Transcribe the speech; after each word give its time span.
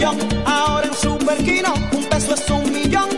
Ahora 0.00 0.86
en 0.86 0.94
Superquino, 0.94 1.74
un 1.92 2.04
peso 2.04 2.34
es 2.34 2.48
un 2.50 2.72
millón. 2.72 3.08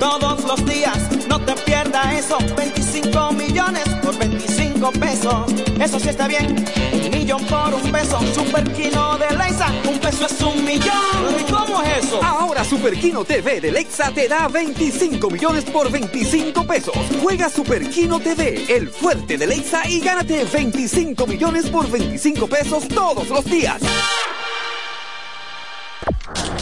Todos 0.00 0.42
los 0.44 0.66
días, 0.66 0.98
no 1.28 1.40
te 1.40 1.52
pierdas 1.54 2.14
eso. 2.14 2.38
25 2.56 3.32
millones 3.32 3.84
por 4.02 4.18
25 4.18 4.90
pesos. 4.92 5.52
Eso 5.80 6.00
sí 6.00 6.08
está 6.08 6.26
bien. 6.26 6.64
Un 7.04 7.10
millón 7.10 7.44
por 7.46 7.72
un 7.74 7.92
peso. 7.92 8.18
Superquino 8.34 9.16
de 9.18 9.36
Leisa, 9.36 9.72
un 9.88 10.00
peso 10.00 10.26
es 10.26 10.40
un 10.42 10.64
millón. 10.64 11.40
¿Y 11.40 11.44
cómo 11.52 11.80
es 11.82 12.04
eso? 12.04 12.20
Ahora 12.24 12.64
Superquino 12.64 13.24
TV 13.24 13.60
de 13.60 13.70
Lexa 13.70 14.10
te 14.10 14.26
da 14.26 14.48
25 14.48 15.30
millones 15.30 15.64
por 15.64 15.92
25 15.92 16.66
pesos. 16.66 16.94
Juega 17.22 17.48
Superquino 17.48 18.18
TV, 18.18 18.64
el 18.68 18.88
fuerte 18.88 19.38
de 19.38 19.46
Lexa 19.46 19.88
y 19.88 20.00
gánate 20.00 20.44
25 20.44 21.24
millones 21.28 21.70
por 21.70 21.88
25 21.88 22.48
pesos 22.48 22.88
todos 22.88 23.28
los 23.28 23.44
días. 23.44 23.80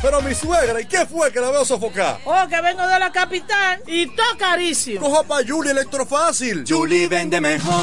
Pero 0.00 0.22
mi 0.22 0.34
suegra, 0.34 0.80
¿y 0.80 0.84
qué 0.86 1.06
fue 1.06 1.32
que 1.32 1.40
la 1.40 1.50
veo 1.50 1.64
sofocar? 1.64 2.20
Oh, 2.24 2.46
que 2.48 2.60
vengo 2.60 2.86
de 2.86 2.98
la 2.98 3.10
capital 3.10 3.82
y 3.86 4.06
todo 4.06 4.26
carísimo. 4.38 5.00
Coja 5.00 5.22
pa' 5.24 5.40
Julie 5.46 5.72
Electrofácil. 5.72 6.64
Julie 6.66 7.08
vende 7.08 7.40
mejor. 7.40 7.82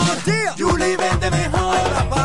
Julie 0.57 0.95
vende 0.95 1.29
mejor. 1.29 1.77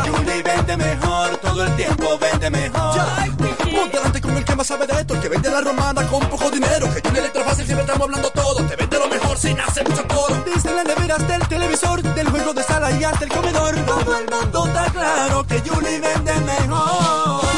Julie 0.06 0.42
vende 0.42 0.76
mejor. 0.76 1.36
Todo 1.38 1.64
el 1.64 1.76
tiempo 1.76 2.18
vende 2.18 2.50
mejor. 2.50 3.00
Ponte 3.36 3.96
delante 3.96 4.20
con 4.20 4.36
el 4.36 4.44
que 4.44 4.54
más 4.54 4.66
sabe 4.66 4.86
de 4.86 5.00
esto, 5.00 5.14
el 5.14 5.20
que 5.20 5.28
vende 5.28 5.50
la 5.50 5.60
romana 5.60 6.06
con 6.06 6.20
poco 6.28 6.50
dinero. 6.50 6.92
Que 6.94 7.00
Julie 7.00 7.20
Electrofácil 7.20 7.64
siempre 7.64 7.84
estamos 7.84 8.02
hablando 8.02 8.30
todo. 8.30 8.64
Te 8.66 8.76
vende 8.76 8.98
lo 8.98 9.08
mejor 9.08 9.38
sin 9.38 9.58
hacer 9.60 9.88
mucho 9.88 10.06
coro. 10.06 10.44
Dice 10.44 10.72
la 10.72 10.84
neveras 10.84 11.26
del 11.26 11.46
televisor, 11.48 12.02
del 12.02 12.28
juego 12.30 12.54
de 12.54 12.62
sala 12.62 12.92
y 12.92 13.02
hasta 13.02 13.24
el 13.24 13.30
comedor. 13.32 13.74
Todo 13.84 14.18
el 14.18 14.30
mundo 14.30 14.66
está 14.66 14.84
claro 14.92 15.44
que 15.46 15.60
Julie 15.60 15.98
vende 15.98 16.34
mejor. 16.40 17.49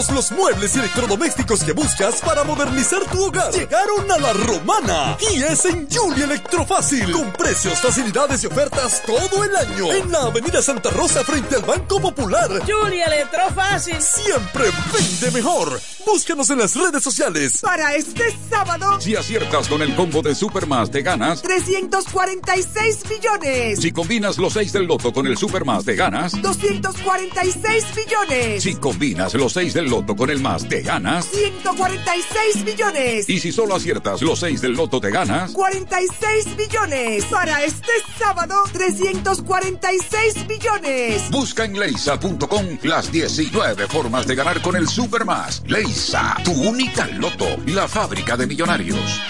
Todos 0.00 0.14
los 0.14 0.32
muebles 0.32 0.74
y 0.74 0.78
electrodomésticos 0.78 1.62
que 1.62 1.72
buscas 1.72 2.22
para 2.22 2.42
modernizar 2.42 3.04
tu 3.12 3.22
hogar 3.22 3.52
llegaron 3.52 4.10
a 4.10 4.16
la 4.16 4.32
romana. 4.32 5.18
Y 5.30 5.42
es 5.42 5.66
en 5.66 5.86
Julie 5.90 6.24
Electrofácil. 6.24 7.12
Con 7.12 7.30
precios, 7.32 7.78
facilidades 7.80 8.42
y 8.42 8.46
ofertas 8.46 9.02
todo 9.04 9.44
el 9.44 9.54
año. 9.54 9.92
En 9.92 10.10
la 10.10 10.22
avenida 10.22 10.62
Santa 10.62 10.88
Rosa 10.88 11.22
frente 11.22 11.56
al 11.56 11.64
Banco 11.64 12.00
Popular. 12.00 12.48
Julie 12.66 13.04
Electrofácil. 13.04 14.00
Siempre 14.00 14.70
vende 14.94 15.30
mejor. 15.32 15.78
Búscanos 16.06 16.48
en 16.48 16.60
las 16.60 16.74
redes 16.74 17.02
sociales. 17.02 17.58
Para 17.60 17.94
este 17.94 18.34
sábado, 18.48 18.98
Si 19.02 19.16
aciertas 19.16 19.68
con 19.68 19.82
el 19.82 19.94
combo 19.96 20.22
de 20.22 20.34
Supermas 20.34 20.90
te 20.90 21.02
ganas. 21.02 21.42
346 21.42 23.02
millones. 23.10 23.80
Si 23.80 23.92
combinas 23.92 24.38
los 24.38 24.54
6 24.54 24.72
del 24.72 24.84
loto 24.86 25.12
con 25.12 25.26
el 25.26 25.36
Supermas 25.36 25.84
te 25.84 25.94
ganas. 25.94 26.40
246 26.40 27.84
millones. 27.96 28.62
Si 28.62 28.76
combinas 28.76 29.34
los 29.34 29.52
6 29.52 29.74
del 29.74 29.89
loto 29.90 30.14
con 30.14 30.30
el 30.30 30.40
más 30.40 30.66
te 30.68 30.82
ganas. 30.82 31.26
146 31.26 32.64
millones. 32.64 33.28
Y 33.28 33.40
si 33.40 33.50
solo 33.50 33.74
aciertas 33.74 34.22
los 34.22 34.38
6 34.38 34.60
del 34.60 34.72
loto 34.72 35.00
te 35.00 35.10
ganas. 35.10 35.50
46 35.50 36.56
millones. 36.56 37.24
Para 37.24 37.64
este 37.64 37.90
sábado, 38.16 38.62
346 38.72 40.46
millones. 40.48 41.30
Busca 41.30 41.64
en 41.64 41.78
leisa.com 41.78 42.78
las 42.84 43.10
19 43.10 43.88
formas 43.88 44.26
de 44.26 44.36
ganar 44.36 44.62
con 44.62 44.76
el 44.76 44.88
Supermas. 44.88 45.62
Leisa, 45.66 46.36
tu 46.44 46.52
única 46.52 47.08
loto, 47.08 47.46
la 47.66 47.88
fábrica 47.88 48.36
de 48.36 48.46
millonarios. 48.46 49.20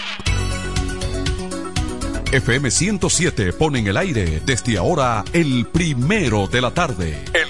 FM 2.32 2.70
107 2.70 3.52
pone 3.54 3.80
en 3.80 3.88
el 3.88 3.96
aire 3.96 4.40
desde 4.46 4.78
ahora 4.78 5.24
el 5.32 5.66
primero 5.66 6.46
de 6.46 6.60
la 6.60 6.72
tarde. 6.72 7.18
El 7.32 7.49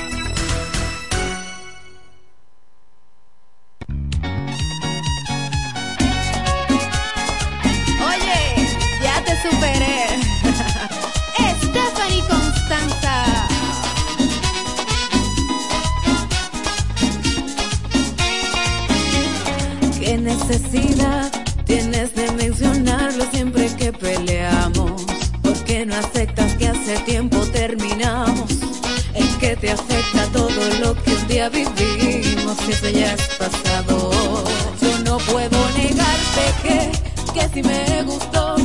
Día 31.49 31.49
vivimos? 31.49 32.57
Eso 32.69 32.89
ya 32.89 33.13
es 33.13 33.27
pasado. 33.39 34.11
Yo 34.81 34.97
no 34.99 35.17
puedo 35.17 35.57
negarte 35.75 36.43
que, 36.63 36.91
que 37.33 37.49
si 37.53 37.63
me 37.63 38.03
gustó, 38.03 38.57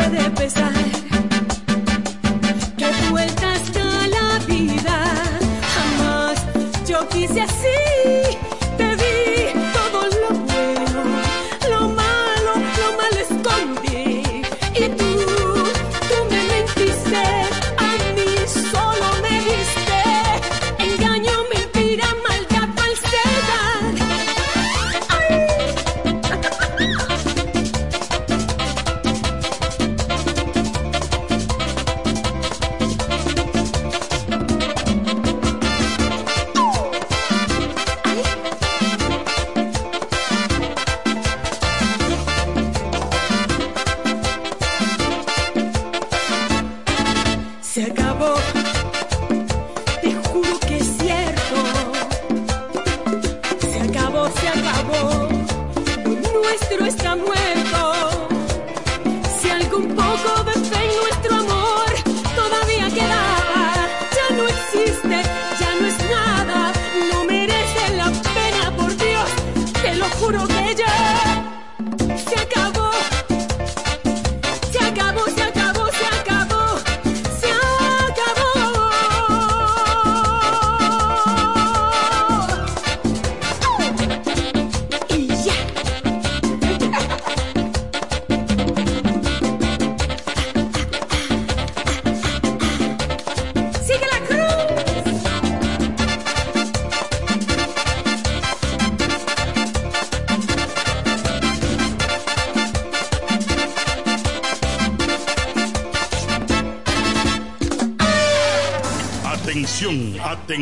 puede 0.00 0.30
pesar 0.30 0.79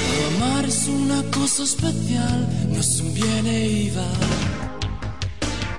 Amar 0.35 0.65
es 0.65 0.87
una 0.87 1.23
cosa 1.31 1.63
especial, 1.63 2.47
no 2.69 2.79
es 2.79 2.99
un 2.99 3.13
viene 3.13 3.67
y 3.67 3.89
va. 3.89 4.07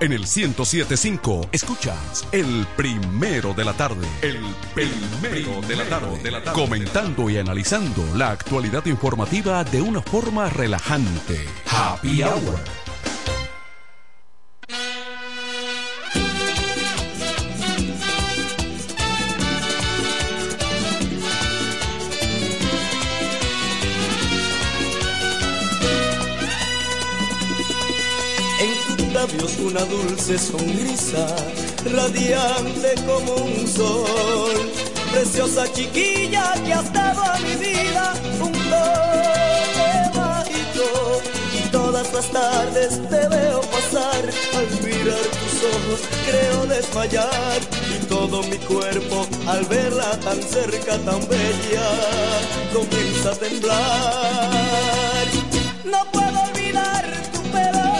En 0.03 0.11
el 0.11 0.23
1075 0.23 1.51
escuchas 1.53 2.27
el 2.33 2.67
primero 2.77 3.55
de 3.55 3.65
la 3.65 3.73
tarde. 3.73 4.05
El 4.21 4.41
primero 4.75 5.61
de 5.61 5.77
la 5.77 5.85
tarde. 5.85 6.19
De 6.21 6.31
la 6.33 6.43
tarde. 6.43 6.61
Comentando 6.61 7.31
y 7.31 7.39
analizando 7.39 8.05
la 8.17 8.33
actualidad 8.33 8.85
informativa 8.87 9.63
de 9.63 9.81
una 9.81 10.03
forma 10.03 10.51
relajante. 10.51 11.47
Happy 11.71 12.21
Hour. 12.25 12.82
Labios 29.23 29.57
una 29.59 29.85
dulce 29.85 30.37
sonrisa, 30.37 31.27
radiante 31.97 32.95
como 33.07 33.35
un 33.35 33.69
sol. 33.69 34.73
Preciosa 35.13 35.73
chiquilla 35.73 36.55
que 36.65 36.73
has 36.73 36.93
dado 36.93 37.23
a 37.23 37.39
mi 37.39 37.55
vida 37.67 38.15
un 38.41 38.53
toque 38.53 40.19
mágico. 40.19 40.87
Y 41.57 41.69
todas 41.71 42.13
las 42.13 42.27
tardes 42.31 42.91
te 43.11 43.29
veo 43.29 43.61
pasar, 43.61 44.23
al 44.59 44.69
mirar 44.85 45.27
tus 45.39 45.57
ojos 45.75 46.01
creo 46.27 46.67
desmayar. 46.67 47.61
Y 47.95 48.05
todo 48.07 48.43
mi 48.45 48.57
cuerpo 48.59 49.27
al 49.47 49.65
verla 49.67 50.19
tan 50.21 50.43
cerca, 50.43 50.99
tan 50.99 51.21
bella, 51.29 51.89
comienza 52.73 53.31
a 53.31 53.37
temblar. 53.37 55.27
No 55.85 56.11
puedo 56.11 56.39
olvidar 56.51 57.05
tu 57.33 57.43
pelo, 57.53 57.92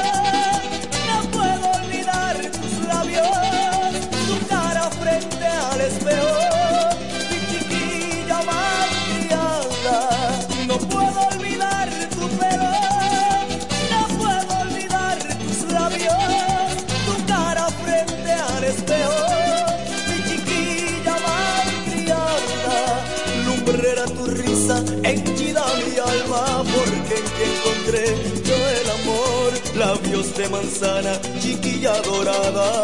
encontré 27.51 28.05
yo 28.45 28.57
el 28.81 28.91
amor, 29.01 29.53
labios 29.77 30.37
de 30.37 30.49
manzana, 30.49 31.21
chiquilla 31.41 32.01
dorada. 32.03 32.83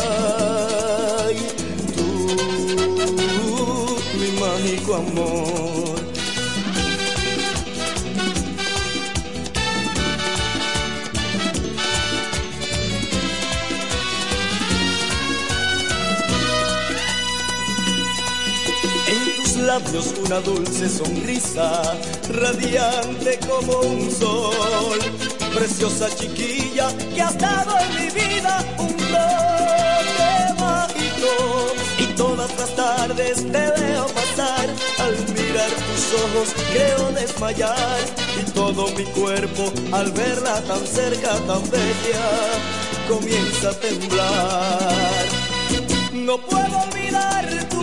Y 1.33 1.93
tú 1.95 2.39
mágico 4.41 4.95
amor. 4.95 5.88
Labios 19.79 20.15
una 20.25 20.41
dulce 20.41 20.89
sonrisa, 20.89 21.83
radiante 22.31 23.39
como 23.49 23.79
un 23.81 24.11
sol. 24.11 24.99
Preciosa 25.55 26.09
chiquilla 26.17 26.89
que 27.15 27.23
has 27.23 27.37
dado 27.39 27.75
en 27.79 27.95
mi 27.97 28.11
vida 28.11 28.65
un 28.79 28.97
toque 28.97 30.55
mágico. 30.59 31.73
Y 31.99 32.05
todas 32.17 32.51
las 32.59 32.77
tardes 32.77 33.37
te 33.37 33.81
veo 33.81 34.07
pasar, 34.07 34.67
al 34.99 35.15
mirar 35.35 35.71
tus 35.87 36.05
ojos 36.25 36.49
creo 36.73 37.13
desmayar. 37.13 38.01
Y 38.41 38.51
todo 38.51 38.89
mi 38.97 39.05
cuerpo 39.05 39.73
al 39.93 40.11
verla 40.13 40.61
tan 40.63 40.87
cerca, 40.87 41.35
tan 41.47 41.63
bella, 41.71 42.27
comienza 43.09 43.71
a 43.71 43.75
temblar. 43.75 45.49
No 46.13 46.37
puedo 46.39 46.79
olvidar 46.83 47.69
tu 47.71 47.78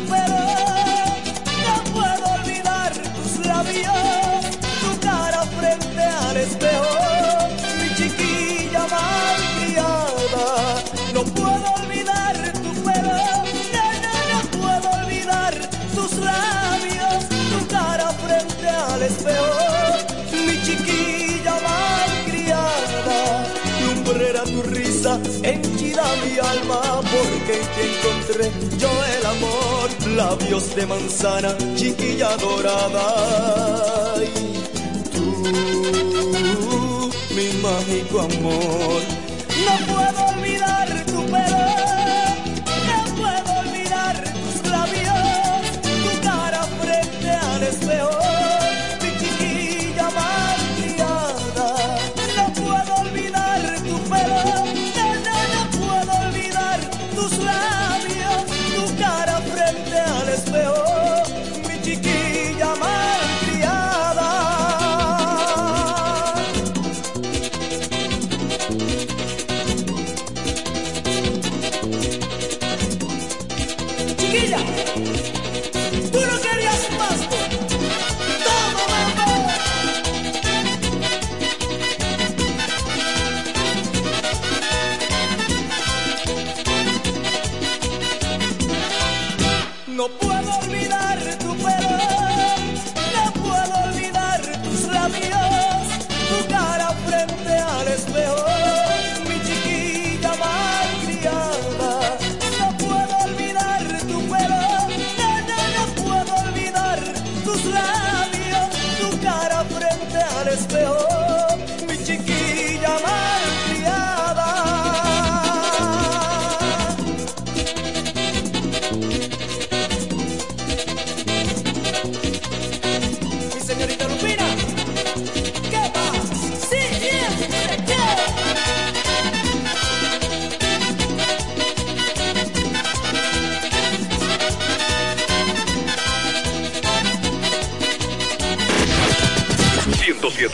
encontré 27.88 28.52
yo 28.78 28.90
el 29.20 29.26
amor. 29.26 29.90
Labios 30.16 30.76
de 30.76 30.86
manzana, 30.86 31.58
chiquilla 31.76 32.38
dorada. 32.38 34.16
Y 34.24 34.26
tú, 35.12 37.12
mi 37.36 37.48
mágico 37.62 38.22
amor. 38.22 39.02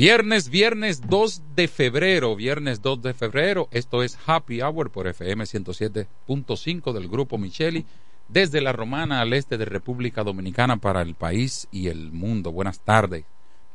Viernes, 0.00 0.48
viernes 0.48 1.02
2 1.10 1.42
de 1.54 1.68
febrero, 1.68 2.34
viernes 2.34 2.80
2 2.80 3.02
de 3.02 3.12
febrero, 3.12 3.68
esto 3.70 4.02
es 4.02 4.18
Happy 4.24 4.62
Hour 4.62 4.90
por 4.90 5.06
FM 5.06 5.44
107.5 5.44 6.94
del 6.94 7.06
grupo 7.06 7.36
Micheli, 7.36 7.84
desde 8.26 8.62
la 8.62 8.72
Romana 8.72 9.20
al 9.20 9.34
este 9.34 9.58
de 9.58 9.66
República 9.66 10.24
Dominicana 10.24 10.78
para 10.78 11.02
el 11.02 11.16
país 11.16 11.68
y 11.70 11.88
el 11.88 12.12
mundo. 12.12 12.50
Buenas 12.50 12.80
tardes, 12.80 13.26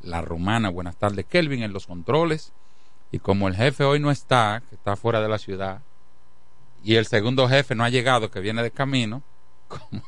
la 0.01 0.23
Romana, 0.23 0.69
buenas 0.69 0.95
tardes, 0.95 1.27
Kelvin 1.27 1.61
en 1.61 1.73
los 1.73 1.85
controles. 1.85 2.53
Y 3.11 3.19
como 3.19 3.47
el 3.47 3.55
jefe 3.55 3.83
hoy 3.83 3.99
no 3.99 4.09
está, 4.09 4.63
que 4.67 4.73
está 4.73 4.95
fuera 4.95 5.21
de 5.21 5.29
la 5.29 5.37
ciudad, 5.37 5.83
y 6.83 6.95
el 6.95 7.05
segundo 7.05 7.47
jefe 7.47 7.75
no 7.75 7.83
ha 7.83 7.89
llegado, 7.89 8.31
que 8.31 8.39
viene 8.39 8.63
de 8.63 8.71
camino, 8.71 9.21
como, 9.67 10.01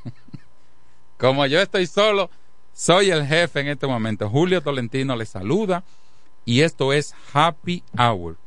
como 1.20 1.46
yo 1.46 1.62
estoy 1.62 1.86
solo, 1.86 2.32
soy 2.74 3.12
el 3.12 3.28
jefe 3.28 3.60
en 3.60 3.68
este 3.68 3.86
momento. 3.86 4.28
Julio 4.32 4.64
Tolentino 4.64 5.16
les 5.16 5.30
saluda 5.30 5.84
y 6.48 6.62
esto 6.62 6.94
es 6.94 7.14
Happy 7.34 7.84
Hour. 8.00 8.38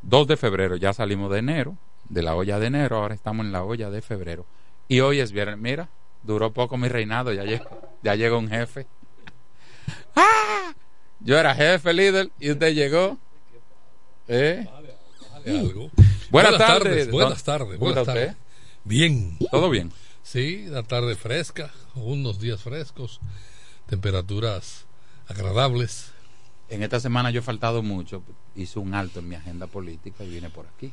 2 0.00 0.26
de 0.26 0.38
febrero, 0.38 0.76
ya 0.76 0.94
salimos 0.94 1.30
de 1.30 1.40
enero, 1.40 1.76
de 2.08 2.22
la 2.22 2.34
olla 2.34 2.58
de 2.58 2.68
enero, 2.68 2.96
ahora 2.96 3.14
estamos 3.14 3.44
en 3.44 3.52
la 3.52 3.62
olla 3.62 3.90
de 3.90 4.00
febrero. 4.00 4.46
Y 4.88 5.00
hoy 5.00 5.20
es 5.20 5.30
viernes. 5.30 5.58
Mira, 5.58 5.90
duró 6.22 6.54
poco 6.54 6.78
mi 6.78 6.88
reinado, 6.88 7.34
ya 7.34 7.44
llegó, 7.44 7.66
ya 8.02 8.14
llegó 8.14 8.38
un 8.38 8.48
jefe. 8.48 8.86
¡Ah! 10.16 10.72
Yo 11.20 11.38
era 11.38 11.54
jefe, 11.54 11.92
líder, 11.92 12.30
y 12.40 12.50
usted 12.50 12.74
llegó. 12.74 13.18
¿Eh? 14.26 14.66
algo. 15.46 15.90
Buenas, 16.30 16.56
tardes. 16.56 17.10
Buenas 17.10 17.44
tardes. 17.44 17.78
¿Cómo 17.78 17.90
está 17.90 18.04
Buenas 18.04 18.06
tardes. 18.06 18.30
usted? 18.30 18.42
Bien. 18.84 19.36
¿Todo 19.50 19.68
bien? 19.68 19.92
Sí, 20.22 20.64
la 20.66 20.82
tarde 20.82 21.14
fresca, 21.14 21.70
unos 21.94 22.40
días 22.40 22.62
frescos, 22.62 23.20
temperaturas 23.86 24.86
agradables. 25.28 26.12
En 26.70 26.82
esta 26.82 27.00
semana 27.00 27.30
yo 27.30 27.40
he 27.40 27.42
faltado 27.42 27.82
mucho, 27.82 28.22
hice 28.56 28.78
un 28.78 28.94
alto 28.94 29.18
en 29.20 29.28
mi 29.28 29.34
agenda 29.34 29.66
política 29.66 30.24
y 30.24 30.30
vine 30.30 30.50
por 30.50 30.66
aquí. 30.66 30.92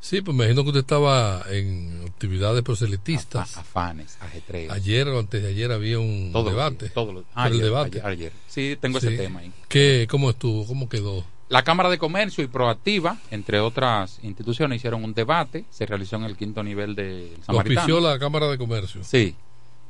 Sí, 0.00 0.20
pues 0.20 0.36
me 0.36 0.44
imagino 0.44 0.64
que 0.64 0.70
usted 0.70 0.80
estaba 0.80 1.44
en 1.50 2.02
actividades 2.08 2.62
proselitistas. 2.62 3.56
Afa- 3.56 3.60
afanes, 3.60 4.16
ajetreos. 4.20 4.72
Ayer 4.74 5.06
o 5.08 5.18
antes 5.20 5.40
de 5.42 5.48
ayer 5.50 5.70
había 5.70 6.00
un 6.00 6.30
los 6.32 6.44
debate. 6.44 6.86
los- 6.86 6.92
Por 6.94 7.24
ayer, 7.34 7.52
el 7.52 7.60
debate. 7.60 7.98
ayer, 8.00 8.06
ayer. 8.06 8.32
Sí, 8.48 8.76
tengo 8.80 8.98
ese 8.98 9.12
tema 9.16 9.40
ahí. 9.40 9.52
¿Qué, 9.68 10.08
¿Cómo 10.10 10.30
estuvo? 10.30 10.66
¿Cómo 10.66 10.88
quedó? 10.88 11.24
La 11.48 11.62
Cámara 11.62 11.88
de 11.90 11.98
Comercio 11.98 12.42
y 12.42 12.46
Proactiva, 12.48 13.18
entre 13.30 13.60
otras 13.60 14.18
instituciones, 14.22 14.76
hicieron 14.78 15.04
un 15.04 15.12
debate. 15.14 15.66
Se 15.70 15.84
realizó 15.86 16.16
en 16.16 16.24
el 16.24 16.36
quinto 16.36 16.62
nivel 16.64 16.94
de 16.96 17.34
Lo 17.38 17.44
Samaritano. 17.44 17.80
auspició 17.82 18.00
la 18.00 18.18
Cámara 18.18 18.48
de 18.48 18.58
Comercio. 18.58 19.04
Sí. 19.04 19.36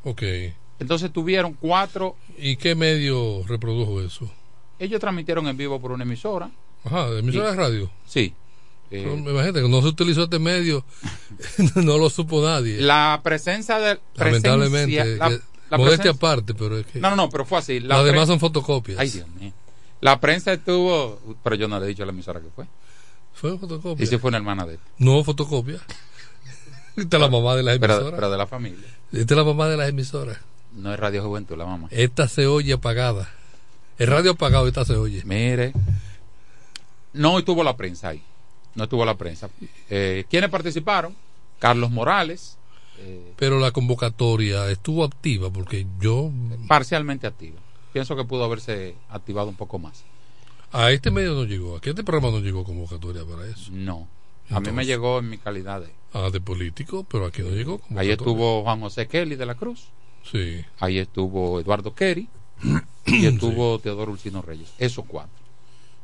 Ok. 0.05 0.23
Entonces 0.81 1.13
tuvieron 1.13 1.55
cuatro. 1.55 2.17
¿Y 2.37 2.57
qué 2.57 2.75
medio 2.75 3.45
reprodujo 3.47 4.03
eso? 4.03 4.29
Ellos 4.85 5.01
transmitieron 5.01 5.47
en 5.49 5.57
vivo 5.57 5.81
por 5.81 5.93
una 5.93 6.03
emisora. 6.05 6.51
Ajá, 6.85 7.09
¿de 7.11 7.21
emisora 7.21 7.49
Y- 7.49 7.51
de 7.53 7.57
radio. 7.57 7.91
Sí. 8.07 8.35
Eh, 8.91 9.03
imagínate 9.11 9.63
que 9.63 9.69
no 9.69 9.81
se 9.81 9.89
utilizó 9.89 10.25
este 10.25 10.39
medio, 10.39 10.85
no 11.77 11.97
lo 11.99 12.11
supo 12.11 12.45
nadie. 12.45 12.81
la 12.81 13.21
presencia 13.23 13.79
de. 13.79 13.99
Lamentablemente, 14.17 14.97
presencia- 15.03 15.29
la- 15.31 15.41
la 15.71 15.79
modestia 15.79 16.11
aparte, 16.11 16.53
pero 16.53 16.77
es 16.77 16.85
que 16.87 17.01
No, 17.01 17.09
no, 17.11 17.17
no, 17.17 17.31
pero 17.31 17.47
fue 17.47 17.59
así. 17.59 17.81
La 17.81 17.97
las 17.97 18.05
demás 18.05 18.23
pre- 18.23 18.27
son 18.27 18.41
fotocopias. 18.41 18.99
Ay, 18.99 19.09
Dios 19.09 19.27
mío. 19.41 19.53
La 20.03 20.21
prensa 20.21 20.53
estuvo. 20.53 21.19
Pero 21.43 21.57
yo 21.57 21.69
no 21.69 21.79
le 21.79 21.87
he 21.87 21.89
dicho 21.89 22.03
a 22.03 22.07
la 22.07 22.13
emisora 22.13 22.41
que 22.41 22.49
fue. 22.55 22.67
Fue 23.33 23.57
fotocopia. 23.57 24.03
Y 24.05 24.07
si 24.07 24.19
fue 24.19 24.29
una 24.29 24.37
hermana 24.39 24.67
de 24.67 24.75
él. 24.75 24.81
No 24.99 25.25
fotocopia. 25.25 25.79
Esta 26.97 27.17
es 27.17 27.21
la 27.23 27.31
mamá 27.31 27.55
de 27.57 27.63
las 27.63 27.79
Pero, 27.79 27.95
emisoras. 27.95 28.15
pero 28.19 28.31
de 28.31 28.37
la 28.37 28.47
familia. 28.47 28.87
Esta 29.13 29.33
es 29.35 29.39
la 29.39 29.45
mamá 29.45 29.69
de 29.69 29.77
las 29.79 29.89
emisoras. 29.89 30.39
No 30.75 30.93
es 30.93 31.01
Radio 31.01 31.23
Juventud, 31.23 31.57
la 31.57 31.65
mamá. 31.65 31.89
Esta 31.91 32.29
se 32.29 32.47
oye 32.47 32.75
apagada. 32.75 33.31
El 33.99 34.07
radio 34.09 34.33
apagado, 34.33 34.67
esta 34.67 34.85
se 34.85 34.95
oye. 34.95 35.23
Mire. 35.25 35.73
No 37.13 37.39
estuvo 37.39 37.63
la 37.63 37.77
prensa 37.77 38.09
ahí. 38.09 38.23
No 38.75 38.85
estuvo 38.85 39.05
la 39.05 39.17
prensa. 39.17 39.51
Eh, 39.91 40.25
¿Quiénes 40.31 40.51
participaron? 40.51 41.15
Carlos 41.59 41.91
Morales, 41.91 42.59
eh, 42.99 43.35
Pero 43.37 43.59
la 43.59 43.71
convocatoria 43.71 44.71
estuvo 44.71 45.05
activa 45.05 45.51
porque 45.51 45.87
yo 46.01 46.31
parcialmente 46.69 47.27
activa. 47.27 47.61
Pienso 47.93 48.17
que 48.17 48.25
pudo 48.25 48.45
haberse 48.45 48.95
activado 49.09 49.49
un 49.49 49.57
poco 49.57 49.79
más. 49.79 50.05
a 50.73 50.91
este 50.91 51.11
medio 51.11 51.35
no 51.35 51.45
llegó. 51.45 51.77
A 51.77 51.81
este 51.83 52.03
programa 52.05 52.31
no 52.31 52.41
llegó 52.41 52.65
convocatoria 52.65 53.25
para 53.25 53.47
eso. 53.47 53.71
No. 53.73 54.09
A 54.51 54.61
mí 54.61 54.71
me 54.73 54.85
llegó 54.85 55.19
en 55.19 55.31
mi 55.31 55.39
calidad 55.39 55.81
de. 55.81 55.93
Ah, 56.13 56.31
de 56.31 56.41
político, 56.41 57.05
pero 57.05 57.27
aquí 57.27 57.43
no 57.43 57.51
llegó. 57.51 57.81
Ahí 57.97 58.11
estuvo 58.11 58.63
Juan 58.63 58.81
José 58.81 59.07
Kelly 59.07 59.37
de 59.37 59.47
la 59.47 59.55
Cruz. 59.55 59.89
Sí. 60.31 60.65
Ahí 60.79 60.99
estuvo 60.99 61.61
Eduardo 61.61 61.95
Kerry. 61.95 62.29
Y 63.07 63.27
estuvo 63.27 63.79
Teodoro 63.79 64.13
Ulcino 64.13 64.43
Reyes. 64.43 64.73
Esos 64.79 65.05
cuatro. 65.07 65.33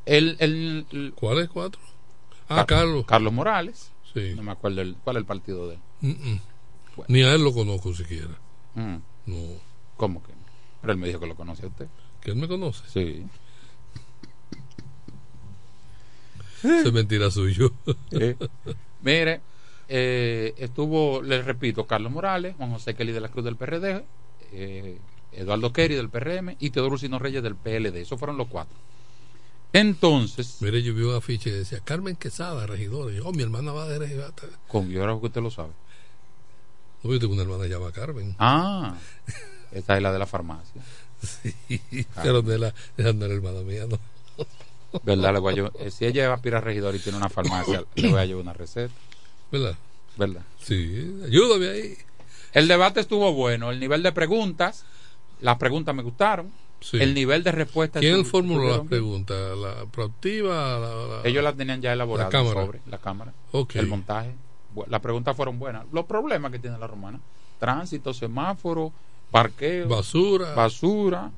El, 0.06 0.36
el, 0.40 0.86
el- 0.92 1.12
¿Cuáles 1.14 1.48
cuatro? 1.48 1.80
Ah, 2.48 2.56
Car- 2.64 2.66
Carlos. 2.66 3.04
Carlos 3.06 3.32
Morales. 3.32 3.92
Sí. 4.14 4.32
No 4.34 4.42
me 4.42 4.52
acuerdo 4.52 4.80
el- 4.80 4.96
cuál 4.96 5.16
es 5.16 5.20
el 5.20 5.26
partido 5.26 5.68
de 5.68 5.74
él. 5.74 5.80
Mm, 6.00 6.08
mm. 6.32 6.40
Ni 7.08 7.22
a 7.22 7.34
él 7.34 7.44
lo 7.44 7.52
conozco 7.52 7.94
siquiera. 7.94 8.36
Mm. 8.74 8.96
No. 9.26 9.36
¿Cómo 9.96 10.22
que 10.22 10.32
no? 10.32 10.38
Pero 10.80 10.92
él 10.94 10.98
me 10.98 11.06
dijo 11.08 11.20
que 11.20 11.26
lo 11.26 11.34
conoce 11.36 11.64
a 11.64 11.68
usted. 11.68 11.86
¿Que 12.20 12.30
él 12.30 12.36
me 12.36 12.48
conoce? 12.48 12.82
Sí. 12.88 13.24
Eso 16.62 16.88
es 16.88 16.92
mentira 16.92 17.30
suyo. 17.30 17.72
Eh, 18.10 18.34
Mire, 19.02 19.40
eh, 19.88 20.54
estuvo, 20.58 21.22
les 21.22 21.44
repito, 21.44 21.86
Carlos 21.86 22.10
Morales, 22.12 22.54
Juan 22.56 22.72
José 22.72 22.94
Kelly 22.94 23.12
de 23.12 23.20
la 23.20 23.28
Cruz 23.28 23.44
del 23.44 23.56
PRD, 23.56 24.04
eh, 24.52 24.98
Eduardo 25.32 25.72
Kerry 25.72 25.94
del 25.94 26.08
PRM 26.08 26.56
y 26.58 26.70
Teodoro 26.70 26.92
Lucino 26.94 27.18
Reyes 27.18 27.42
del 27.42 27.54
PLD. 27.54 27.96
Esos 27.96 28.18
fueron 28.18 28.36
los 28.36 28.48
cuatro. 28.48 28.74
Entonces, 29.72 30.56
Mire, 30.60 30.82
yo 30.82 30.94
vi 30.94 31.02
un 31.02 31.14
afiche 31.14 31.50
que 31.50 31.56
decía 31.56 31.80
Carmen 31.84 32.16
Quesada, 32.16 32.66
regidora. 32.66 33.12
Y 33.12 33.16
yo, 33.16 33.26
oh, 33.26 33.32
mi 33.32 33.42
hermana 33.42 33.72
va 33.72 33.86
de 33.86 33.98
regidora. 33.98 34.32
con 34.66 34.88
yo 34.88 35.00
ahora 35.02 35.18
que 35.20 35.26
usted 35.26 35.42
lo 35.42 35.50
sabe. 35.50 35.72
No, 37.02 37.12
yo 37.12 37.18
tengo 37.18 37.34
una 37.34 37.42
hermana 37.42 37.66
llamada 37.66 37.92
Carmen. 37.92 38.34
Ah, 38.38 38.96
esta 39.72 39.96
es 39.96 40.02
la 40.02 40.12
de 40.12 40.18
la 40.18 40.26
farmacia. 40.26 40.82
Sí, 41.20 41.54
pero 42.22 42.42
no 42.42 42.52
es 42.52 42.60
la, 42.60 42.74
esa 42.96 43.12
no 43.12 43.24
era 43.24 43.34
hermana 43.34 43.60
mía, 43.62 43.86
no. 43.88 43.98
¿Verdad? 45.02 45.32
Le 45.34 45.38
voy 45.40 45.52
a 45.52 45.56
llevar- 45.56 45.72
eh, 45.80 45.90
si 45.90 46.06
ella 46.06 46.32
aspira 46.32 46.58
a 46.58 46.60
regidor 46.60 46.94
y 46.94 46.98
tiene 47.00 47.18
una 47.18 47.28
farmacia, 47.28 47.84
le 47.96 48.08
voy 48.08 48.20
a 48.20 48.24
llevar 48.24 48.42
una 48.42 48.52
receta. 48.54 48.94
¿Verdad? 49.52 49.76
¿Verdad? 50.16 50.42
Sí, 50.62 51.20
ayúdame 51.24 51.68
ahí. 51.68 51.94
El 52.52 52.68
debate 52.68 53.00
estuvo 53.00 53.32
bueno. 53.34 53.70
El 53.70 53.80
nivel 53.80 54.02
de 54.02 54.12
preguntas, 54.12 54.84
las 55.40 55.56
preguntas 55.58 55.94
me 55.94 56.02
gustaron. 56.02 56.50
Sí. 56.80 56.96
El 57.00 57.12
nivel 57.12 57.42
de 57.42 57.50
respuestas. 57.50 58.00
¿Quién 58.00 58.24
formuló 58.24 58.68
las 58.78 58.86
preguntas? 58.86 59.36
¿La 59.58 59.84
proactiva? 59.86 60.78
La, 60.78 60.88
la- 61.16 61.20
Ellos 61.24 61.42
las 61.42 61.56
tenían 61.56 61.82
ya 61.82 61.92
elaboradas 61.92 62.32
La 62.32 62.38
cámara. 62.38 62.60
sobre 62.66 62.80
la 62.86 62.98
cámara. 62.98 63.32
Ok. 63.50 63.74
El 63.76 63.88
montaje. 63.88 64.34
Las 64.86 65.00
preguntas 65.00 65.36
fueron 65.36 65.58
buenas. 65.58 65.86
Los 65.92 66.04
problemas 66.04 66.52
que 66.52 66.60
tiene 66.60 66.78
la 66.78 66.86
romana: 66.86 67.18
tránsito, 67.58 68.14
semáforo, 68.14 68.92
parqueo, 69.32 69.88
Basura. 69.88 70.54
basura. 70.54 71.32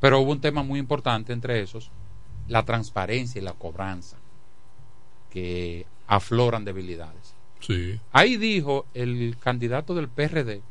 Pero 0.00 0.20
hubo 0.20 0.32
un 0.32 0.40
tema 0.40 0.62
muy 0.62 0.78
importante 0.80 1.34
entre 1.34 1.60
esos: 1.60 1.90
la 2.48 2.64
transparencia 2.64 3.38
y 3.38 3.44
la 3.44 3.52
cobranza, 3.52 4.16
que 5.30 5.84
afloran 6.06 6.64
debilidades. 6.64 7.34
Sí. 7.60 8.00
Ahí 8.12 8.36
dijo 8.38 8.86
el 8.94 9.36
candidato 9.38 9.94
del 9.94 10.08
PRD 10.08 10.62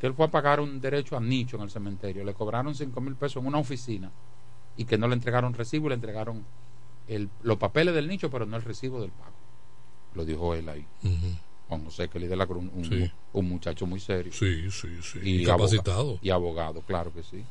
que 0.00 0.06
él 0.06 0.14
fue 0.14 0.26
a 0.26 0.30
pagar 0.30 0.60
un 0.60 0.80
derecho 0.80 1.16
a 1.16 1.20
nicho 1.20 1.56
en 1.56 1.62
el 1.62 1.70
cementerio. 1.70 2.24
Le 2.24 2.34
cobraron 2.34 2.74
5 2.74 3.00
mil 3.00 3.14
pesos 3.16 3.40
en 3.42 3.46
una 3.48 3.58
oficina 3.58 4.10
y 4.76 4.84
que 4.84 4.98
no 4.98 5.08
le 5.08 5.14
entregaron 5.14 5.54
recibo, 5.54 5.88
le 5.88 5.94
entregaron 5.94 6.44
el, 7.08 7.30
los 7.42 7.56
papeles 7.56 7.94
del 7.94 8.08
nicho, 8.08 8.30
pero 8.30 8.44
no 8.46 8.56
el 8.56 8.62
recibo 8.62 9.00
del 9.00 9.10
pago. 9.10 9.32
Lo 10.14 10.24
dijo 10.24 10.54
él 10.54 10.68
ahí. 10.68 10.84
Juan 11.68 11.84
José 11.84 12.08
Kelly 12.08 12.26
de 12.26 12.36
la 12.36 12.46
Cruz, 12.46 12.64
un, 12.72 12.84
Sí. 12.84 13.10
un 13.32 13.48
muchacho 13.48 13.86
muy 13.86 14.00
serio. 14.00 14.32
Sí, 14.32 14.70
sí, 14.70 14.88
sí. 15.02 15.18
Y 15.22 15.44
capacitado. 15.44 16.00
abogado, 16.00 16.18
y 16.22 16.30
abogado, 16.30 16.80
claro 16.82 17.12
que 17.12 17.22
sí. 17.22 17.44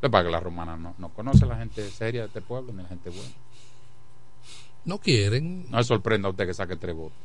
Lo 0.00 0.08
es 0.08 0.24
que 0.24 0.30
la 0.30 0.40
romana 0.40 0.76
no, 0.76 0.94
no 0.96 1.08
conoce 1.10 1.44
a 1.44 1.48
la 1.48 1.58
gente 1.58 1.88
seria 1.90 2.22
de 2.22 2.26
este 2.28 2.40
pueblo 2.40 2.72
ni 2.72 2.82
la 2.82 2.88
gente 2.88 3.10
buena. 3.10 3.30
No 4.84 4.98
quieren. 4.98 5.70
No 5.70 5.76
le 5.78 5.84
sorprenda 5.84 6.28
a 6.28 6.30
usted 6.30 6.46
que 6.46 6.54
saque 6.54 6.76
tres 6.76 6.94
votos. 6.96 7.18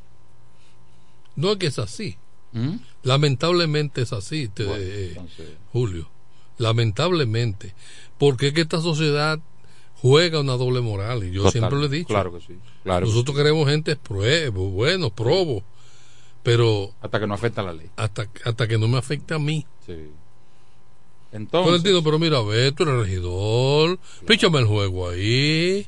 No 1.38 1.52
es 1.52 1.58
que 1.58 1.68
es 1.68 1.80
así. 1.80 2.18
¿Mm? 2.56 2.76
Lamentablemente 3.04 4.02
es 4.02 4.14
así, 4.14 4.48
te- 4.48 4.64
Bueno, 4.66 4.82
eh, 4.84 5.08
entonces- 5.10 5.50
Julio. 5.72 6.10
Lamentablemente. 6.58 7.74
Porque 8.18 8.48
es 8.48 8.54
que 8.54 8.62
esta 8.62 8.80
sociedad 8.82 9.40
juega 10.02 10.40
una 10.40 10.54
doble 10.54 10.80
moral. 10.82 11.24
Y 11.26 11.32
yo 11.32 11.44
Total, 11.44 11.52
siempre 11.52 11.80
lo 11.80 11.86
he 11.86 11.90
dicho. 11.90 12.08
Claro 12.08 12.34
que 12.34 12.40
sí. 12.40 12.58
Claro 12.84 13.06
que 13.06 13.12
Nosotros 13.12 13.36
queremos 13.38 13.68
gente 13.70 13.96
pruebo, 13.98 14.70
bueno, 14.70 15.10
probo. 15.10 15.64
Pero 16.44 16.94
Hasta 17.02 17.20
que 17.20 17.28
no 17.28 17.34
afecta 17.34 17.62
la 17.64 17.74
ley. 17.74 17.90
hasta, 17.98 18.30
hasta 18.46 18.68
que 18.68 18.78
no 18.78 18.88
me 18.88 18.98
afecte 19.00 19.34
a 19.34 19.40
mí. 19.40 19.66
Sí. 19.86 19.96
Entonces, 21.32 21.76
entiendo, 21.78 22.04
pero 22.04 22.18
mira, 22.20 22.42
ve, 22.42 22.72
tú 22.72 22.84
eres 22.84 22.96
regidor. 22.96 24.00
Píchame 24.26 24.60
el 24.60 24.66
juego 24.66 25.10
ahí. 25.10 25.86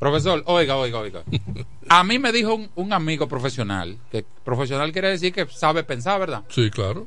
Profesor, 0.00 0.42
oiga, 0.46 0.76
oiga, 0.76 0.98
oiga. 0.98 1.22
A 1.88 2.02
mí 2.02 2.18
me 2.18 2.32
dijo 2.32 2.54
un, 2.54 2.68
un 2.74 2.92
amigo 2.92 3.28
profesional, 3.28 3.96
que 4.10 4.24
profesional 4.44 4.90
quiere 4.90 5.10
decir 5.10 5.32
que 5.32 5.46
sabe 5.46 5.84
pensar, 5.84 6.18
¿verdad? 6.18 6.42
Sí, 6.48 6.70
claro. 6.70 7.06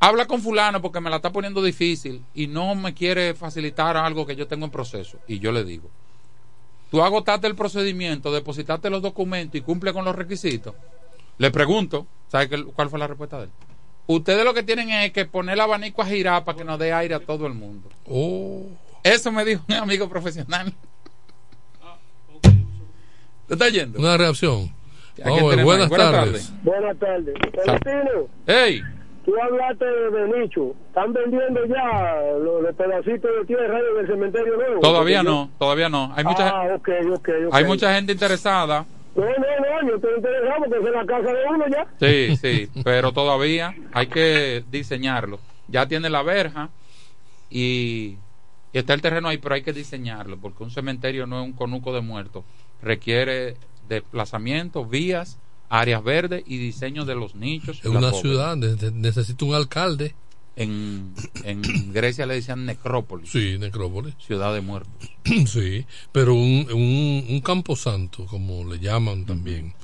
Habla 0.00 0.26
con 0.26 0.40
fulano 0.40 0.80
porque 0.80 1.00
me 1.00 1.10
la 1.10 1.16
está 1.16 1.32
poniendo 1.32 1.60
difícil 1.62 2.22
y 2.34 2.46
no 2.46 2.76
me 2.76 2.94
quiere 2.94 3.34
facilitar 3.34 3.96
algo 3.96 4.24
que 4.26 4.36
yo 4.36 4.46
tengo 4.46 4.64
en 4.66 4.70
proceso. 4.70 5.18
Y 5.26 5.40
yo 5.40 5.50
le 5.50 5.64
digo, 5.64 5.90
tú 6.90 7.02
agotaste 7.02 7.48
el 7.48 7.56
procedimiento, 7.56 8.30
depositaste 8.32 8.90
los 8.90 9.02
documentos 9.02 9.56
y 9.58 9.62
cumple 9.62 9.92
con 9.92 10.04
los 10.04 10.14
requisitos. 10.14 10.74
Le 11.38 11.50
pregunto, 11.50 12.06
¿sabe 12.30 12.48
qué- 12.48 12.64
cuál 12.64 12.90
fue 12.90 12.98
la 13.00 13.08
respuesta 13.08 13.38
de 13.38 13.44
él? 13.44 13.50
Ustedes 14.06 14.44
lo 14.44 14.54
que 14.54 14.62
tienen 14.62 14.90
es 14.90 15.12
que 15.12 15.26
poner 15.26 15.54
el 15.54 15.60
abanico 15.60 16.00
a 16.02 16.06
girar 16.06 16.44
para 16.44 16.56
que 16.56 16.64
nos 16.64 16.78
dé 16.78 16.92
aire 16.92 17.14
a 17.14 17.20
todo 17.20 17.46
el 17.46 17.54
mundo. 17.54 17.88
Oh. 18.06 18.66
Eso 19.02 19.30
me 19.32 19.44
dijo 19.44 19.62
un 19.68 19.74
amigo 19.74 20.08
profesional. 20.08 20.72
¿Te 23.48 23.54
está 23.54 23.68
yendo? 23.70 23.98
Una 23.98 24.16
reacción. 24.16 24.68
¿A 25.24 25.30
Vamos, 25.30 25.38
quién 25.38 25.38
a 25.38 25.42
ver, 25.42 25.50
tenemos 25.50 25.64
buenas, 25.88 25.90
tardes. 26.12 26.52
Buenas 26.62 26.98
tardes. 26.98 27.34
Celestino, 27.64 28.28
¡Ey! 28.46 28.82
tú 29.24 29.34
hablaste 29.42 29.84
de 29.84 30.40
nicho. 30.40 30.74
¿Están 30.88 31.12
vendiendo 31.12 31.64
ya 31.66 32.22
los, 32.38 32.62
los 32.62 32.74
pedacitos 32.76 33.30
de 33.40 33.46
tierra 33.46 33.78
en 33.78 34.00
el 34.00 34.06
cementerio 34.06 34.56
nuevo? 34.56 34.80
Todavía 34.80 35.22
no, 35.22 35.50
todavía 35.58 35.88
no. 35.88 36.12
Hay 36.14 36.24
mucha, 36.24 36.48
Ah, 36.50 36.74
ok, 36.76 36.88
ok, 37.16 37.28
ok. 37.48 37.52
hay 37.54 37.64
mucha 37.64 37.94
gente 37.94 38.12
interesada. 38.12 38.86
No, 39.16 39.24
no, 39.24 39.30
no, 39.82 39.88
yo 39.88 39.96
estoy 39.96 40.14
interesado 40.16 40.54
porque 40.68 40.88
es 40.88 40.94
la 40.94 41.06
casa 41.06 41.32
de 41.32 41.44
uno 41.52 41.64
ya. 41.68 41.86
Sí, 41.98 42.36
sí, 42.36 42.68
pero 42.84 43.10
todavía 43.12 43.74
hay 43.92 44.06
que 44.06 44.62
diseñarlo. 44.70 45.40
Ya 45.66 45.88
tiene 45.88 46.08
la 46.10 46.22
verja 46.22 46.68
y, 47.50 48.16
y 48.72 48.78
está 48.78 48.94
el 48.94 49.02
terreno 49.02 49.28
ahí, 49.28 49.38
pero 49.38 49.56
hay 49.56 49.62
que 49.62 49.72
diseñarlo 49.72 50.36
porque 50.38 50.62
un 50.62 50.70
cementerio 50.70 51.26
no 51.26 51.40
es 51.40 51.44
un 51.46 51.52
conuco 51.54 51.92
de 51.92 52.00
muertos. 52.02 52.44
Requiere 52.82 53.56
desplazamiento, 53.88 54.84
vías, 54.84 55.38
áreas 55.68 56.02
verdes 56.04 56.44
y 56.46 56.58
diseño 56.58 57.04
de 57.04 57.14
los 57.14 57.34
nichos. 57.34 57.80
Las 57.84 57.92
una 57.94 58.12
ciudad, 58.12 58.56
ne- 58.56 58.90
necesita 58.92 59.44
un 59.44 59.54
alcalde. 59.54 60.14
En, 60.56 61.12
en 61.44 61.62
Grecia 61.92 62.26
le 62.26 62.34
decían 62.34 62.66
necrópolis, 62.66 63.30
Sí, 63.30 63.56
necrópolis. 63.58 64.14
ciudad 64.18 64.52
de 64.54 64.60
muertos. 64.60 64.92
sí, 65.46 65.86
pero 66.12 66.34
un, 66.34 66.66
un, 66.72 67.26
un 67.28 67.40
camposanto, 67.40 68.26
como 68.26 68.64
le 68.64 68.78
llaman 68.80 69.24
también, 69.24 69.74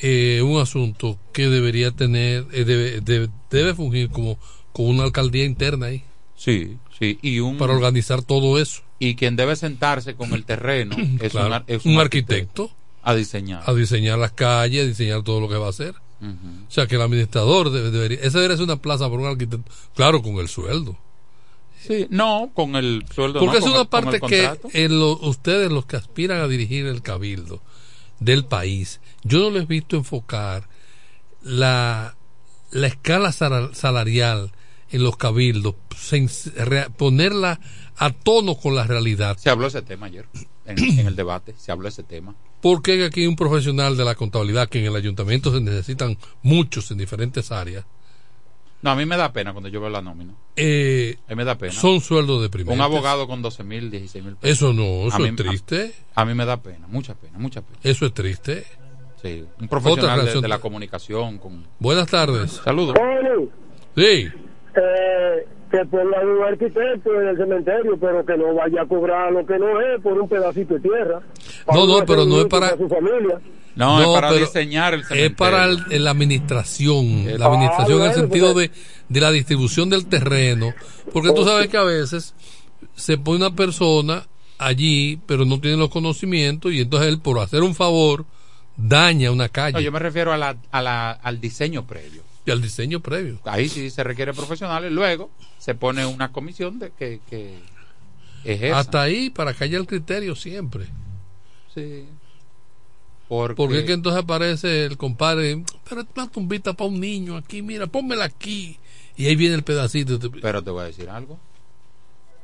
eh, 0.00 0.40
un 0.42 0.60
asunto 0.60 1.18
que 1.32 1.48
debería 1.48 1.90
tener, 1.90 2.46
eh, 2.52 2.64
debe, 2.64 3.00
debe, 3.00 3.28
debe 3.50 3.74
fungir 3.74 4.08
como, 4.10 4.38
como 4.72 4.88
una 4.88 5.04
alcaldía 5.04 5.44
interna 5.44 5.86
ahí, 5.86 6.02
Sí, 6.36 6.76
sí, 6.98 7.18
y 7.22 7.38
un 7.40 7.56
para 7.58 7.74
organizar 7.74 8.20
todo 8.22 8.58
eso. 8.60 8.82
Y 9.08 9.14
quien 9.16 9.36
debe 9.36 9.56
sentarse 9.56 10.14
con 10.14 10.32
el 10.32 10.44
terreno 10.44 10.96
es, 11.20 11.32
Claro, 11.32 11.56
un, 11.56 11.62
es 11.66 11.84
un 11.86 11.98
arquitecto 11.98 12.70
a 13.02 13.14
diseñar. 13.14 13.62
a 13.66 13.72
diseñar 13.74 14.18
las 14.18 14.32
calles, 14.32 14.84
a 14.84 14.86
diseñar 14.88 15.22
todo 15.22 15.40
lo 15.40 15.48
que 15.48 15.56
va 15.56 15.66
a 15.66 15.70
hacer. 15.70 15.94
O 16.22 16.70
sea, 16.70 16.86
que 16.86 16.94
el 16.94 17.02
administrador 17.02 17.70
debe- 17.70 17.90
debería... 17.90 18.18
Esa 18.22 18.38
debería 18.38 18.56
ser 18.56 18.64
una 18.64 18.80
plaza 18.80 19.10
para 19.10 19.20
un 19.20 19.26
arquitecto. 19.28 19.70
Claro, 19.94 20.22
con 20.22 20.36
el 20.36 20.48
sueldo. 20.48 20.96
Sí, 21.86 22.06
no, 22.08 22.50
con 22.54 22.76
el 22.76 23.04
sueldo. 23.14 23.40
Porque 23.40 23.60
no, 23.60 23.66
es 23.66 23.70
una 23.70 23.82
el- 23.82 23.88
parte 23.88 24.20
que 24.22 24.50
en 24.72 24.98
lo- 24.98 25.18
ustedes, 25.18 25.70
los 25.70 25.84
que 25.84 25.96
aspiran 25.96 26.40
a 26.40 26.48
dirigir 26.48 26.86
el 26.86 27.02
cabildo 27.02 27.60
del 28.20 28.46
país, 28.46 29.02
yo 29.22 29.40
no 29.40 29.50
les 29.50 29.64
he 29.64 29.66
visto 29.66 29.96
enfocar 29.96 30.66
la, 31.42 32.16
la 32.70 32.86
escala 32.86 33.30
sala- 33.32 33.74
salarial 33.74 34.52
en 34.90 35.02
los 35.02 35.18
cabildos, 35.18 35.74
ponerla 36.96 37.60
a 37.96 38.10
tono 38.12 38.56
con 38.56 38.74
la 38.74 38.84
realidad. 38.86 39.36
Se 39.38 39.50
habló 39.50 39.66
ese 39.66 39.82
tema 39.82 40.06
ayer, 40.06 40.26
en, 40.66 40.78
en 40.98 41.06
el 41.06 41.16
debate, 41.16 41.54
se 41.56 41.70
habló 41.72 41.88
ese 41.88 42.02
tema. 42.02 42.34
Porque 42.60 43.04
aquí 43.04 43.20
hay 43.22 43.26
un 43.26 43.36
profesional 43.36 43.96
de 43.96 44.04
la 44.04 44.14
contabilidad 44.14 44.68
que 44.68 44.78
en 44.80 44.86
el 44.86 44.96
ayuntamiento 44.96 45.52
se 45.52 45.60
necesitan 45.60 46.16
muchos 46.42 46.90
en 46.90 46.98
diferentes 46.98 47.52
áreas. 47.52 47.84
No, 48.82 48.90
a 48.90 48.96
mí 48.96 49.06
me 49.06 49.16
da 49.16 49.32
pena 49.32 49.52
cuando 49.52 49.68
yo 49.70 49.80
veo 49.80 49.88
la 49.88 50.02
nómina. 50.02 50.34
Eh, 50.56 51.16
A 51.26 51.30
mí 51.30 51.36
me 51.36 51.44
da 51.44 51.56
pena. 51.56 51.72
Son 51.72 52.00
sueldos 52.02 52.42
deprimentes. 52.42 52.76
Un 52.76 52.82
abogado 52.82 53.26
con 53.26 53.40
12 53.40 53.64
mil, 53.64 53.90
16 53.90 54.22
mil 54.24 54.36
pesos. 54.36 54.56
Eso 54.58 54.72
no, 54.74 55.06
eso 55.08 55.16
A 55.16 55.18
mí- 55.20 55.28
es 55.28 55.36
triste. 55.36 55.94
A, 56.14 56.22
a 56.22 56.24
mí 56.26 56.34
me 56.34 56.44
da 56.44 56.58
pena, 56.62 56.86
mucha 56.88 57.14
pena, 57.14 57.38
mucha 57.38 57.62
pena. 57.62 57.78
Eso 57.82 58.04
es 58.04 58.12
triste. 58.12 58.66
Sí, 59.22 59.42
un 59.58 59.68
profesional 59.68 60.26
de, 60.26 60.38
de 60.38 60.48
la 60.48 60.58
comunicación. 60.58 61.38
con 61.38 61.66
Buenas 61.78 62.08
tardes. 62.08 62.60
Saludos. 62.62 62.94
Sí. 63.96 64.02
eh, 64.76 65.46
que 65.78 65.84
pongan 65.86 66.28
un 66.28 66.44
arquitecto 66.44 67.20
en 67.20 67.28
el 67.28 67.36
cementerio, 67.36 67.98
pero 68.00 68.24
que 68.24 68.36
no 68.36 68.54
vaya 68.54 68.82
a 68.82 68.86
cobrar 68.86 69.32
lo 69.32 69.44
que 69.44 69.58
no 69.58 69.80
es 69.80 70.00
por 70.02 70.12
un 70.20 70.28
pedacito 70.28 70.74
de 70.74 70.80
tierra. 70.80 71.20
No, 71.72 71.86
no, 71.86 72.04
pero 72.06 72.24
no 72.24 72.40
es 72.40 72.46
para- 72.46 72.76
Su 72.76 72.88
familia. 72.88 73.40
No, 73.76 74.00
es 74.00 74.08
para 74.20 74.32
diseñar 74.32 74.94
el 74.94 75.00
Es 75.00 75.08
cementerio. 75.08 75.36
para 75.36 75.64
el- 75.64 76.04
la 76.04 76.10
administración. 76.12 77.06
Es- 77.28 77.38
La 77.40 77.46
administración 77.46 78.00
Ah, 78.00 78.04
en 78.04 78.10
el 78.10 78.16
sentido 78.16 78.54
de, 78.54 78.70
de 79.08 79.20
la 79.20 79.32
distribución 79.32 79.90
del 79.90 80.06
terreno. 80.06 80.72
Porque 81.12 81.32
tú 81.32 81.44
sabes 81.44 81.66
que 81.68 81.76
a 81.76 81.82
veces 81.82 82.34
se 82.94 83.18
pone 83.18 83.38
una 83.44 83.56
persona 83.56 84.26
allí, 84.58 85.18
pero 85.26 85.44
no 85.44 85.58
tiene 85.60 85.76
los 85.76 85.88
conocimientos, 85.90 86.72
y 86.72 86.80
entonces 86.82 87.08
él, 87.08 87.18
por 87.20 87.40
hacer 87.40 87.62
un 87.62 87.74
favor, 87.74 88.24
daña 88.76 89.32
una 89.32 89.48
calle. 89.48 89.72
No, 89.74 89.80
yo 89.80 89.90
me 89.90 89.98
refiero 89.98 90.32
a 90.32 90.36
la, 90.36 90.56
a 90.70 90.80
la, 90.82 91.10
al 91.10 91.40
diseño 91.40 91.84
previo. 91.86 92.22
Y 92.46 92.50
al 92.50 92.60
diseño 92.60 93.00
previo. 93.00 93.40
Ahí 93.44 93.68
sí 93.68 93.88
se 93.90 94.04
requiere 94.04 94.32
profesionales. 94.34 94.92
Luego 94.92 95.30
se 95.58 95.74
pone 95.74 96.04
una 96.04 96.30
comisión 96.32 96.78
de 96.78 96.90
que, 96.90 97.20
que 97.30 97.58
ejerza. 98.44 98.78
Hasta 98.78 99.02
ahí, 99.02 99.30
para 99.30 99.54
que 99.54 99.64
haya 99.64 99.78
el 99.78 99.86
criterio 99.86 100.36
siempre. 100.36 100.86
Sí. 101.74 102.06
Porque, 103.28 103.54
Porque 103.54 103.78
es 103.80 103.84
que 103.84 103.94
entonces 103.94 104.22
aparece 104.22 104.84
el 104.84 104.98
compadre, 104.98 105.64
pero 105.88 106.04
una 106.14 106.28
tumbita 106.30 106.74
para 106.74 106.90
un 106.90 107.00
niño 107.00 107.36
aquí, 107.36 107.62
mira, 107.62 107.86
pónmela 107.86 108.26
aquí. 108.26 108.78
Y 109.16 109.26
ahí 109.26 109.36
viene 109.36 109.54
el 109.54 109.62
pedacito. 109.64 110.18
Pero 110.42 110.62
te 110.62 110.70
voy 110.70 110.82
a 110.82 110.86
decir 110.86 111.08
algo. 111.08 111.38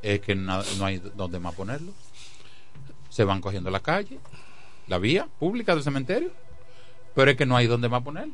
Es 0.01 0.21
que 0.21 0.33
na- 0.33 0.63
no 0.79 0.85
hay 0.85 0.97
donde 1.15 1.39
más 1.39 1.53
ponerlo. 1.53 1.91
Se 3.09 3.23
van 3.23 3.41
cogiendo 3.41 3.69
la 3.69 3.81
calle, 3.81 4.17
la 4.87 4.97
vía 4.97 5.27
pública 5.39 5.75
del 5.75 5.83
cementerio. 5.83 6.31
Pero 7.13 7.29
es 7.29 7.37
que 7.37 7.45
no 7.45 7.55
hay 7.55 7.67
donde 7.67 7.87
más 7.87 8.01
ponerlo. 8.01 8.33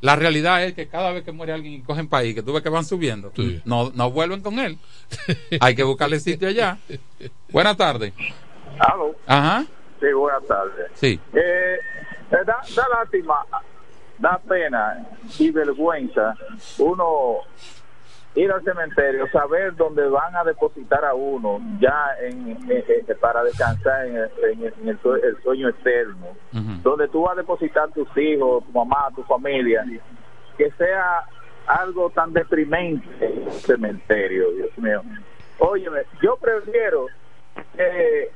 La 0.00 0.16
realidad 0.16 0.64
es 0.64 0.72
que 0.74 0.88
cada 0.88 1.12
vez 1.12 1.24
que 1.24 1.32
muere 1.32 1.52
alguien 1.52 1.74
y 1.74 1.82
cogen 1.82 2.08
país, 2.08 2.34
que 2.34 2.42
tú 2.42 2.52
ves 2.54 2.62
que 2.62 2.68
van 2.70 2.84
subiendo, 2.84 3.32
Sí. 3.36 3.60
no, 3.64 3.90
no 3.94 4.10
vuelven 4.10 4.40
con 4.40 4.58
él. 4.58 4.78
hay 5.60 5.74
que 5.74 5.82
buscarle 5.82 6.18
sitio 6.20 6.48
allá. 6.48 6.78
Buenas 7.50 7.76
tardes. 7.76 8.12
Aló. 8.78 9.14
Ajá. 9.26 9.64
Sí, 10.00 10.06
buenas 10.14 10.46
tardes. 10.46 10.86
Sí. 10.94 11.20
Eh, 11.34 11.76
eh, 12.30 12.36
da, 12.46 12.56
da 12.74 12.88
lástima, 12.98 13.44
da 14.18 14.38
pena 14.38 15.06
y 15.38 15.50
vergüenza 15.50 16.34
uno 16.78 17.38
ir 18.34 18.50
al 18.52 18.62
cementerio, 18.62 19.28
saber 19.30 19.74
dónde 19.74 20.06
van 20.08 20.36
a 20.36 20.44
depositar 20.44 21.04
a 21.04 21.14
uno 21.14 21.58
ya 21.80 22.10
en, 22.22 22.48
en- 22.50 22.68
en- 22.70 23.18
para 23.20 23.42
descansar 23.42 24.06
en, 24.06 24.16
el, 24.16 24.30
en 24.82 24.88
el- 24.88 25.42
sueño 25.42 25.68
externo, 25.68 26.26
donde 26.82 27.08
tú 27.08 27.22
vas 27.22 27.32
a 27.32 27.40
depositar 27.40 27.90
tus 27.90 28.08
hijos, 28.16 28.64
tu 28.66 28.72
mamá, 28.72 29.08
tu 29.16 29.22
familia, 29.24 29.84
que 30.56 30.70
sea 30.72 31.24
algo 31.66 32.10
tan 32.10 32.32
deprimente 32.32 33.06
el 33.20 33.60
cementerio, 33.66 34.50
Dios 34.52 34.78
mío. 34.78 35.02
Óyeme, 35.58 36.00
yo 36.22 36.36
prefiero 36.36 37.06
que, 37.76 38.30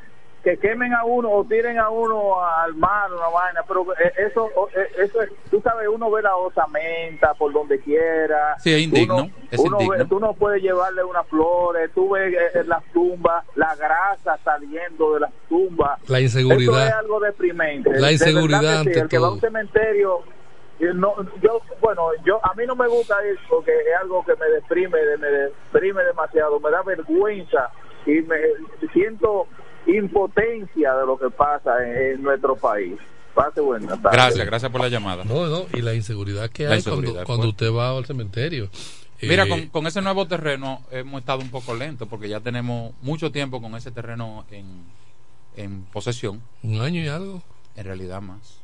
que 0.45 0.59
quemen 0.59 0.93
a 0.93 1.05
uno 1.05 1.31
o 1.31 1.45
tiren 1.45 1.79
a 1.79 1.89
uno 1.89 2.39
al 2.45 2.75
mar, 2.75 3.11
una 3.11 3.29
vaina, 3.29 3.63
pero 3.67 3.87
eh, 3.95 4.13
eso, 4.19 4.51
eh, 4.77 4.87
eso 4.99 5.23
es, 5.23 5.31
tú 5.51 5.61
sabes, 5.63 5.89
uno 5.89 6.11
ve 6.11 6.21
la 6.21 6.37
osamenta 6.37 7.33
por 7.35 7.51
donde 7.53 7.81
quiera. 7.81 8.55
Sí, 8.59 8.73
es 8.75 8.83
indigno, 8.83 9.17
Uno, 9.17 9.31
es 9.51 9.59
uno 9.59 9.77
indigno. 9.81 9.99
ve- 9.99 10.05
tú 10.05 10.21
no 10.21 10.35
puedes 10.35 10.63
llevarle 10.63 11.03
unas 11.03 11.27
flores, 11.29 11.91
tú 11.95 12.11
ves 12.11 12.35
eh, 12.55 12.63
las 12.67 12.85
tumbas, 12.93 13.43
la 13.55 13.75
grasa 13.75 14.39
saliendo 14.45 15.15
de 15.15 15.21
las 15.21 15.33
tumbas. 15.49 15.99
La 16.11 16.21
inseguridad. 16.21 16.77
Eso 16.79 16.87
es 16.89 16.93
algo 16.95 17.21
deprimente. 17.21 17.91
La 17.99 18.09
De 18.09 18.13
inseguridad 18.13 18.61
verdad 18.61 18.85
que 18.85 18.95
sí, 18.95 19.01
el 19.01 19.09
que 19.09 19.19
va 19.19 19.29
a 19.29 19.33
un 19.33 19.41
cementerio 19.41 20.21
no, 20.95 21.15
yo, 21.41 21.61
bueno, 21.81 22.09
yo 22.27 22.45
a 22.45 22.53
mí 22.55 22.67
no 22.67 22.77
me 22.77 22.87
gusta 22.89 23.15
eso 23.25 23.41
porque 23.49 23.71
es 23.73 23.97
algo 24.03 24.23
que 24.25 24.35
me 24.37 24.47
deprime, 24.51 24.99
de- 24.99 25.17
me 25.17 25.29
deprime 25.29 26.03
demasiado, 26.05 26.61
me 26.61 26.71
da 26.71 26.83
vergüenza 26.83 27.71
y 28.05 28.21
me 28.23 28.37
siento 28.93 29.47
impotencia 29.87 30.95
de 30.95 31.07
lo 31.07 31.19
que 31.19 31.31
pasa 31.31 31.71
en, 31.85 32.15
en 32.17 32.23
nuestro 32.23 32.57
país. 32.57 32.95
Pase 33.35 33.61
buena 33.61 33.89
tarde. 34.01 34.17
Gracias, 34.17 34.47
gracias 34.47 34.71
por 34.71 34.81
la 34.81 34.89
llamada. 34.89 35.25
No, 35.25 35.47
no, 35.47 35.65
y 35.73 35.83
la 35.83 35.95
inseguridad 35.95 36.51
que 36.51 36.65
La 36.65 36.71
hay 36.73 36.77
inseguridad 36.79 37.13
cuando, 37.13 37.21
es 37.23 37.27
cuando 37.27 37.43
fuerte. 37.47 37.65
usted 37.65 37.77
va 37.77 37.91
al 37.97 38.05
cementerio. 38.07 38.69
Mira, 39.23 39.45
Eh, 39.45 39.49
con, 39.49 39.67
con 39.69 39.87
ese 39.87 40.03
nuevo 40.03 40.27
terreno 40.29 40.83
hemos 40.91 41.21
estado 41.21 41.41
un 41.41 41.49
poco 41.51 41.75
lento 41.75 42.07
porque 42.07 42.29
ya 42.29 42.41
tenemos 42.41 42.93
mucho 43.03 43.33
tiempo 43.33 43.61
con 43.61 43.75
ese 43.75 43.91
terreno 43.91 44.45
en, 44.51 44.67
en 45.57 45.83
posesión. 45.85 46.43
Un 46.63 46.81
año 46.81 47.03
y 47.03 47.09
algo. 47.09 47.43
En 47.75 47.85
realidad 47.87 48.21
más. 48.21 48.61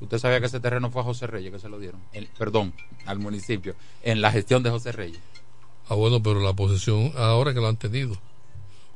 Usted 0.00 0.18
sabía 0.18 0.40
que 0.40 0.46
ese 0.46 0.60
terreno 0.60 0.90
fue 0.90 1.00
a 1.02 1.04
José 1.04 1.26
Reyes 1.26 1.50
que 1.52 1.58
se 1.58 1.68
lo 1.68 1.78
dieron. 1.78 2.00
Perdón, 2.38 2.72
al 3.06 3.18
municipio. 3.18 3.74
En 4.02 4.20
la 4.20 4.30
gestión 4.30 4.62
de 4.62 4.70
José 4.70 4.92
Reyes. 4.92 5.20
Ah, 5.88 5.94
bueno, 5.94 6.22
pero 6.22 6.40
la 6.40 6.52
posesión 6.52 7.12
ahora 7.16 7.54
que 7.54 7.60
lo 7.60 7.68
han 7.68 7.76
tenido. 7.78 8.16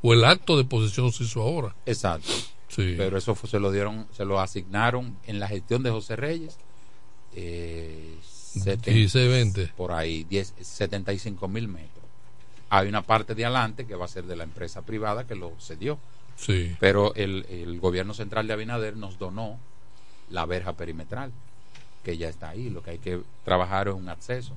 O 0.02 0.12
el 0.12 0.24
acto 0.24 0.56
de 0.56 0.64
posesión 0.64 1.12
se 1.12 1.24
hizo 1.24 1.40
ahora. 1.42 1.74
Exacto. 1.86 2.28
Sí. 2.68 2.94
Pero 2.96 3.16
eso 3.18 3.34
fue- 3.34 3.48
se 3.48 3.60
lo 3.60 3.70
dieron, 3.70 4.06
se 4.16 4.24
lo 4.24 4.40
asignaron 4.40 5.16
en 5.26 5.38
la 5.38 5.46
gestión 5.48 5.82
de 5.82 5.90
José 5.90 6.16
Reyes. 6.16 6.56
Eh, 7.34 8.16
seten- 8.22 8.94
16, 8.94 9.28
20. 9.30 9.68
Por 9.76 9.92
ahí, 9.92 10.24
10, 10.24 10.54
75 10.60 11.48
mil 11.48 11.68
metros. 11.68 12.04
Hay 12.70 12.88
una 12.88 13.02
parte 13.02 13.34
de 13.34 13.44
adelante 13.44 13.86
que 13.86 13.94
va 13.94 14.06
a 14.06 14.08
ser 14.08 14.24
de 14.24 14.36
la 14.36 14.44
empresa 14.44 14.82
privada 14.82 15.26
que 15.26 15.34
lo 15.34 15.52
cedió. 15.60 15.98
Sí. 16.36 16.74
Pero 16.80 17.14
el, 17.14 17.46
el 17.50 17.78
gobierno 17.80 18.14
central 18.14 18.46
de 18.46 18.54
Abinader 18.54 18.96
nos 18.96 19.18
donó 19.18 19.58
la 20.30 20.46
verja 20.46 20.72
perimetral, 20.74 21.30
que 22.02 22.16
ya 22.16 22.28
está 22.28 22.48
ahí. 22.50 22.70
Lo 22.70 22.82
que 22.82 22.90
hay 22.92 22.98
que 22.98 23.20
trabajar 23.44 23.88
es 23.88 23.94
un 23.94 24.08
acceso. 24.08 24.54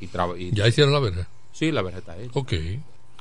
Y 0.00 0.08
y- 0.38 0.50
¿Ya 0.52 0.68
hicieron 0.68 0.92
la 0.92 1.00
verja? 1.00 1.28
Sí, 1.52 1.72
la 1.72 1.82
verja 1.82 1.98
está 1.98 2.16
hecha. 2.16 2.30
Ok. 2.38 2.52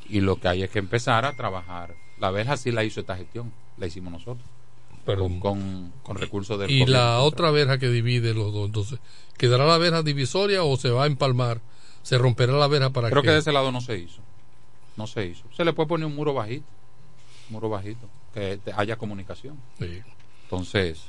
Y 0.09 0.21
lo 0.21 0.37
que 0.39 0.47
hay 0.47 0.63
es 0.63 0.69
que 0.69 0.79
empezar 0.79 1.25
a 1.25 1.35
trabajar. 1.35 1.95
La 2.19 2.31
verja 2.31 2.57
sí 2.57 2.71
la 2.71 2.83
hizo 2.83 2.99
esta 2.99 3.15
gestión, 3.17 3.51
la 3.77 3.87
hicimos 3.87 4.11
nosotros. 4.11 4.45
Con, 5.05 5.39
con, 5.39 5.93
con 6.03 6.17
recursos 6.17 6.59
del 6.59 6.69
Y 6.69 6.85
la 6.85 7.19
otra 7.19 7.49
verja 7.51 7.77
que 7.77 7.87
divide 7.87 8.33
los 8.33 8.51
dos, 8.51 8.65
entonces, 8.65 8.99
¿quedará 9.37 9.65
la 9.65 9.77
verja 9.77 10.03
divisoria 10.03 10.63
o 10.63 10.75
se 10.75 10.89
va 10.89 11.03
a 11.05 11.07
empalmar? 11.07 11.61
¿Se 12.03 12.17
romperá 12.17 12.51
la 12.53 12.67
verja 12.67 12.89
para 12.89 13.09
Creo 13.09 13.21
que 13.21 13.27
que 13.29 13.33
de 13.33 13.39
ese 13.39 13.53
lado 13.53 13.71
no 13.71 13.79
se 13.79 13.97
hizo. 13.97 14.21
No 14.97 15.07
se 15.07 15.25
hizo. 15.25 15.43
Se 15.55 15.63
le 15.63 15.71
puede 15.71 15.87
poner 15.87 16.07
un 16.07 16.15
muro 16.15 16.33
bajito. 16.33 16.65
Un 17.47 17.53
muro 17.53 17.69
bajito. 17.69 18.09
Que 18.33 18.59
haya 18.75 18.97
comunicación. 18.97 19.57
Sí. 19.79 20.01
Entonces, 20.43 20.99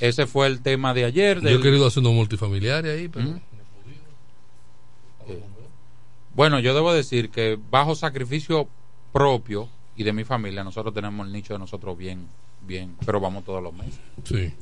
ese 0.00 0.26
fue 0.26 0.46
el 0.48 0.60
tema 0.60 0.92
de 0.94 1.04
ayer. 1.04 1.36
Yo 1.40 1.48
del- 1.48 1.58
he 1.60 1.62
querido 1.62 1.86
hacer 1.86 2.00
unos 2.00 2.14
multifamiliares 2.14 2.98
ahí, 2.98 3.08
pero... 3.08 3.28
Ujú. 3.28 3.40
Bueno, 6.34 6.58
yo 6.60 6.74
debo 6.74 6.92
decir 6.92 7.30
que 7.30 7.58
bajo 7.70 7.94
sacrificio 7.94 8.68
propio 9.12 9.68
y 9.96 10.04
de 10.04 10.12
mi 10.12 10.24
familia, 10.24 10.64
nosotros 10.64 10.94
tenemos 10.94 11.26
el 11.26 11.32
nicho 11.32 11.52
de 11.52 11.58
nosotros 11.58 11.96
bien, 11.96 12.26
bien, 12.62 12.96
pero 13.04 13.20
vamos 13.20 13.44
todos 13.44 13.62
los 13.62 13.74
meses. 13.74 14.00
Sí. 14.24 14.54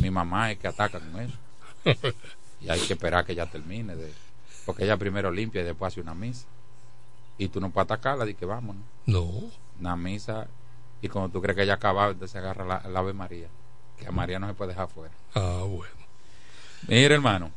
Mi 0.00 0.10
mamá 0.10 0.52
es 0.52 0.58
que 0.58 0.68
ataca 0.68 1.00
con 1.00 1.20
eso. 1.20 1.36
Y 2.60 2.68
hay 2.70 2.80
que 2.80 2.94
esperar 2.94 3.24
que 3.24 3.30
ella 3.32 3.46
termine, 3.46 3.94
de, 3.94 4.12
porque 4.66 4.82
ella 4.82 4.96
primero 4.96 5.30
limpia 5.30 5.60
y 5.60 5.64
después 5.64 5.92
hace 5.92 6.00
una 6.00 6.12
misa. 6.12 6.44
Y 7.38 7.46
tú 7.46 7.60
no 7.60 7.70
puedes 7.70 7.84
atacarla, 7.84 8.24
di 8.24 8.34
que 8.34 8.46
vámonos. 8.46 8.82
No. 9.06 9.30
Una 9.78 9.94
misa, 9.94 10.48
y 11.00 11.08
cuando 11.08 11.30
tú 11.30 11.40
crees 11.40 11.54
que 11.56 11.62
ella 11.62 11.74
acaba, 11.74 12.06
entonces 12.08 12.32
se 12.32 12.38
agarra 12.38 12.64
la, 12.64 12.88
la 12.88 12.98
Ave 12.98 13.12
María. 13.12 13.46
Que 13.96 14.08
a 14.08 14.10
María 14.10 14.40
no 14.40 14.48
se 14.48 14.54
puede 14.54 14.72
dejar 14.72 14.88
fuera. 14.88 15.14
Ah, 15.34 15.64
bueno. 15.68 15.94
Mira, 16.88 17.14
hermano. 17.14 17.52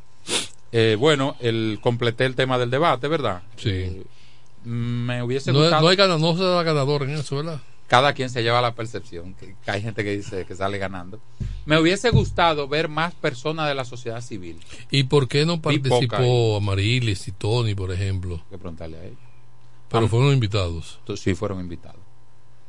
Eh, 0.71 0.95
bueno, 0.99 1.35
el 1.39 1.79
completé 1.81 2.25
el 2.25 2.35
tema 2.35 2.57
del 2.57 2.69
debate, 2.69 3.07
¿verdad? 3.07 3.41
Sí. 3.57 3.69
Eh, 3.69 4.03
me 4.63 5.23
hubiese 5.23 5.51
No, 5.51 5.59
gustado. 5.59 5.81
no 5.81 5.87
hay 5.89 5.95
gana- 5.95 6.17
no 6.17 6.35
se 6.37 6.43
da 6.43 6.63
ganador 6.63 7.03
en 7.03 7.11
eso, 7.11 7.37
¿verdad? 7.37 7.59
Cada 7.87 8.13
quien 8.13 8.29
se 8.29 8.41
lleva 8.41 8.61
la 8.61 8.73
percepción. 8.73 9.33
Que, 9.33 9.55
que 9.65 9.71
hay 9.71 9.81
gente 9.81 10.03
que 10.03 10.15
dice 10.15 10.45
que 10.45 10.55
sale 10.55 10.77
ganando. 10.77 11.19
Me 11.65 11.77
hubiese 11.79 12.09
gustado 12.09 12.67
ver 12.67 12.87
más 12.87 13.13
personas 13.15 13.67
de 13.67 13.75
la 13.75 13.83
sociedad 13.83 14.21
civil. 14.21 14.59
¿Y 14.89 15.03
por 15.03 15.27
qué 15.27 15.45
no 15.45 15.61
participó 15.61 16.55
Amarilis 16.57 17.27
y 17.27 17.31
Tony, 17.33 17.75
por 17.75 17.91
ejemplo? 17.91 18.35
Hay 18.35 18.51
que 18.51 18.57
preguntarle 18.57 18.97
a 18.97 19.03
ellos. 19.03 19.17
Pero 19.89 20.03
Am- 20.03 20.09
fueron 20.09 20.31
invitados. 20.31 20.99
Sí, 21.17 21.35
fueron 21.35 21.59
invitados. 21.59 21.99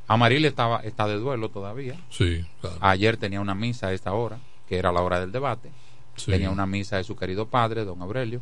Amaril 0.09 0.45
estaba, 0.45 0.81
está 0.81 1.07
de 1.07 1.15
duelo 1.15 1.51
todavía. 1.51 1.95
Sí, 2.11 2.45
claro. 2.61 2.77
Ayer 2.81 3.17
tenía 3.17 3.41
una 3.41 3.55
misa 3.55 3.87
a 3.89 3.93
esta 3.93 4.13
hora, 4.13 4.39
que 4.69 4.77
era 4.77 4.91
la 4.93 5.01
hora 5.03 5.21
del 5.21 5.31
debate. 5.31 5.71
Sí. 6.25 6.31
Tenía 6.31 6.51
una 6.51 6.67
misa 6.67 6.97
de 6.97 7.05
su 7.05 7.17
querido 7.17 7.47
padre, 7.47 7.85
don 7.85 8.01
Aurelio. 8.03 8.41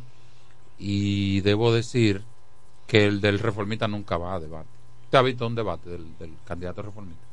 Y 0.79 1.41
debo 1.41 1.73
decir 1.73 2.21
que 2.87 3.05
el 3.05 3.21
del 3.21 3.39
reformista 3.39 3.87
nunca 3.87 4.17
va 4.17 4.35
a 4.35 4.39
debate. 4.39 4.67
¿Usted 5.05 5.17
ha 5.17 5.21
visto 5.21 5.47
un 5.47 5.55
debate 5.55 5.89
del, 5.89 6.05
del 6.19 6.31
candidato 6.45 6.81
reformista? 6.81 7.23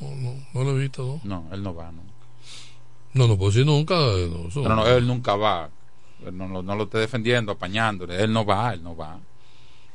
No, 0.00 0.14
no, 0.16 0.34
no 0.52 0.64
lo 0.64 0.76
he 0.76 0.82
visto, 0.82 1.20
¿no? 1.24 1.42
No, 1.48 1.54
él 1.54 1.62
no 1.62 1.74
va, 1.74 1.90
no. 1.92 2.02
No, 3.14 3.28
no 3.28 3.38
puedo 3.38 3.50
decir 3.52 3.64
nunca. 3.64 3.94
eh, 3.94 4.28
No, 4.30 4.48
eso- 4.48 4.62
No, 4.62 4.74
no, 4.76 4.86
él 4.86 5.06
nunca 5.06 5.36
va. 5.36 5.70
No, 6.32 6.48
no, 6.48 6.62
no 6.62 6.74
lo 6.76 6.84
esté 6.84 6.98
defendiendo, 6.98 7.52
apañándole. 7.52 8.22
Él 8.22 8.32
no 8.32 8.44
va, 8.44 8.74
él 8.74 8.82
no 8.82 8.96
va. 8.96 9.18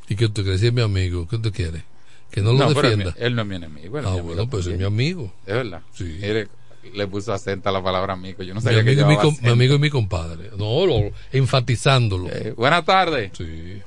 ¿Y 0.07 0.15
qué 0.15 0.29
te 0.29 0.43
crees? 0.43 0.61
Si 0.61 0.67
es 0.67 0.73
mi 0.73 0.81
amigo, 0.81 1.27
¿qué 1.27 1.37
te 1.37 1.51
quiere? 1.51 1.83
Que 2.31 2.41
no 2.41 2.53
lo 2.53 2.59
pero 2.59 2.69
él, 2.69 2.97
defienda. 2.97 3.13
él 3.17 3.35
no 3.35 3.41
es 3.41 3.47
mi 3.47 3.55
enemigo. 3.55 3.97
él 3.99 4.05
ah, 4.07 4.13
mi 4.15 4.21
bueno, 4.21 4.47
pues 4.49 4.67
es 4.67 4.77
mi 4.77 4.83
amigo. 4.85 5.31
Es 5.45 5.53
verdad. 5.55 5.81
Sí. 5.93 6.17
Mire, 6.21 6.47
le 6.93 7.07
puso 7.07 7.33
acento 7.33 7.69
a 7.69 7.71
la 7.71 7.81
palabra 7.83 8.13
amigo. 8.13 8.43
Yo 8.43 8.53
no 8.53 8.59
Mi 8.59 8.63
sabía 8.63 8.83
que 8.83 8.93
y 8.93 9.03
mi, 9.05 9.17
com- 9.17 9.35
mi 9.41 9.49
amigo 9.49 9.75
y 9.75 9.79
mi 9.79 9.89
compadre. 9.89 10.49
No, 10.57 10.85
lo- 10.85 11.11
enfatizándolo. 11.31 12.27
Eh, 12.29 12.53
buenas 12.55 12.85
tardes. 12.85 13.31
Sí. 13.37 13.81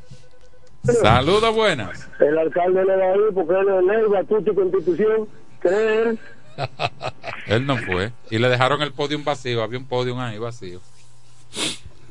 Saludos, 1.00 1.54
buenas. 1.54 2.08
El 2.20 2.36
alcalde 2.38 2.80
no 2.84 2.88
va 2.98 3.04
a 3.04 3.16
ir 3.16 3.34
porque 3.34 3.52
él 3.52 3.68
es 3.68 3.84
ley, 3.84 4.04
estatuto 4.20 4.50
y 4.50 4.54
constitución. 4.54 5.28
¿Cree 5.60 6.02
él? 6.02 6.18
Él 7.46 7.64
no 7.66 7.76
fue. 7.78 8.12
Y 8.30 8.38
le 8.38 8.48
dejaron 8.48 8.82
el 8.82 8.92
podium 8.92 9.24
vacío. 9.24 9.62
Había 9.62 9.78
un 9.78 9.86
podium 9.86 10.18
ahí 10.20 10.38
vacío. 10.38 10.80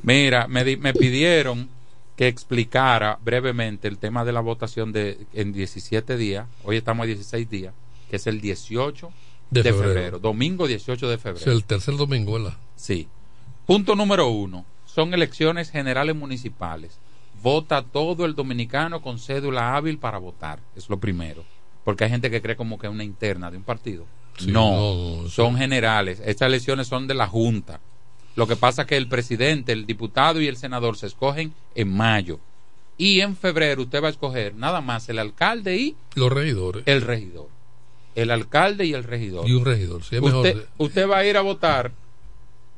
Mira, 0.03 0.47
me, 0.47 0.63
di- 0.63 0.77
me 0.77 0.93
pidieron 0.93 1.69
que 2.15 2.27
explicara 2.27 3.19
brevemente 3.23 3.87
el 3.87 3.97
tema 3.97 4.25
de 4.25 4.31
la 4.31 4.39
votación 4.39 4.91
de 4.91 5.17
en 5.33 5.53
17 5.53 6.17
días. 6.17 6.47
Hoy 6.63 6.77
estamos 6.77 7.03
a 7.03 7.07
16 7.07 7.49
días, 7.49 7.73
que 8.09 8.15
es 8.15 8.25
el 8.27 8.41
18 8.41 9.11
De 9.51 9.61
de, 9.63 9.71
febrero. 9.71 9.93
febrero. 9.93 10.19
Domingo 10.19 10.65
18 10.65 11.09
de 11.09 11.17
febrero. 11.17 11.39
Es 11.45 11.47
el 11.55 11.63
tercer 11.65 11.95
domingo, 11.97 12.33
¿verdad? 12.33 12.57
Sí. 12.75 13.07
Punto 13.67 13.95
número 13.95 14.27
uno. 14.27 14.65
Son 14.85 15.13
elecciones 15.13 15.69
generales 15.69 16.15
municipales. 16.15 16.97
Vota 17.43 17.81
todo 17.83 18.25
el 18.25 18.33
dominicano 18.35 19.01
con 19.01 19.19
cédula 19.19 19.75
hábil 19.75 19.97
para 19.97 20.17
votar. 20.17 20.59
Es 20.75 20.89
lo 20.89 20.97
primero. 20.99 21.43
Porque 21.83 22.03
hay 22.05 22.09
gente 22.09 22.29
que 22.31 22.41
cree 22.41 22.55
como 22.55 22.77
que 22.79 22.87
es 22.87 22.93
una 22.93 23.03
interna 23.03 23.51
de 23.51 23.57
un 23.57 23.63
partido. 23.63 24.05
Sí, 24.37 24.51
no, 24.51 24.71
no, 24.71 25.21
no, 25.23 25.29
son 25.29 25.57
generales. 25.57 26.21
Estas 26.25 26.47
elecciones 26.47 26.87
son 26.87 27.07
de 27.07 27.13
la 27.13 27.27
Junta. 27.27 27.79
Lo 28.35 28.47
que 28.47 28.55
pasa 28.55 28.83
es 28.83 28.87
que 28.87 28.97
el 28.97 29.07
presidente, 29.07 29.73
el 29.73 29.85
diputado 29.85 30.39
y 30.39 30.47
el 30.47 30.55
senador 30.55 30.95
se 30.97 31.07
escogen 31.07 31.53
en 31.75 31.91
mayo. 31.93 32.39
Y 32.97 33.19
en 33.21 33.35
febrero 33.35 33.81
usted 33.81 34.01
va 34.01 34.07
a 34.07 34.11
escoger 34.11 34.55
nada 34.55 34.79
más 34.79 35.09
el 35.09 35.19
alcalde 35.19 35.75
y 35.77 35.95
Los 36.15 36.31
regidores. 36.31 36.83
el 36.85 37.01
regidor. 37.01 37.47
El 38.15 38.31
alcalde 38.31 38.85
y 38.85 38.93
el 38.93 39.03
regidor. 39.03 39.47
Y 39.47 39.53
un 39.53 39.65
regidor. 39.65 40.03
Sí, 40.03 40.15
es 40.17 40.21
mejor. 40.21 40.45
Usted, 40.45 40.65
usted 40.77 41.09
va 41.09 41.17
a 41.19 41.25
ir 41.25 41.37
a 41.37 41.41
votar 41.41 41.91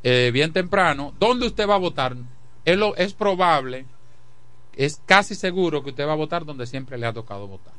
eh, 0.04 0.32
bien 0.34 0.54
temprano. 0.54 1.14
¿Dónde 1.20 1.48
usted 1.48 1.68
va 1.68 1.76
a 1.76 1.80
votar? 1.80 2.16
Es, 2.66 2.78
lo, 2.78 2.96
es 2.96 3.14
probable, 3.14 3.86
es 4.76 5.02
casi 5.06 5.36
seguro 5.36 5.84
que 5.84 5.90
usted 5.90 6.08
va 6.08 6.14
a 6.14 6.18
votar 6.18 6.46
donde 6.46 6.66
siempre 6.68 6.98
le 6.98 7.06
ha 7.06 7.14
tocado 7.14 7.48
votar. 7.48 7.74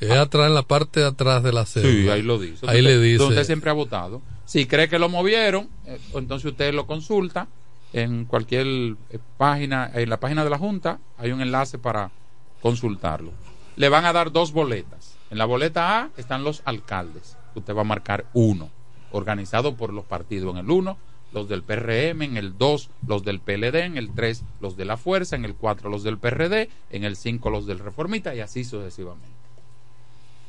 Es 0.00 0.10
atrás, 0.10 0.46
en 0.46 0.54
la 0.54 0.62
parte 0.62 1.00
de 1.00 1.06
atrás 1.06 1.42
de 1.42 1.52
la 1.52 1.66
cédula. 1.66 1.92
Sí, 1.92 2.08
ahí 2.08 2.22
lo 2.22 2.38
dice. 2.38 2.66
Ahí 2.66 2.80
Donde- 2.80 2.82
le 2.82 2.98
dice. 3.00 3.18
Donde 3.18 3.34
usted 3.34 3.46
siempre 3.46 3.70
ha 3.70 3.74
votado. 3.74 4.22
Si 4.46 4.66
cree 4.66 4.88
que 4.88 4.98
lo 4.98 5.08
movieron, 5.10 5.68
eh, 5.86 5.98
entonces 6.14 6.50
usted 6.50 6.72
lo 6.72 6.86
consulta 6.86 7.46
en 7.92 8.24
cualquier 8.24 8.66
eh, 8.66 9.18
página, 9.36 9.90
en 9.92 10.08
la 10.08 10.18
página 10.18 10.42
de 10.42 10.50
la 10.50 10.58
Junta, 10.58 10.98
hay 11.18 11.32
un 11.32 11.40
enlace 11.42 11.78
para 11.78 12.10
consultarlo. 12.62 13.32
Le 13.76 13.88
van 13.88 14.06
a 14.06 14.12
dar 14.12 14.32
dos 14.32 14.52
boletas. 14.52 14.99
En 15.30 15.38
la 15.38 15.44
boleta 15.44 16.00
A 16.00 16.10
están 16.16 16.42
los 16.42 16.62
alcaldes. 16.64 17.36
Usted 17.54 17.74
va 17.74 17.82
a 17.82 17.84
marcar 17.84 18.26
uno, 18.34 18.68
organizado 19.12 19.76
por 19.76 19.92
los 19.92 20.04
partidos. 20.04 20.52
En 20.54 20.58
el 20.58 20.70
1, 20.70 20.98
los 21.32 21.48
del 21.48 21.62
PRM, 21.62 22.22
en 22.22 22.36
el 22.36 22.58
2, 22.58 22.90
los 23.06 23.22
del 23.22 23.38
PLD, 23.38 23.76
en 23.84 23.96
el 23.96 24.12
3, 24.12 24.42
los 24.60 24.76
de 24.76 24.84
la 24.84 24.96
Fuerza, 24.96 25.36
en 25.36 25.44
el 25.44 25.54
4, 25.54 25.88
los 25.88 26.02
del 26.02 26.18
PRD, 26.18 26.68
en 26.90 27.04
el 27.04 27.16
5, 27.16 27.48
los 27.48 27.66
del 27.66 27.78
Reformista 27.78 28.34
y 28.34 28.40
así 28.40 28.64
sucesivamente. 28.64 29.28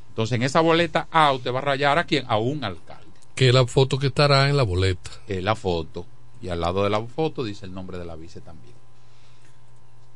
Entonces, 0.09 0.35
en 0.35 0.43
esa 0.43 0.61
boleta 0.61 1.07
A, 1.11 1.31
usted 1.31 1.53
va 1.53 1.59
a 1.59 1.61
rayar 1.61 1.99
a 1.99 2.05
quién? 2.05 2.25
A 2.27 2.37
un 2.37 2.63
alcalde. 2.63 3.05
Que 3.35 3.49
es 3.49 3.53
la 3.53 3.65
foto 3.65 3.99
que 3.99 4.07
estará 4.07 4.49
en 4.49 4.57
la 4.57 4.63
boleta. 4.63 5.11
Es 5.27 5.43
la 5.43 5.55
foto. 5.55 6.05
Y 6.41 6.49
al 6.49 6.59
lado 6.59 6.83
de 6.83 6.89
la 6.89 7.01
foto 7.03 7.43
dice 7.43 7.65
el 7.65 7.73
nombre 7.73 7.99
de 7.99 8.05
la 8.05 8.15
vice 8.15 8.41
también. 8.41 8.73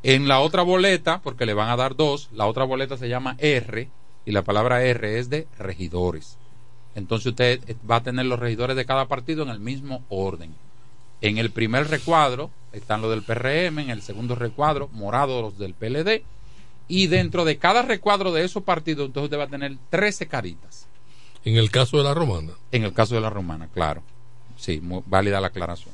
En 0.02 0.28
la 0.28 0.40
otra 0.40 0.64
boleta, 0.64 1.22
porque 1.22 1.46
le 1.46 1.54
van 1.54 1.70
a 1.70 1.76
dar 1.76 1.96
dos, 1.96 2.30
la 2.34 2.48
otra 2.48 2.64
boleta 2.64 2.98
se 2.98 3.10
llama 3.10 3.36
R 3.40 3.90
y 4.26 4.32
la 4.32 4.44
palabra 4.44 4.84
R 4.84 5.20
es 5.20 5.30
de 5.30 5.48
regidores. 5.60 6.38
Entonces 6.96 7.28
usted 7.28 7.60
va 7.90 7.98
a 7.98 8.04
tener 8.04 8.26
los 8.26 8.40
regidores 8.40 8.76
de 8.76 8.86
cada 8.86 9.08
partido 9.08 9.44
en 9.44 9.50
el 9.50 9.60
mismo 9.60 10.04
orden. 10.10 10.56
En 11.22 11.38
el 11.38 11.52
primer 11.52 11.90
recuadro 11.90 12.50
están 12.72 13.02
los 13.02 13.12
del 13.12 13.24
PRM, 13.24 13.80
en 13.80 13.90
el 13.90 14.02
segundo 14.02 14.36
recuadro 14.36 14.90
morado 14.92 15.42
los 15.42 15.58
del 15.58 15.74
PLD 15.74 16.24
y 16.88 17.08
dentro 17.08 17.46
de 17.46 17.58
cada 17.58 17.82
recuadro 17.82 18.32
de 18.32 18.44
esos 18.44 18.64
partidos 18.64 19.08
entonces 19.08 19.26
usted 19.26 19.40
va 19.40 19.46
a 19.46 19.48
tener 19.48 19.78
13 19.90 20.28
caritas. 20.28 20.88
En 21.44 21.58
el 21.58 21.70
caso 21.70 21.98
de 21.98 22.04
la 22.04 22.14
romana. 22.14 22.54
En 22.72 22.84
el 22.84 22.94
caso 22.94 23.16
de 23.16 23.22
la 23.22 23.30
romana, 23.30 23.70
claro. 23.74 24.02
Sí, 24.58 24.80
muy 24.82 25.04
válida 25.06 25.42
la 25.42 25.48
aclaración. 25.48 25.94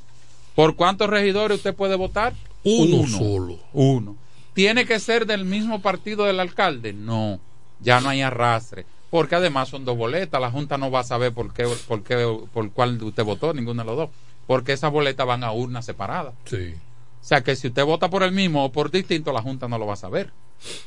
¿Por 0.55 0.75
cuántos 0.75 1.09
regidores 1.09 1.57
usted 1.57 1.75
puede 1.75 1.95
votar? 1.95 2.33
Uno 2.63 3.07
solo. 3.07 3.59
Uno. 3.73 4.15
¿Tiene 4.53 4.85
que 4.85 4.99
ser 4.99 5.25
del 5.25 5.45
mismo 5.45 5.81
partido 5.81 6.25
del 6.25 6.39
alcalde? 6.39 6.93
No. 6.93 7.39
Ya 7.81 7.99
no 8.01 8.09
hay 8.09 8.21
arrastre. 8.21 8.85
Porque 9.09 9.35
además 9.35 9.69
son 9.69 9.83
dos 9.85 9.97
boletas. 9.97 10.39
La 10.39 10.51
Junta 10.51 10.77
no 10.77 10.89
va 10.89 11.01
a 11.01 11.03
saber 11.03 11.33
por 11.33 11.53
qué, 11.53 11.67
por 11.87 12.03
qué, 12.03 12.39
por 12.53 12.71
cuál 12.71 13.01
usted 13.03 13.23
votó, 13.23 13.53
ninguno 13.53 13.81
de 13.83 13.87
los 13.87 13.97
dos. 13.97 14.09
Porque 14.47 14.73
esas 14.73 14.91
boletas 14.91 15.25
van 15.27 15.43
a 15.43 15.51
urnas 15.51 15.85
separadas. 15.85 16.33
Sí. 16.45 16.73
O 16.75 17.23
sea 17.23 17.41
que 17.41 17.55
si 17.55 17.67
usted 17.67 17.83
vota 17.85 18.09
por 18.09 18.23
el 18.23 18.31
mismo 18.31 18.65
o 18.65 18.71
por 18.71 18.89
distinto, 18.89 19.31
la 19.33 19.41
Junta 19.41 19.67
no 19.67 19.77
lo 19.77 19.85
va 19.85 19.93
a 19.93 19.97
saber. 19.97 20.31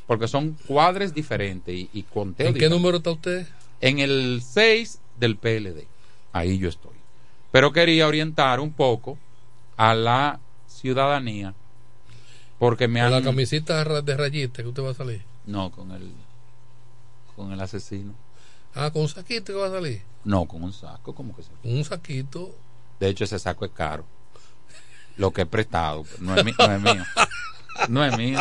Porque 0.07 0.29
son 0.29 0.57
cuadres 0.67 1.13
diferentes 1.15 1.75
y, 1.75 1.91
y 1.93 2.03
conteo 2.05 2.47
¿En 2.49 2.55
qué 2.55 2.61
diferente. 2.61 2.77
número 2.77 2.97
está 2.99 3.11
usted? 3.11 3.47
En 3.81 3.99
el 3.99 4.41
6 4.43 5.01
del 5.19 5.37
PLD. 5.37 5.85
Ahí 6.33 6.59
yo 6.59 6.69
estoy. 6.69 6.93
Pero 7.53 7.73
quería 7.73 8.09
orientar 8.09 8.59
un 8.61 8.73
poco 8.73 9.19
a 9.77 9.95
la 9.95 10.41
ciudadanía. 10.67 11.55
Porque 12.59 12.89
me 12.89 13.01
Con 13.01 13.07
han... 13.07 13.13
la 13.13 13.23
camisita 13.23 13.85
de 14.03 14.17
rayita 14.17 14.63
que 14.63 14.69
usted 14.69 14.83
va 14.83 14.91
a 14.91 14.95
salir. 14.95 15.23
No, 15.47 15.71
con 15.71 15.91
el, 15.93 16.11
con 17.37 17.53
el 17.53 17.61
asesino. 17.61 18.15
Ah, 18.75 18.91
con 18.91 19.03
un 19.03 19.09
saquito 19.09 19.53
que 19.53 19.59
va 19.59 19.67
a 19.67 19.71
salir. 19.71 20.03
No, 20.25 20.47
con 20.47 20.63
un 20.63 20.73
saco, 20.73 21.15
como 21.15 21.35
que 21.37 21.43
se... 21.43 21.51
Un 21.63 21.85
saquito. 21.85 22.55
De 22.99 23.09
hecho, 23.09 23.25
ese 23.25 23.39
saco 23.39 23.65
es 23.65 23.71
caro. 23.73 24.05
Lo 25.17 25.31
que 25.33 25.43
he 25.43 25.47
prestado, 25.47 26.03
pero 26.05 26.23
no 26.23 26.35
es, 26.37 26.45
mi- 26.45 26.55
no 26.59 26.73
es 26.75 26.81
mío. 26.83 27.05
No 27.89 28.05
es 28.05 28.17
mío. 28.19 28.39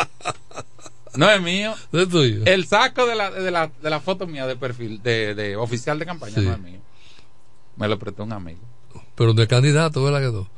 No 1.16 1.30
es 1.30 1.40
mío. 1.40 1.74
¿Es 1.92 2.08
tuyo? 2.08 2.42
El 2.46 2.66
saco 2.66 3.06
de 3.06 3.14
la, 3.14 3.30
de 3.30 3.50
la, 3.52 3.68
de 3.68 3.90
la 3.90 4.00
foto 4.00 4.26
mía 4.26 4.46
de 4.46 4.56
perfil, 4.56 5.00
de, 5.02 5.34
de 5.36 5.56
oficial 5.56 5.98
de 5.98 6.06
campaña, 6.06 6.34
Sí. 6.34 6.40
no 6.44 6.52
es 6.52 6.58
mío. 6.60 6.80
Me 7.76 7.86
lo 7.88 7.98
prestó 7.98 8.24
un 8.24 8.32
amigo. 8.32 8.60
Pero 9.14 9.34
de 9.34 9.46
candidato, 9.46 10.02
¿verdad 10.02 10.20
que 10.20 10.32
no? 10.36 10.48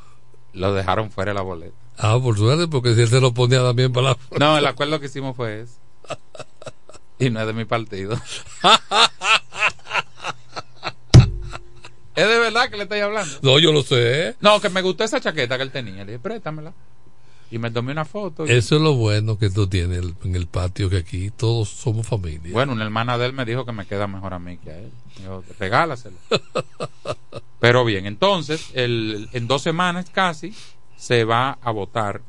Lo 0.55 0.73
dejaron 0.73 1.11
fuera 1.11 1.31
de 1.33 1.35
la 1.35 1.43
boleta. 1.43 1.75
Ah, 1.99 2.19
por 2.23 2.39
suerte, 2.39 2.69
porque 2.69 2.95
si 2.95 3.03
él 3.03 3.09
se 3.09 3.21
lo 3.21 3.35
ponía 3.35 3.63
también 3.63 3.93
para 3.93 4.11
la... 4.11 4.19
No, 4.39 4.57
el 4.57 4.67
acuerdo 4.67 4.99
que 5.01 5.07
hicimos 5.07 5.37
fue 5.37 5.63
ese. 5.63 5.75
Y 7.19 7.31
no 7.31 7.41
es 7.41 7.47
de 7.47 7.53
mi 7.55 7.65
partido. 7.65 8.15
es 12.15 12.27
de 12.29 12.39
verdad 12.39 12.69
que 12.71 12.77
le 12.77 12.83
estoy 12.85 13.01
hablando. 13.01 13.39
No, 13.43 13.59
yo 13.59 13.73
lo 13.73 13.83
sé. 13.83 14.37
No, 14.41 14.61
que 14.61 14.69
me 14.71 14.83
gustó 14.83 15.05
esa 15.05 15.21
chaqueta 15.21 15.57
que 15.57 15.63
él 15.65 15.71
tenía. 15.71 16.05
Le 16.05 16.13
dije, 16.13 16.19
préstamela. 16.19 16.73
Y 17.51 17.59
me 17.59 17.71
tomé 17.71 17.93
una 17.93 18.05
foto. 18.05 18.45
y- 18.47 18.51
Eso 18.51 18.77
es 18.77 18.83
lo 18.83 18.95
bueno 18.95 19.39
que 19.39 19.51
tú 19.51 19.67
tienes 19.69 20.03
en 20.25 20.35
el 20.35 20.47
patio, 20.47 20.91
que 20.91 20.97
aquí 20.97 21.31
todos 21.31 21.69
somos 21.69 22.07
familia. 22.07 22.53
Bueno, 22.53 22.73
una 22.73 22.85
hermana 22.85 23.17
de 23.19 23.27
él 23.27 23.33
me 23.33 23.45
dijo 23.45 23.65
que 23.65 23.73
me 23.73 23.87
queda 23.87 24.07
mejor 24.07 24.35
a 24.35 24.39
mí 24.39 24.59
que 24.59 24.71
a 24.71 24.79
él. 24.79 24.91
Dijo, 25.19 25.45
regálaselo. 25.59 26.17
Pero 27.61 27.85
bien, 27.85 28.07
entonces, 28.07 28.71
el, 28.75 29.29
en 29.33 29.47
dos 29.47 29.63
semanas 29.63 30.11
casi 30.13 30.55
se 30.97 31.25
va 31.25 31.59
a 31.63 31.71
votar. 31.71 32.21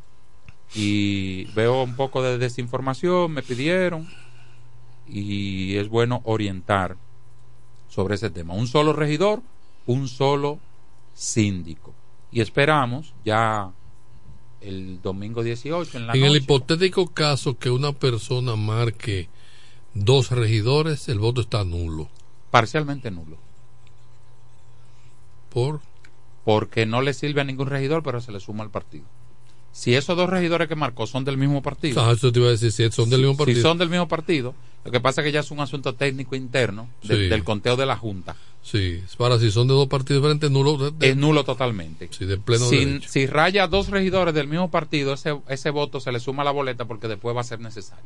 Y 0.75 1.45
veo 1.55 1.81
un 1.83 1.95
poco 1.95 2.21
de 2.21 2.38
desinformación, 2.38 3.31
me 3.31 3.41
pidieron. 3.41 4.07
Y 5.10 5.78
es 5.78 5.88
bueno 5.89 6.22
orientar 6.26 6.97
sobre 7.89 8.16
ese 8.16 8.30
tema. 8.30 8.53
Un 8.53 8.68
solo 8.68 8.93
regidor, 8.93 9.41
un 9.86 10.08
solo 10.08 10.60
síndico. 11.14 11.93
Y 12.32 12.41
esperamos 12.41 13.14
ya 13.24 13.72
el 14.62 15.01
domingo 15.01 15.43
18 15.43 15.97
en 15.97 16.08
la 16.08 16.14
en 16.14 16.24
el 16.24 16.36
hipotético 16.38 17.08
caso 17.08 17.58
que 17.58 17.70
una 17.70 17.93
persona 17.93 18.55
marque 18.55 19.30
dos 19.93 20.32
regidores, 20.32 21.08
el 21.10 21.20
voto 21.20 21.41
está 21.41 21.64
nulo. 21.64 22.10
parcialmente 22.51 23.12
nulo. 23.12 23.38
¿Por? 25.51 25.80
porque 26.43 26.86
no 26.86 27.01
le 27.01 27.14
sirve 27.14 27.41
a 27.41 27.43
ningún 27.43 27.68
regidor, 27.68 28.03
pero 28.03 28.22
se 28.22 28.32
le 28.32 28.39
suma 28.39 28.64
al 28.64 28.70
partido. 28.70 29.03
Si 29.74 29.95
esos 29.95 30.16
dos 30.16 30.30
regidores 30.30 30.70
que 30.70 30.76
marcó 30.78 31.05
son 31.05 31.26
del 31.26 31.36
mismo 31.38 31.62
partido, 31.62 32.01
Ah, 32.01 32.14
eso 32.14 32.32
te 32.32 32.39
iba 32.39 32.47
a 32.47 32.51
decir, 32.51 32.72
si 32.72 32.89
son 32.89 33.10
del 33.10 33.20
mismo 33.20 33.36
partido. 33.36 33.58
si 33.58 33.62
son 33.62 33.78
del 33.78 33.89
mismo 33.89 34.08
partido, 34.08 34.55
lo 34.86 34.91
que 34.91 34.99
pasa 34.99 35.21
es 35.21 35.25
que 35.25 35.32
ya 35.32 35.41
es 35.41 35.51
un 35.51 35.59
asunto 35.59 35.95
técnico 35.95 36.36
interno 36.36 36.89
de- 37.03 37.15
Sí. 37.15 37.28
del 37.28 37.43
conteo 37.43 37.75
de 37.75 37.86
la 37.86 37.97
Junta. 37.97 38.36
Sí, 38.63 39.01
para 39.17 39.39
si 39.39 39.49
son 39.51 39.67
de 39.67 39.73
dos 39.73 39.88
partidos 39.88 40.21
diferentes, 40.21 40.51
nulo. 40.51 40.78
de- 40.78 40.91
de- 40.91 41.09
Es 41.11 41.15
nulo 41.17 41.43
totalmente. 41.45 42.09
Sí, 42.11 42.25
de 42.25 42.38
pleno 42.38 42.65
si, 42.67 42.84
derecho. 42.86 43.09
si 43.09 43.25
raya 43.25 43.67
dos 43.67 43.89
regidores 43.89 44.34
del 44.34 44.47
mismo 44.47 44.69
partido, 44.71 45.13
ese, 45.13 45.38
ese 45.47 45.69
voto 45.69 45.99
se 46.01 46.11
le 46.11 46.19
suma 46.19 46.41
a 46.41 46.45
la 46.45 46.51
boleta 46.51 46.86
porque 46.86 47.07
después 47.07 47.36
va 47.36 47.41
a 47.41 47.45
ser 47.45 47.59
necesario. 47.61 48.03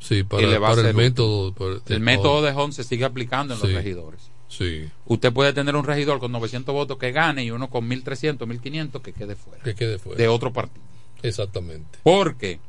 Sí, 0.00 0.22
para, 0.22 0.42
y 0.42 0.46
le 0.46 0.58
va 0.58 0.68
a 0.68 0.74
para 0.76 0.88
el 0.90 0.94
método. 0.94 1.52
para- 1.54 1.76
El 1.88 2.00
método 2.00 2.42
de 2.42 2.52
Hon 2.52 2.72
se 2.72 2.84
sigue 2.84 3.04
aplicando 3.04 3.54
en 3.54 3.60
los 3.60 3.72
regidores. 3.72 4.20
Sí, 4.48 4.84
Usted 5.06 5.32
puede 5.32 5.52
tener 5.52 5.74
un 5.74 5.84
regidor 5.84 6.20
con 6.20 6.30
900 6.30 6.72
votos 6.72 6.96
que 6.98 7.10
gane 7.10 7.42
y 7.44 7.50
uno 7.50 7.68
con 7.70 7.88
1300, 7.88 8.46
1500 8.46 9.02
que 9.02 9.12
quede 9.12 9.34
fuera. 9.34 9.64
que 9.64 9.74
quede 9.74 9.98
fuera. 9.98 10.16
De 10.18 10.28
otro 10.28 10.52
partido. 10.52 10.84
Exactamente. 11.22 11.98
Porque 12.04 12.60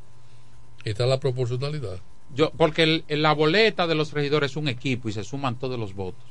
está 0.84 1.06
la 1.06 1.20
proporcionalidad. 1.20 2.00
Yo 2.34 2.50
porque 2.52 2.82
el- 2.82 3.22
la 3.22 3.32
boleta 3.32 3.86
de 3.86 3.94
los 3.94 4.12
regidores 4.12 4.52
es 4.52 4.56
un 4.56 4.68
equipo 4.68 5.08
y 5.08 5.12
se 5.12 5.24
suman 5.24 5.58
todos 5.58 5.78
los 5.78 5.94
votos. 5.94 6.24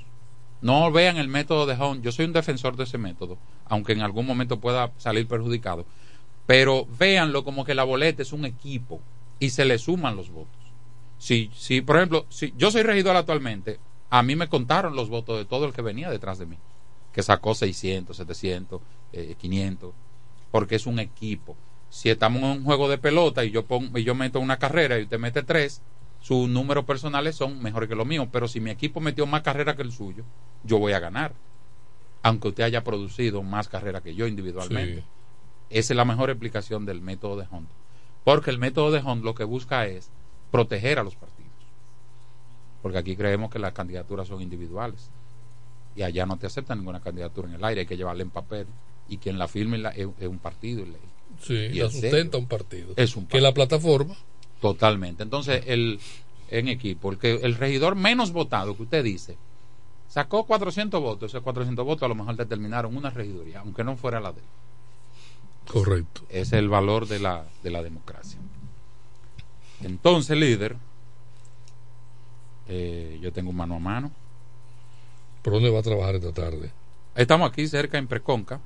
No 0.61 0.91
vean 0.91 1.17
el 1.17 1.27
método 1.27 1.65
de 1.65 1.75
Hon. 1.75 2.01
Yo 2.01 2.11
soy 2.11 2.25
un 2.25 2.33
defensor 2.33 2.75
de 2.75 2.85
ese 2.85 2.97
método, 2.97 3.37
aunque 3.65 3.93
en 3.93 4.01
algún 4.01 4.25
momento 4.25 4.59
pueda 4.59 4.91
salir 4.97 5.27
perjudicado. 5.27 5.85
Pero 6.45 6.87
véanlo 6.99 7.43
como 7.43 7.65
que 7.65 7.75
la 7.75 7.83
boleta 7.83 8.21
es 8.21 8.33
un 8.33 8.45
equipo 8.45 9.01
y 9.39 9.49
se 9.49 9.65
le 9.65 9.77
suman 9.77 10.15
los 10.15 10.29
votos. 10.29 10.55
Si, 11.17 11.49
si 11.55 11.81
por 11.81 11.97
ejemplo, 11.97 12.25
si 12.29 12.53
yo 12.57 12.71
soy 12.71 12.83
regidor 12.83 13.15
actualmente, 13.15 13.79
a 14.09 14.21
mí 14.23 14.35
me 14.35 14.47
contaron 14.47 14.95
los 14.95 15.09
votos 15.09 15.37
de 15.37 15.45
todo 15.45 15.65
el 15.65 15.73
que 15.73 15.81
venía 15.81 16.09
detrás 16.09 16.37
de 16.37 16.45
mí, 16.45 16.57
que 17.11 17.23
sacó 17.23 17.55
600, 17.55 18.17
700, 18.17 18.81
eh, 19.13 19.35
500, 19.39 19.93
porque 20.51 20.75
es 20.75 20.85
un 20.85 20.99
equipo. 20.99 21.55
Si 21.95 22.09
estamos 22.09 22.41
en 22.41 22.49
un 22.49 22.63
juego 22.65 22.89
de 22.89 22.97
pelota 22.97 23.45
y 23.45 23.51
yo 23.51 23.65
pongo, 23.65 23.97
y 23.97 24.03
yo 24.03 24.15
meto 24.15 24.41
una 24.41 24.57
carrera 24.57 24.99
y 24.99 25.03
usted 25.03 25.17
mete 25.17 25.43
tres, 25.43 25.81
sus 26.19 26.49
números 26.49 26.83
personales 26.83 27.37
son 27.37 27.63
mejores 27.63 27.87
que 27.87 27.95
los 27.95 28.05
míos, 28.05 28.27
pero 28.33 28.49
si 28.49 28.59
mi 28.59 28.69
equipo 28.69 28.99
metió 28.99 29.25
más 29.25 29.43
carreras 29.43 29.77
que 29.77 29.83
el 29.83 29.93
suyo, 29.93 30.25
yo 30.65 30.77
voy 30.77 30.91
a 30.91 30.99
ganar, 30.99 31.31
aunque 32.21 32.49
usted 32.49 32.63
haya 32.63 32.83
producido 32.83 33.43
más 33.43 33.69
carreras 33.69 34.01
que 34.01 34.13
yo 34.13 34.27
individualmente. 34.27 35.03
Sí. 35.03 35.07
Esa 35.69 35.93
es 35.93 35.95
la 35.97 36.03
mejor 36.03 36.29
explicación 36.29 36.85
del 36.85 36.99
método 36.99 37.37
de 37.37 37.47
Hunt. 37.49 37.69
Porque 38.25 38.51
el 38.51 38.59
método 38.59 38.91
de 38.91 38.99
Hunt 38.99 39.23
lo 39.23 39.33
que 39.33 39.45
busca 39.45 39.85
es 39.85 40.11
proteger 40.51 40.99
a 40.99 41.03
los 41.03 41.15
partidos. 41.15 41.53
Porque 42.81 42.97
aquí 42.97 43.15
creemos 43.15 43.49
que 43.49 43.57
las 43.57 43.71
candidaturas 43.71 44.27
son 44.27 44.41
individuales. 44.41 45.11
Y 45.95 46.03
allá 46.03 46.25
no 46.25 46.35
te 46.35 46.47
aceptan 46.47 46.79
ninguna 46.79 46.99
candidatura 46.99 47.47
en 47.47 47.55
el 47.55 47.63
aire, 47.63 47.81
hay 47.81 47.87
que 47.87 47.95
llevarla 47.95 48.23
en 48.23 48.31
papel. 48.31 48.67
Y 49.07 49.17
quien 49.17 49.39
la 49.39 49.47
firme 49.47 49.81
es, 49.95 50.09
es 50.19 50.27
un 50.27 50.39
partido 50.39 50.81
y 50.81 50.87
ley. 50.87 51.14
Sí, 51.41 51.53
Y 51.53 51.79
la 51.79 51.89
sustenta 51.89 52.37
un 52.37 52.47
partido. 52.47 52.93
Es 52.95 53.15
un 53.15 53.27
Que 53.27 53.41
la 53.41 53.53
plataforma. 53.53 54.15
Totalmente. 54.61 55.23
Entonces, 55.23 55.63
el, 55.67 55.99
en 56.49 56.67
equipo, 56.67 57.11
el, 57.11 57.17
que, 57.17 57.35
el 57.35 57.55
regidor 57.55 57.95
menos 57.95 58.31
votado 58.31 58.75
que 58.75 58.83
usted 58.83 59.03
dice, 59.03 59.37
sacó 60.07 60.45
400 60.45 61.01
votos, 61.01 61.31
esos 61.31 61.43
400 61.43 61.85
votos 61.85 62.03
a 62.03 62.07
lo 62.07 62.15
mejor 62.15 62.35
determinaron 62.35 62.95
una 62.95 63.09
regiduría, 63.09 63.59
aunque 63.59 63.83
no 63.83 63.95
fuera 63.97 64.19
la 64.19 64.31
de 64.31 64.39
él. 64.39 64.45
Correcto. 65.67 66.21
Ese 66.29 66.41
es 66.41 66.53
el 66.53 66.69
valor 66.69 67.07
de 67.07 67.19
la, 67.19 67.45
de 67.63 67.71
la 67.71 67.81
democracia. 67.81 68.39
Entonces, 69.81 70.37
líder, 70.37 70.77
eh, 72.67 73.19
yo 73.21 73.31
tengo 73.33 73.51
mano 73.51 73.75
a 73.75 73.79
mano. 73.79 74.11
¿Por 75.41 75.53
dónde 75.53 75.69
va 75.69 75.79
a 75.79 75.83
trabajar 75.83 76.15
esta 76.15 76.31
tarde? 76.31 76.71
Estamos 77.15 77.49
aquí 77.49 77.67
cerca 77.67 77.97
en 77.97 78.07
Preconca. 78.07 78.59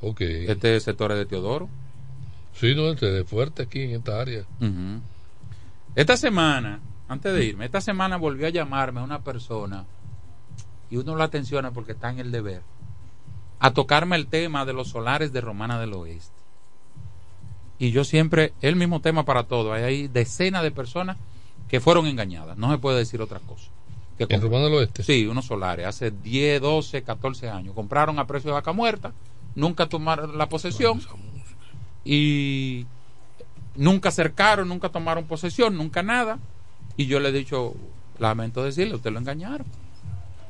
Ok. 0.00 0.20
Este 0.20 0.78
sector 0.80 1.12
es 1.12 1.18
de 1.18 1.26
Teodoro. 1.26 1.68
Sí, 2.54 2.74
no, 2.74 2.90
este 2.90 3.20
es 3.20 3.26
fuerte 3.26 3.62
aquí 3.62 3.82
en 3.82 3.90
esta 3.92 4.20
área. 4.20 4.44
Esta 5.94 6.16
semana, 6.16 6.80
antes 7.08 7.32
de 7.32 7.44
irme, 7.44 7.64
esta 7.64 7.80
semana 7.80 8.16
volvió 8.16 8.46
a 8.46 8.50
llamarme 8.50 9.02
una 9.02 9.20
persona 9.20 9.84
y 10.90 10.96
uno 10.96 11.14
lo 11.14 11.22
atenciona 11.22 11.70
porque 11.70 11.92
está 11.92 12.10
en 12.10 12.18
el 12.18 12.32
deber 12.32 12.62
a 13.60 13.72
tocarme 13.72 14.16
el 14.16 14.26
tema 14.26 14.64
de 14.64 14.72
los 14.72 14.88
solares 14.88 15.32
de 15.32 15.40
Romana 15.40 15.78
del 15.78 15.92
Oeste. 15.92 16.34
Y 17.78 17.92
yo 17.92 18.04
siempre, 18.04 18.52
el 18.62 18.74
mismo 18.74 19.00
tema 19.00 19.24
para 19.24 19.44
todo. 19.44 19.72
Hay 19.72 19.82
ahí 19.82 20.08
decenas 20.08 20.62
de 20.62 20.70
personas 20.70 21.16
que 21.68 21.80
fueron 21.80 22.06
engañadas. 22.06 22.56
No 22.56 22.70
se 22.70 22.78
puede 22.78 22.98
decir 22.98 23.22
otra 23.22 23.38
cosa. 23.40 23.70
Que 24.18 24.26
¿En 24.28 24.40
Romana 24.40 24.64
del 24.64 24.74
Oeste? 24.74 25.02
Sí, 25.02 25.26
unos 25.26 25.46
solares. 25.46 25.86
Hace 25.86 26.10
10, 26.10 26.60
12, 26.60 27.02
14 27.02 27.48
años. 27.48 27.74
Compraron 27.74 28.18
a 28.18 28.26
precio 28.26 28.48
de 28.48 28.54
vaca 28.54 28.72
muerta. 28.72 29.12
Nunca 29.54 29.88
tomaron 29.88 30.36
la 30.36 30.48
posesión. 30.48 31.00
Y 32.12 32.86
nunca 33.76 34.08
acercaron, 34.08 34.66
nunca 34.66 34.88
tomaron 34.88 35.26
posesión, 35.26 35.76
nunca 35.76 36.02
nada. 36.02 36.40
Y 36.96 37.06
yo 37.06 37.20
le 37.20 37.28
he 37.28 37.32
dicho, 37.32 37.76
lamento 38.18 38.64
decirle, 38.64 38.96
usted 38.96 39.12
lo 39.12 39.20
engañaron. 39.20 39.64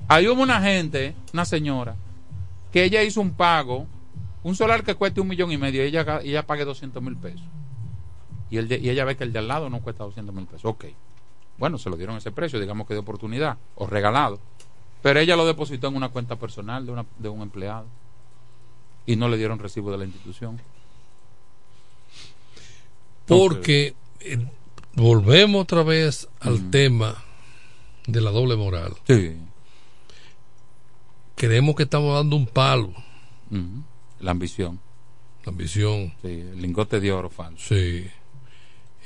Hubo 0.08 0.42
una 0.42 0.62
gente, 0.62 1.14
una 1.34 1.44
señora, 1.44 1.96
que 2.72 2.82
ella 2.82 3.02
hizo 3.02 3.20
un 3.20 3.32
pago, 3.32 3.86
un 4.42 4.56
solar 4.56 4.82
que 4.82 4.94
cueste 4.94 5.20
un 5.20 5.28
millón 5.28 5.52
y 5.52 5.58
medio, 5.58 5.84
y 5.84 5.88
ella, 5.88 6.20
ella 6.24 6.46
pague 6.46 6.64
200 6.64 7.02
mil 7.02 7.18
pesos. 7.18 7.42
Y 8.48 8.56
ella 8.56 9.04
ve 9.04 9.18
que 9.18 9.24
el 9.24 9.32
de 9.34 9.40
al 9.40 9.48
lado 9.48 9.68
no 9.68 9.82
cuesta 9.82 10.02
200 10.04 10.34
mil 10.34 10.46
pesos. 10.46 10.64
Ok. 10.64 10.86
Bueno, 11.58 11.76
se 11.76 11.90
lo 11.90 11.98
dieron 11.98 12.16
ese 12.16 12.32
precio, 12.32 12.58
digamos 12.58 12.88
que 12.88 12.94
de 12.94 13.00
oportunidad, 13.00 13.58
o 13.74 13.86
regalado. 13.86 14.40
Pero 15.02 15.20
ella 15.20 15.36
lo 15.36 15.46
depositó 15.46 15.88
en 15.88 15.96
una 15.96 16.08
cuenta 16.08 16.36
personal 16.36 16.86
de, 16.86 16.92
una, 16.92 17.04
de 17.18 17.28
un 17.28 17.42
empleado. 17.42 17.84
Y 19.04 19.16
no 19.16 19.28
le 19.28 19.36
dieron 19.36 19.58
recibo 19.58 19.92
de 19.92 19.98
la 19.98 20.06
institución. 20.06 20.58
Porque 23.30 23.94
eh, 24.20 24.38
volvemos 24.94 25.62
otra 25.62 25.82
vez 25.82 26.28
al 26.40 26.70
tema 26.70 27.16
de 28.06 28.20
la 28.20 28.30
doble 28.30 28.56
moral. 28.56 28.94
Sí. 29.06 29.36
Creemos 31.36 31.74
que 31.74 31.84
estamos 31.84 32.14
dando 32.14 32.36
un 32.36 32.46
palo. 32.46 32.92
La 34.20 34.30
ambición. 34.30 34.80
La 35.44 35.50
ambición. 35.50 36.12
Sí, 36.22 36.28
el 36.28 36.60
lingote 36.60 37.00
de 37.00 37.12
oro 37.12 37.30
falso. 37.30 37.74
Sí. 37.74 38.06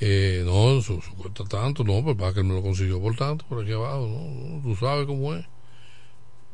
Eh, 0.00 0.42
no, 0.44 0.78
eso, 0.78 0.98
eso 0.98 1.14
cuesta 1.14 1.44
tanto, 1.44 1.84
no, 1.84 2.02
pues 2.02 2.16
para 2.16 2.34
que 2.34 2.42
me 2.42 2.52
lo 2.52 2.62
consiguió 2.62 3.00
por 3.00 3.14
tanto, 3.14 3.46
por 3.46 3.62
aquí 3.62 3.72
abajo, 3.72 4.08
no, 4.08 4.56
no, 4.56 4.62
tú 4.62 4.74
sabes 4.74 5.06
cómo 5.06 5.34
es. 5.34 5.46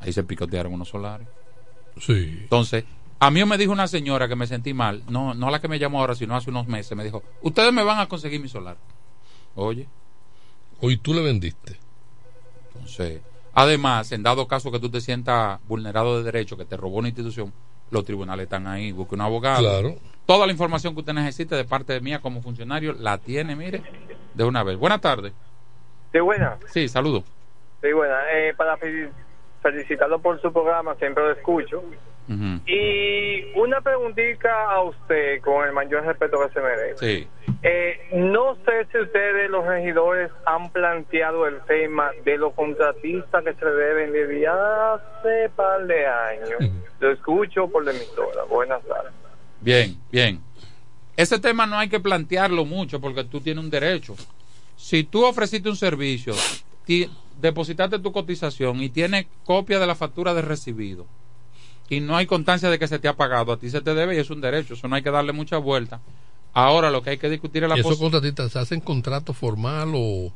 Ahí 0.01 0.13
se 0.13 0.23
picotearon 0.23 0.75
unos 0.75 0.89
solares. 0.89 1.27
Sí. 1.99 2.39
Entonces, 2.43 2.85
a 3.21 3.31
mí 3.31 3.45
me 3.45 3.59
dijo 3.59 3.71
una 3.73 3.87
señora 3.87 4.27
que 4.29 4.35
me 4.37 4.47
sentí 4.47 4.73
mal, 4.75 5.03
no, 5.09 5.35
no 5.35 5.51
la 5.51 5.61
que 5.61 5.69
me 5.69 5.79
llamó 5.79 6.01
ahora, 6.01 6.15
sino 6.15 6.35
hace 6.35 6.51
unos 6.51 6.67
meses, 6.67 6.97
me 6.97 7.05
dijo, 7.05 7.23
ustedes 7.43 7.73
me 7.73 7.83
van 7.85 7.99
a 8.01 8.09
conseguir 8.09 8.41
mi 8.41 8.49
solar. 8.49 8.77
Oye. 9.55 9.87
Hoy 10.81 10.97
tú 10.97 11.13
le 11.13 11.23
vendiste. 11.23 11.77
Entonces, 12.75 13.21
además, 13.53 14.11
en 14.13 14.23
dado 14.23 14.49
caso 14.49 14.71
que 14.73 14.79
tú 14.81 14.89
te 14.91 15.01
sientas 15.03 15.61
vulnerado 15.69 16.17
de 16.19 16.25
derecho, 16.25 16.57
que 16.57 16.65
te 16.65 16.77
robó 16.77 16.97
una 16.99 17.09
institución, 17.09 17.53
los 17.91 18.05
tribunales 18.05 18.45
están 18.45 18.67
ahí, 18.67 18.93
busque 18.93 19.15
un 19.15 19.21
abogado. 19.21 19.61
Claro. 19.61 19.97
Toda 20.25 20.47
la 20.47 20.53
información 20.53 20.95
que 20.95 21.01
usted 21.01 21.13
necesite 21.13 21.55
de 21.57 21.65
parte 21.65 21.93
de 21.93 22.01
mía 22.01 22.21
como 22.21 22.41
funcionario, 22.41 22.95
la 22.95 23.19
tiene, 23.19 23.55
mire, 23.57 23.83
de 24.33 24.45
una 24.45 24.63
vez. 24.63 24.79
Buenas 24.79 25.01
tardes. 25.01 25.33
Sí, 26.13 26.21
buena. 26.21 26.57
Sí, 26.73 26.89
saludo. 26.89 27.25
Sí, 27.83 27.93
buena. 27.93 28.17
Eh, 28.33 28.55
para 28.57 28.79
fel- 28.79 29.11
felicitarlo 29.63 30.21
por 30.21 30.41
su 30.41 30.53
programa, 30.53 30.95
siempre 30.95 31.25
lo 31.25 31.33
escucho. 31.33 31.83
Y 32.67 33.59
una 33.59 33.81
preguntita 33.81 34.71
a 34.71 34.83
usted, 34.83 35.41
con 35.41 35.67
el 35.67 35.73
mayor 35.73 36.05
respeto 36.05 36.39
que 36.47 36.55
se 36.55 36.61
merece. 36.61 36.97
Sí. 36.99 37.29
Eh, 37.63 38.09
no 38.15 38.55
sé 38.65 38.87
si 38.93 38.99
ustedes, 38.99 39.51
los 39.51 39.67
regidores, 39.67 40.31
han 40.47 40.71
planteado 40.71 41.47
el 41.47 41.61
tema 41.63 42.11
de 42.25 42.39
los 42.39 42.55
contratistas 42.55 43.45
que 43.45 43.55
se 43.55 43.65
deben 43.67 44.13
desde 44.13 44.47
hace 44.47 45.51
par 45.57 45.87
de 45.87 46.07
años. 46.07 46.73
Lo 47.01 47.11
escucho 47.11 47.69
por 47.69 47.85
la 47.85 47.91
emisora. 47.91 48.45
Buenas 48.49 48.83
tardes. 48.85 49.13
Bien, 49.61 49.97
bien. 50.13 50.41
Ese 51.17 51.39
tema 51.41 51.67
no 51.67 51.79
hay 51.79 51.89
que 51.89 52.01
plantearlo 52.01 52.65
mucho 52.65 53.01
porque 53.01 53.25
tú 53.25 53.41
tienes 53.41 53.63
un 53.63 53.71
derecho. 53.71 54.15
Si 54.77 55.03
tú 55.05 55.25
ofreciste 55.25 55.69
un 55.69 55.77
servicio, 55.77 56.33
depositaste 57.41 57.99
tu 57.99 58.13
cotización 58.13 58.81
y 58.83 58.89
tienes 58.89 59.27
copia 59.45 59.81
de 59.81 59.87
la 59.87 59.95
factura 59.97 60.33
de 60.33 60.43
recibido 60.43 61.07
y 61.91 62.01
no 62.01 62.17
hay 62.17 62.25
constancia 62.25 62.71
de 62.71 62.79
que 62.79 62.89
se 62.89 62.99
te 62.99 63.09
ha 63.09 63.17
pagado, 63.17 63.53
a 63.53 63.59
ti 63.59 63.69
se 63.69 63.83
te 63.83 63.93
debe 63.95 64.15
y 64.17 64.19
es 64.19 64.31
un 64.31 64.41
derecho. 64.41 64.73
Eso 64.75 64.89
no 64.89 64.97
hay 64.97 65.03
que 65.03 65.11
darle 65.11 65.33
mucha 65.33 65.59
vuelta. 65.59 66.01
Ahora 66.55 66.91
lo 66.91 67.03
que 67.03 67.11
hay 67.11 67.19
que 67.19 67.29
discutir 67.29 67.63
es 67.65 67.69
la 67.69 67.77
¿Y 67.77 67.81
esos 67.81 67.99
contratistas 67.99 68.51
se 68.53 68.59
hacen 68.59 68.81
contrato 68.81 69.33
formal 69.35 69.93
o, 69.95 70.33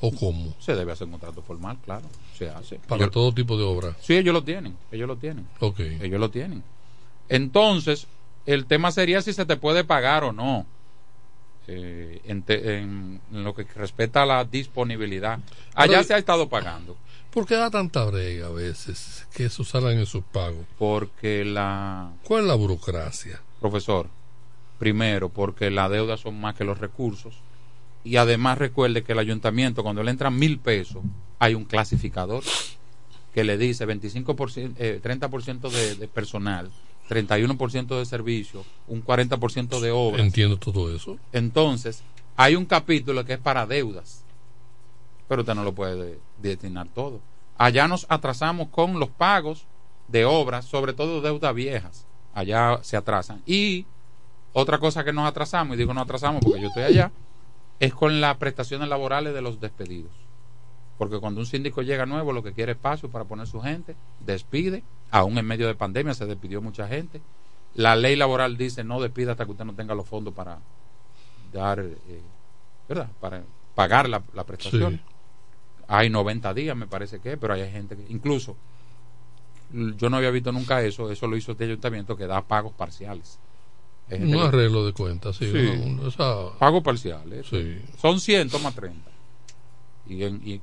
o 0.00 0.12
cómo? 0.14 0.54
Se 0.58 0.74
debe 0.74 0.92
hacer 0.92 1.04
un 1.06 1.12
contrato 1.12 1.40
formal, 1.42 1.78
claro. 1.84 2.06
Se 2.36 2.48
hace. 2.50 2.80
Para 2.80 3.04
Yo- 3.04 3.10
todo 3.10 3.32
tipo 3.32 3.56
de 3.56 3.62
obra. 3.64 3.94
Sí, 4.00 4.16
ellos 4.16 4.34
lo 4.34 4.42
tienen, 4.42 4.76
ellos 4.90 5.06
lo 5.06 5.16
tienen. 5.16 5.46
Ok. 5.60 5.78
Ellos 5.80 6.18
lo 6.20 6.30
tienen. 6.30 6.62
Entonces, 7.28 8.06
el 8.46 8.66
tema 8.66 8.90
sería 8.90 9.22
si 9.22 9.32
se 9.32 9.46
te 9.46 9.56
puede 9.56 9.84
pagar 9.84 10.24
o 10.24 10.32
no. 10.32 10.66
Eh, 11.66 12.20
en, 12.26 12.42
te- 12.42 12.76
en- 12.78 13.20
en 13.32 13.42
lo 13.44 13.54
que 13.54 13.64
respecta 13.74 14.22
a 14.22 14.26
la 14.26 14.44
disponibilidad. 14.44 15.38
Allá 15.74 15.92
Pero- 15.92 16.04
se 16.04 16.14
ha 16.14 16.18
estado 16.18 16.48
pagando. 16.50 16.96
¿Por 17.34 17.46
qué 17.46 17.56
da 17.56 17.68
tanta 17.68 18.04
brega 18.04 18.46
a 18.46 18.50
veces 18.50 19.26
que 19.34 19.46
eso 19.46 19.64
salgan 19.64 19.98
en 19.98 20.06
sus 20.06 20.22
pagos? 20.22 20.64
Porque 20.78 21.44
la... 21.44 22.12
¿Cuál 22.22 22.42
es 22.42 22.46
la 22.46 22.54
burocracia? 22.54 23.42
Profesor, 23.60 24.08
primero, 24.78 25.30
porque 25.30 25.68
la 25.72 25.88
deuda 25.88 26.16
son 26.16 26.40
más 26.40 26.54
que 26.54 26.62
los 26.62 26.78
recursos. 26.78 27.34
Y 28.04 28.18
además 28.18 28.58
recuerde 28.58 29.02
que 29.02 29.12
el 29.12 29.18
ayuntamiento, 29.18 29.82
cuando 29.82 30.04
le 30.04 30.12
entran 30.12 30.38
mil 30.38 30.60
pesos, 30.60 31.02
hay 31.40 31.54
un 31.54 31.64
clasificador 31.64 32.44
que 33.34 33.42
le 33.42 33.58
dice 33.58 33.84
25%, 33.84 34.74
eh, 34.78 35.00
30% 35.02 35.70
de, 35.70 35.96
de 35.96 36.06
personal, 36.06 36.70
31% 37.08 37.98
de 37.98 38.06
servicio, 38.06 38.64
un 38.86 39.04
40% 39.04 39.80
de 39.80 39.90
obras. 39.90 40.24
Entiendo 40.24 40.56
todo 40.56 40.94
eso. 40.94 41.18
Entonces, 41.32 42.04
hay 42.36 42.54
un 42.54 42.64
capítulo 42.64 43.24
que 43.24 43.32
es 43.32 43.40
para 43.40 43.66
deudas, 43.66 44.22
pero 45.26 45.40
usted 45.42 45.54
no 45.56 45.64
lo 45.64 45.74
puede 45.74 46.20
destinar 46.38 46.88
todo. 46.88 47.20
Allá 47.56 47.88
nos 47.88 48.06
atrasamos 48.08 48.68
con 48.68 48.98
los 48.98 49.08
pagos 49.08 49.66
de 50.08 50.24
obras, 50.24 50.64
sobre 50.64 50.92
todo 50.92 51.20
deudas 51.20 51.54
viejas. 51.54 52.06
Allá 52.34 52.78
se 52.82 52.96
atrasan. 52.96 53.42
Y 53.46 53.86
otra 54.52 54.78
cosa 54.78 55.04
que 55.04 55.12
nos 55.12 55.28
atrasamos, 55.28 55.74
y 55.74 55.78
digo 55.78 55.94
nos 55.94 56.04
atrasamos 56.04 56.42
porque 56.44 56.60
yo 56.60 56.68
estoy 56.68 56.84
allá, 56.84 57.12
es 57.80 57.94
con 57.94 58.20
las 58.20 58.36
prestaciones 58.36 58.88
laborales 58.88 59.34
de 59.34 59.42
los 59.42 59.60
despedidos. 59.60 60.12
Porque 60.98 61.18
cuando 61.18 61.40
un 61.40 61.46
síndico 61.46 61.82
llega 61.82 62.06
nuevo, 62.06 62.32
lo 62.32 62.42
que 62.42 62.52
quiere 62.52 62.72
es 62.72 62.78
espacio 62.78 63.08
para 63.10 63.24
poner 63.24 63.46
su 63.46 63.60
gente, 63.60 63.96
despide, 64.20 64.84
aún 65.10 65.36
en 65.38 65.46
medio 65.46 65.66
de 65.66 65.74
pandemia 65.74 66.14
se 66.14 66.26
despidió 66.26 66.62
mucha 66.62 66.86
gente. 66.86 67.20
La 67.74 67.96
ley 67.96 68.14
laboral 68.14 68.56
dice 68.56 68.84
no 68.84 69.00
despida 69.00 69.32
hasta 69.32 69.44
que 69.44 69.50
usted 69.50 69.64
no 69.64 69.74
tenga 69.74 69.94
los 69.94 70.06
fondos 70.06 70.32
para 70.34 70.58
dar, 71.52 71.80
eh, 71.80 72.22
¿verdad? 72.88 73.08
Para 73.20 73.42
pagar 73.74 74.08
la, 74.08 74.22
la 74.32 74.44
prestación. 74.44 75.00
Hay 75.88 76.10
90 76.10 76.54
días, 76.54 76.76
me 76.76 76.86
parece 76.86 77.20
que, 77.20 77.36
pero 77.36 77.54
hay 77.54 77.70
gente 77.70 77.96
que, 77.96 78.04
incluso, 78.08 78.56
yo 79.70 80.08
no 80.08 80.16
había 80.16 80.30
visto 80.30 80.52
nunca 80.52 80.82
eso, 80.82 81.10
eso 81.10 81.26
lo 81.26 81.36
hizo 81.36 81.52
este 81.52 81.64
ayuntamiento 81.64 82.16
que 82.16 82.26
da 82.26 82.42
pagos 82.42 82.72
parciales. 82.72 83.38
Un 84.10 84.32
que- 84.32 84.40
arreglo 84.40 84.84
de 84.84 84.92
cuentas, 84.92 85.36
sí. 85.36 85.50
Pagos 86.58 86.82
parciales. 86.82 87.46
Sí. 87.48 87.80
Son 88.00 88.20
100, 88.20 88.50
toma 88.50 88.70
30. 88.72 89.10
Y, 90.06 90.24
y, 90.24 90.60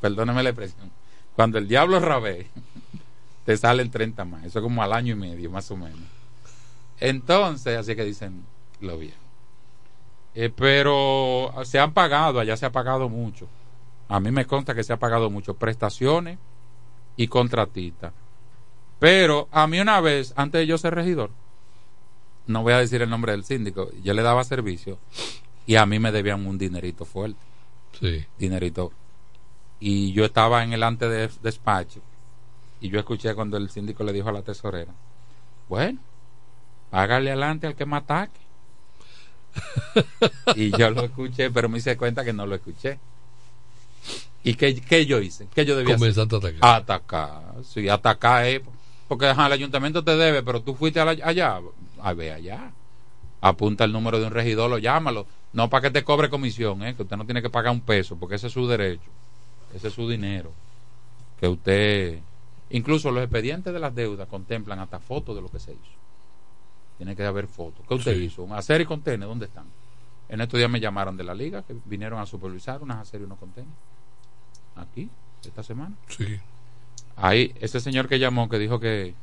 la 0.00 0.40
expresión. 0.40 0.90
Cuando 1.34 1.58
el 1.58 1.68
diablo 1.68 2.00
rabé, 2.00 2.46
te 3.44 3.56
salen 3.56 3.90
30 3.90 4.24
más. 4.24 4.44
Eso 4.44 4.58
es 4.58 4.62
como 4.62 4.82
al 4.82 4.92
año 4.92 5.12
y 5.12 5.18
medio, 5.18 5.50
más 5.50 5.70
o 5.70 5.76
menos. 5.76 6.00
Entonces, 6.98 7.78
así 7.78 7.94
que 7.94 8.04
dicen 8.04 8.44
lo 8.80 8.98
bien. 8.98 9.14
Eh, 10.34 10.50
pero 10.54 11.52
se 11.64 11.78
han 11.78 11.92
pagado, 11.92 12.40
allá 12.40 12.56
se 12.56 12.66
ha 12.66 12.72
pagado 12.72 13.08
mucho. 13.08 13.48
A 14.08 14.20
mí 14.20 14.30
me 14.30 14.46
consta 14.46 14.74
que 14.74 14.84
se 14.84 14.92
ha 14.92 14.98
pagado 14.98 15.30
mucho. 15.30 15.54
Prestaciones 15.54 16.38
y 17.16 17.28
contratistas. 17.28 18.12
Pero 18.98 19.48
a 19.50 19.66
mí 19.66 19.80
una 19.80 20.00
vez, 20.00 20.32
antes 20.36 20.60
de 20.60 20.66
yo 20.66 20.78
ser 20.78 20.94
regidor, 20.94 21.30
no 22.46 22.62
voy 22.62 22.72
a 22.72 22.78
decir 22.78 23.02
el 23.02 23.10
nombre 23.10 23.32
del 23.32 23.44
síndico, 23.44 23.90
yo 24.02 24.14
le 24.14 24.22
daba 24.22 24.44
servicio 24.44 24.98
y 25.66 25.76
a 25.76 25.84
mí 25.84 25.98
me 25.98 26.12
debían 26.12 26.46
un 26.46 26.58
dinerito 26.58 27.04
fuerte. 27.04 27.40
Sí. 27.98 28.24
Dinerito. 28.38 28.92
Y 29.80 30.12
yo 30.12 30.24
estaba 30.24 30.62
en 30.62 30.72
el 30.72 30.82
ante 30.82 31.08
de 31.08 31.28
despacho 31.42 32.00
y 32.80 32.88
yo 32.88 32.98
escuché 32.98 33.34
cuando 33.34 33.56
el 33.56 33.68
síndico 33.70 34.04
le 34.04 34.12
dijo 34.12 34.28
a 34.28 34.32
la 34.32 34.42
tesorera, 34.42 34.92
bueno, 35.68 35.98
págale 36.90 37.30
adelante 37.30 37.66
al 37.66 37.74
que 37.74 37.86
me 37.86 37.96
ataque. 37.96 38.40
y 40.56 40.76
yo 40.76 40.90
lo 40.90 41.02
escuché, 41.02 41.50
pero 41.50 41.68
me 41.68 41.78
hice 41.78 41.96
cuenta 41.96 42.24
que 42.24 42.32
no 42.32 42.46
lo 42.46 42.54
escuché. 42.54 42.98
¿Y 44.44 44.54
qué, 44.54 44.80
qué 44.80 45.06
yo 45.06 45.20
hice? 45.20 45.48
¿Qué 45.54 45.64
yo 45.64 45.76
debía 45.76 45.96
hacer? 45.96 46.14
Comenzaste 46.14 46.34
a 46.36 46.38
atacar. 46.38 46.74
Atacar. 46.80 47.64
Sí, 47.64 47.88
atacar 47.88 48.46
es. 48.46 48.60
Porque 49.08 49.26
ajá, 49.26 49.46
el 49.46 49.52
ayuntamiento 49.52 50.02
te 50.04 50.16
debe, 50.16 50.42
pero 50.42 50.62
tú 50.62 50.74
fuiste 50.74 51.00
a 51.00 51.04
la- 51.04 51.16
allá. 51.26 51.60
A 52.00 52.12
ver, 52.12 52.32
allá. 52.34 52.72
Apunta 53.40 53.84
el 53.84 53.92
número 53.92 54.18
de 54.18 54.26
un 54.26 54.32
regidor, 54.32 54.70
lo 54.70 54.78
llámalo. 54.78 55.26
No 55.52 55.68
para 55.70 55.82
que 55.82 55.90
te 55.90 56.04
cobre 56.04 56.28
comisión, 56.28 56.82
¿eh? 56.84 56.94
que 56.94 57.02
usted 57.02 57.16
no 57.16 57.24
tiene 57.24 57.40
que 57.42 57.50
pagar 57.50 57.72
un 57.72 57.80
peso, 57.80 58.16
porque 58.16 58.34
ese 58.36 58.48
es 58.48 58.52
su 58.52 58.66
derecho. 58.66 59.10
Ese 59.74 59.88
es 59.88 59.94
su 59.94 60.08
dinero. 60.08 60.52
Que 61.40 61.48
usted. 61.48 62.18
Incluso 62.70 63.10
los 63.10 63.22
expedientes 63.22 63.72
de 63.72 63.78
las 63.78 63.94
deudas 63.94 64.28
contemplan 64.28 64.78
hasta 64.80 64.98
fotos 64.98 65.36
de 65.36 65.42
lo 65.42 65.48
que 65.48 65.60
se 65.60 65.72
hizo. 65.72 65.96
Tiene 66.98 67.14
que 67.14 67.24
haber 67.24 67.46
fotos. 67.46 67.84
¿Qué 67.86 67.94
usted 67.94 68.14
Sí. 68.16 68.24
hizo? 68.24 68.42
¿Un 68.42 68.52
hacer 68.52 68.80
y 68.80 68.84
contener? 68.86 69.28
¿Dónde 69.28 69.46
están? 69.46 69.66
En 70.28 70.40
estos 70.40 70.58
días 70.58 70.68
me 70.70 70.80
llamaron 70.80 71.16
de 71.16 71.22
la 71.24 71.34
liga, 71.34 71.62
que 71.62 71.76
vinieron 71.84 72.18
a 72.18 72.26
supervisar 72.26 72.82
unas 72.82 72.98
hacer 72.98 73.20
y 73.20 73.24
unos 73.24 73.38
contener. 73.38 73.68
Aquí, 74.76 75.08
esta 75.44 75.62
semana. 75.62 75.94
Sí. 76.08 76.38
Ahí, 77.16 77.54
ese 77.60 77.80
señor 77.80 78.08
que 78.08 78.18
llamó, 78.18 78.48
que 78.48 78.58
dijo 78.58 78.78
que 78.78 79.14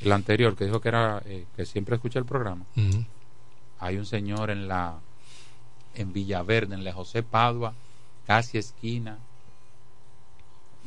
el 0.00 0.12
anterior, 0.12 0.56
que 0.56 0.64
dijo 0.64 0.80
que 0.80 0.88
era 0.88 1.22
eh, 1.26 1.46
que 1.56 1.64
siempre 1.66 1.94
escucha 1.94 2.18
el 2.18 2.24
programa. 2.24 2.64
Hay 3.78 3.96
un 3.96 4.06
señor 4.06 4.50
en 4.50 4.68
la 4.68 4.98
en 5.94 6.12
Villaverde, 6.12 6.74
en 6.74 6.84
la 6.84 6.92
José 6.92 7.22
Padua, 7.22 7.74
casi 8.26 8.58
esquina 8.58 9.18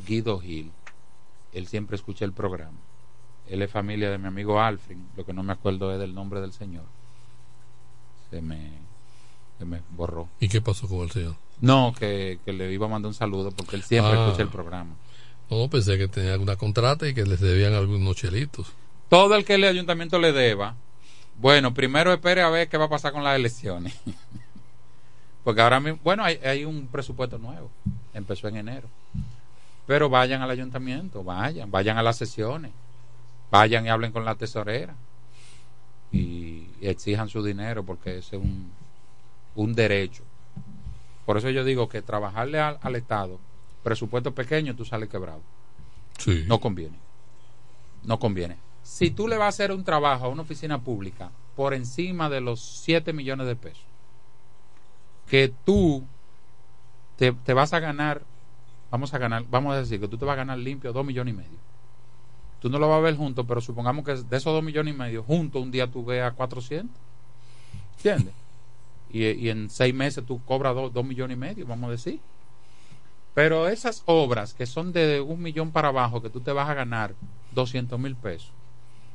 Guido 0.08 0.40
Gil. 0.40 0.72
Él 1.54 1.68
siempre 1.68 1.96
escucha 1.96 2.26
el 2.26 2.34
programa. 2.34 2.78
Él 3.48 3.62
es 3.62 3.70
familia 3.70 4.10
de 4.10 4.18
mi 4.18 4.28
amigo 4.28 4.60
Alfred, 4.60 4.98
lo 5.16 5.26
que 5.26 5.34
no 5.34 5.44
me 5.44 5.54
acuerdo 5.54 5.94
es 5.94 6.00
del 6.00 6.14
nombre 6.14 6.42
del 6.42 6.54
señor. 6.54 6.86
Se 8.30 8.42
me 8.42 8.72
se 9.60 9.66
me 9.66 9.82
borró. 9.92 10.28
¿Y 10.40 10.50
qué 10.50 10.62
pasó 10.62 10.88
con 10.88 11.02
el 11.02 11.12
señor? 11.12 11.36
No, 11.64 11.94
que, 11.98 12.40
que 12.44 12.52
le 12.52 12.74
iba 12.74 12.88
a 12.88 12.90
mandar 12.90 13.08
un 13.08 13.14
saludo 13.14 13.52
porque 13.52 13.78
él 13.78 13.84
siempre 13.84 14.14
Ah. 14.18 14.26
escucha 14.26 14.44
el 14.44 14.50
programa. 14.50 14.96
No, 15.50 15.70
pensé 15.70 15.98
que 15.98 16.10
tenía 16.10 16.34
alguna 16.34 16.58
contrata 16.58 17.08
y 17.08 17.14
que 17.14 17.26
les 17.26 17.40
debían 17.40 17.74
algunos 17.74 18.16
chelitos. 18.18 18.68
todo 19.10 19.36
el 19.36 19.46
que 19.46 19.54
el 19.56 19.64
ayuntamiento 19.64 20.20
le 20.20 20.34
deba, 20.34 20.76
bueno, 21.40 21.74
primero 21.74 22.12
espere 22.12 22.42
a 22.42 22.50
ver 22.50 22.68
qué 22.68 22.78
va 22.78 22.86
a 22.86 22.90
pasar 22.90 23.14
con 23.14 23.24
las 23.24 23.36
elecciones. 23.38 23.94
Porque 25.46 25.62
ahora 25.62 25.80
mismo, 25.80 26.00
bueno, 26.04 26.24
hay, 26.24 26.38
hay 26.44 26.66
un 26.66 26.88
presupuesto 26.88 27.38
nuevo, 27.38 27.70
empezó 28.14 28.48
en 28.50 28.58
enero. 28.58 28.88
Pero 29.88 30.10
vayan 30.10 30.42
al 30.42 30.50
ayuntamiento, 30.50 31.24
vayan, 31.24 31.70
vayan 31.72 31.98
a 31.98 32.04
las 32.04 32.18
sesiones, 32.18 32.72
vayan 33.52 33.86
y 33.86 33.90
hablen 33.90 34.12
con 34.12 34.26
la 34.26 34.36
tesorera 34.36 34.96
y, 36.12 36.68
y 36.82 36.88
exijan 36.88 37.30
su 37.30 37.44
dinero 37.44 37.84
porque 37.84 38.18
ese 38.18 38.36
es 38.38 38.42
un, 38.42 38.72
un 39.56 39.74
derecho. 39.76 40.24
Por 41.26 41.38
eso 41.38 41.50
yo 41.50 41.64
digo 41.64 41.90
que 41.90 42.02
trabajarle 42.02 42.60
al, 42.60 42.80
al 42.82 42.96
Estado, 42.96 43.40
presupuesto 43.84 44.34
pequeño, 44.34 44.76
tú 44.76 44.86
sales 44.86 45.10
quebrado. 45.10 45.42
Sí. 46.18 46.44
No 46.48 46.60
conviene. 46.60 46.98
No 48.04 48.20
conviene. 48.20 48.58
Si 48.84 49.12
tú 49.12 49.28
le 49.28 49.38
vas 49.38 49.46
a 49.46 49.50
hacer 49.50 49.72
un 49.72 49.84
trabajo 49.84 50.26
a 50.26 50.30
una 50.30 50.42
oficina 50.42 50.82
pública 50.82 51.32
por 51.56 51.74
encima 51.74 52.30
de 52.30 52.42
los 52.42 52.62
7 52.62 53.14
millones 53.14 53.48
de 53.48 53.56
pesos, 53.56 53.86
que 55.28 55.54
tú 55.64 56.04
te, 57.18 57.32
te 57.32 57.54
vas 57.54 57.74
a 57.74 57.80
ganar, 57.80 58.22
vamos 58.92 59.14
a 59.14 59.18
ganar, 59.18 59.46
vamos 59.50 59.74
a 59.74 59.80
decir 59.80 60.00
que 60.00 60.08
tú 60.08 60.18
te 60.18 60.26
vas 60.26 60.34
a 60.34 60.38
ganar 60.38 60.58
limpio 60.58 60.92
2 60.92 61.06
millones 61.06 61.34
y 61.34 61.38
medio. 61.38 61.64
Tú 62.60 62.70
no 62.70 62.80
lo 62.80 62.88
vas 62.88 62.98
a 62.98 63.02
ver 63.02 63.16
junto, 63.16 63.46
pero 63.46 63.62
supongamos 63.62 64.06
que 64.06 64.16
de 64.16 64.38
esos 64.38 64.54
2 64.54 64.64
millones 64.64 64.94
y 64.94 64.98
medio, 64.98 65.24
junto 65.24 65.60
un 65.60 65.72
día 65.72 65.90
tú 65.90 66.04
veas 66.04 66.34
400. 66.34 66.90
¿Entiendes? 67.98 68.34
Y, 69.14 69.26
y 69.26 69.50
en 69.50 69.70
seis 69.70 69.94
meses 69.94 70.26
tú 70.26 70.44
cobras 70.44 70.76
2 70.76 71.06
millones 71.06 71.38
y 71.38 71.40
medio, 71.40 71.66
vamos 71.66 71.88
a 71.88 71.92
decir. 71.92 72.20
Pero 73.34 73.70
esas 73.70 74.04
obras 74.06 74.54
que 74.54 74.66
son 74.66 74.92
de 74.92 75.22
un 75.22 75.42
millón 75.42 75.72
para 75.72 75.88
abajo, 75.88 76.22
que 76.22 76.30
tú 76.30 76.42
te 76.42 76.52
vas 76.52 76.68
a 76.70 76.74
ganar 76.74 77.16
200 77.54 77.98
mil 78.00 78.16
pesos 78.16 78.52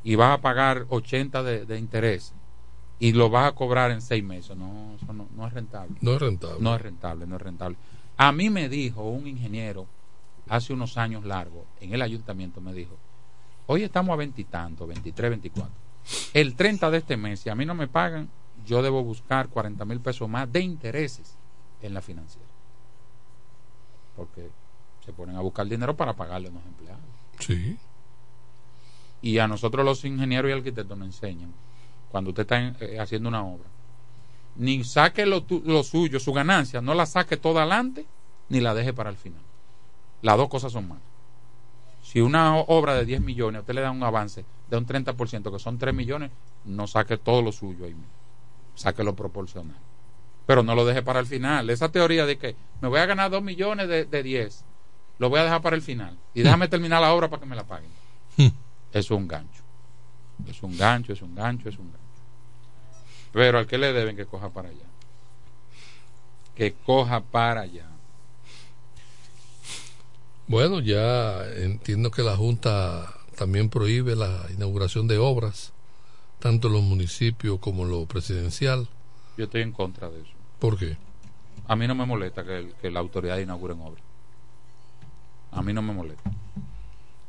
y 0.02 0.14
vas 0.14 0.38
a 0.38 0.40
pagar 0.40 0.86
80 0.88 1.42
de, 1.42 1.66
de 1.66 1.78
interés 1.78 2.32
y 3.00 3.12
lo 3.12 3.30
vas 3.30 3.48
a 3.48 3.54
cobrar 3.54 3.90
en 3.90 4.00
seis 4.00 4.24
meses, 4.24 4.56
no, 4.56 4.94
eso 5.00 5.12
no, 5.12 5.28
no 5.36 5.46
es 5.46 5.52
rentable. 5.52 5.94
No 6.00 6.14
es 6.14 6.20
rentable. 6.20 6.56
No 6.60 6.74
es 6.74 6.82
rentable, 6.82 7.26
no 7.26 7.36
es 7.36 7.42
rentable. 7.42 7.76
A 8.16 8.32
mí 8.32 8.50
me 8.50 8.68
dijo 8.68 9.08
un 9.08 9.26
ingeniero 9.28 9.86
hace 10.48 10.72
unos 10.72 10.98
años 10.98 11.24
largos 11.24 11.64
en 11.80 11.94
el 11.94 12.02
ayuntamiento, 12.02 12.60
me 12.60 12.72
dijo, 12.72 12.96
hoy 13.66 13.84
estamos 13.84 14.12
a 14.12 14.16
veintitantos, 14.16 14.88
23, 14.88 15.30
24. 15.30 15.72
El 16.32 16.54
30 16.56 16.90
de 16.90 16.98
este 16.98 17.16
mes, 17.16 17.40
si 17.40 17.50
a 17.50 17.54
mí 17.54 17.64
no 17.64 17.74
me 17.74 17.86
pagan, 17.86 18.28
yo 18.68 18.82
debo 18.82 19.02
buscar 19.02 19.48
40 19.48 19.84
mil 19.84 20.00
pesos 20.00 20.28
más 20.28 20.50
de 20.52 20.60
intereses 20.60 21.34
en 21.82 21.94
la 21.94 22.02
financiera. 22.02 22.46
Porque 24.16 24.50
se 25.04 25.12
ponen 25.12 25.36
a 25.36 25.40
buscar 25.40 25.66
dinero 25.66 25.96
para 25.96 26.12
pagarle 26.12 26.48
a 26.48 26.52
los 26.52 26.64
empleados. 26.64 27.00
Sí. 27.40 27.76
Y 29.22 29.38
a 29.38 29.48
nosotros 29.48 29.84
los 29.84 30.04
ingenieros 30.04 30.50
y 30.50 30.54
arquitectos 30.54 30.96
nos 30.96 31.06
enseñan, 31.08 31.52
cuando 32.10 32.30
usted 32.30 32.42
está 32.42 32.58
eh, 32.84 32.98
haciendo 33.00 33.28
una 33.28 33.42
obra, 33.44 33.68
ni 34.56 34.84
saque 34.84 35.24
lo, 35.26 35.42
tu- 35.42 35.62
lo 35.64 35.82
suyo, 35.82 36.20
su 36.20 36.32
ganancia, 36.32 36.80
no 36.80 36.94
la 36.94 37.06
saque 37.06 37.36
toda 37.36 37.62
adelante, 37.62 38.04
ni 38.48 38.60
la 38.60 38.74
deje 38.74 38.92
para 38.92 39.10
el 39.10 39.16
final. 39.16 39.40
Las 40.22 40.36
dos 40.36 40.48
cosas 40.48 40.72
son 40.72 40.88
malas. 40.88 41.02
Si 42.02 42.20
una 42.20 42.56
obra 42.56 42.94
de 42.94 43.04
10 43.04 43.20
millones, 43.20 43.58
a 43.58 43.60
usted 43.60 43.74
le 43.74 43.80
da 43.82 43.90
un 43.90 44.02
avance 44.02 44.44
de 44.70 44.76
un 44.76 44.86
30%, 44.86 45.52
que 45.52 45.58
son 45.58 45.78
3 45.78 45.94
millones, 45.94 46.30
no 46.64 46.86
saque 46.86 47.18
todo 47.18 47.42
lo 47.42 47.52
suyo 47.52 47.84
ahí 47.84 47.94
mismo. 47.94 48.17
Saque 48.78 49.02
lo 49.02 49.16
proporcional. 49.16 49.76
Pero 50.46 50.62
no 50.62 50.74
lo 50.76 50.86
deje 50.86 51.02
para 51.02 51.18
el 51.18 51.26
final. 51.26 51.68
Esa 51.68 51.90
teoría 51.90 52.24
de 52.26 52.38
que 52.38 52.54
me 52.80 52.88
voy 52.88 53.00
a 53.00 53.06
ganar 53.06 53.30
2 53.30 53.42
millones 53.42 53.88
de, 53.88 54.04
de 54.04 54.22
10 54.22 54.64
lo 55.18 55.28
voy 55.28 55.40
a 55.40 55.44
dejar 55.44 55.60
para 55.60 55.74
el 55.74 55.82
final. 55.82 56.16
Y 56.32 56.42
déjame 56.42 56.68
terminar 56.68 57.00
la 57.00 57.12
obra 57.12 57.28
para 57.28 57.40
que 57.40 57.48
me 57.48 57.56
la 57.56 57.66
paguen. 57.66 57.90
Eso 58.36 58.52
es 58.92 59.10
un 59.10 59.26
gancho. 59.26 59.62
Es 60.46 60.62
un 60.62 60.78
gancho, 60.78 61.12
es 61.12 61.22
un 61.22 61.34
gancho, 61.34 61.68
es 61.68 61.78
un 61.78 61.86
gancho. 61.86 61.98
Pero 63.32 63.58
al 63.58 63.66
que 63.66 63.78
le 63.78 63.92
deben 63.92 64.16
que 64.16 64.26
coja 64.26 64.50
para 64.50 64.68
allá. 64.68 64.86
Que 66.54 66.72
coja 66.72 67.20
para 67.20 67.62
allá. 67.62 67.86
Bueno, 70.46 70.80
ya 70.80 71.44
entiendo 71.56 72.10
que 72.10 72.22
la 72.22 72.36
Junta 72.36 73.12
también 73.36 73.68
prohíbe 73.68 74.16
la 74.16 74.46
inauguración 74.50 75.06
de 75.06 75.18
obras, 75.18 75.72
tanto 76.38 76.68
en 76.68 76.74
los 76.74 76.82
municipios 76.82 77.58
como 77.58 77.84
en 77.84 77.90
lo 77.90 78.06
presidencial. 78.06 78.88
Yo 79.36 79.44
estoy 79.44 79.62
en 79.62 79.72
contra 79.72 80.08
de 80.10 80.20
eso. 80.20 80.30
¿Por 80.58 80.78
qué? 80.78 80.96
A 81.66 81.76
mí 81.76 81.86
no 81.86 81.94
me 81.94 82.06
molesta 82.06 82.44
que, 82.44 82.58
el- 82.58 82.74
que 82.80 82.90
la 82.90 83.00
autoridad 83.00 83.38
inaugure 83.38 83.74
obras. 83.74 84.02
A 85.52 85.62
mí 85.62 85.72
no 85.72 85.82
me 85.82 85.92
molesta. 85.92 86.30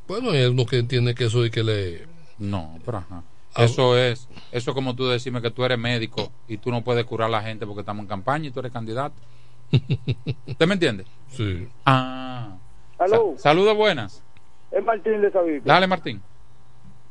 Bueno, 0.07 0.31
hay 0.31 0.45
uno 0.45 0.65
que 0.65 0.77
entiende 0.79 1.13
que 1.15 1.25
eso 1.25 1.45
y 1.45 1.51
que 1.51 1.63
le... 1.63 2.07
No, 2.37 2.79
pero 2.85 2.99
ajá. 2.99 3.23
Ah, 3.55 3.63
Eso 3.63 3.97
es, 3.97 4.27
eso 4.51 4.71
es 4.71 4.75
como 4.75 4.95
tú 4.95 5.07
decirme 5.07 5.41
que 5.41 5.49
tú 5.51 5.63
eres 5.65 5.77
médico 5.77 6.31
y 6.47 6.57
tú 6.57 6.71
no 6.71 6.83
puedes 6.83 7.05
curar 7.05 7.27
a 7.27 7.31
la 7.31 7.41
gente 7.41 7.65
porque 7.65 7.81
estamos 7.81 8.03
en 8.03 8.07
campaña 8.07 8.47
y 8.47 8.51
tú 8.51 8.59
eres 8.59 8.71
candidato. 8.71 9.15
¿Usted 10.47 10.67
me 10.67 10.73
entiende? 10.73 11.05
Sí. 11.29 11.67
Ah. 11.85 12.57
Sa- 12.97 13.19
saludos 13.37 13.75
buenas. 13.75 14.23
Es 14.71 14.83
Martín 14.83 15.21
de 15.21 15.31
Sabito. 15.31 15.65
Dale, 15.65 15.87
Martín. 15.87 16.21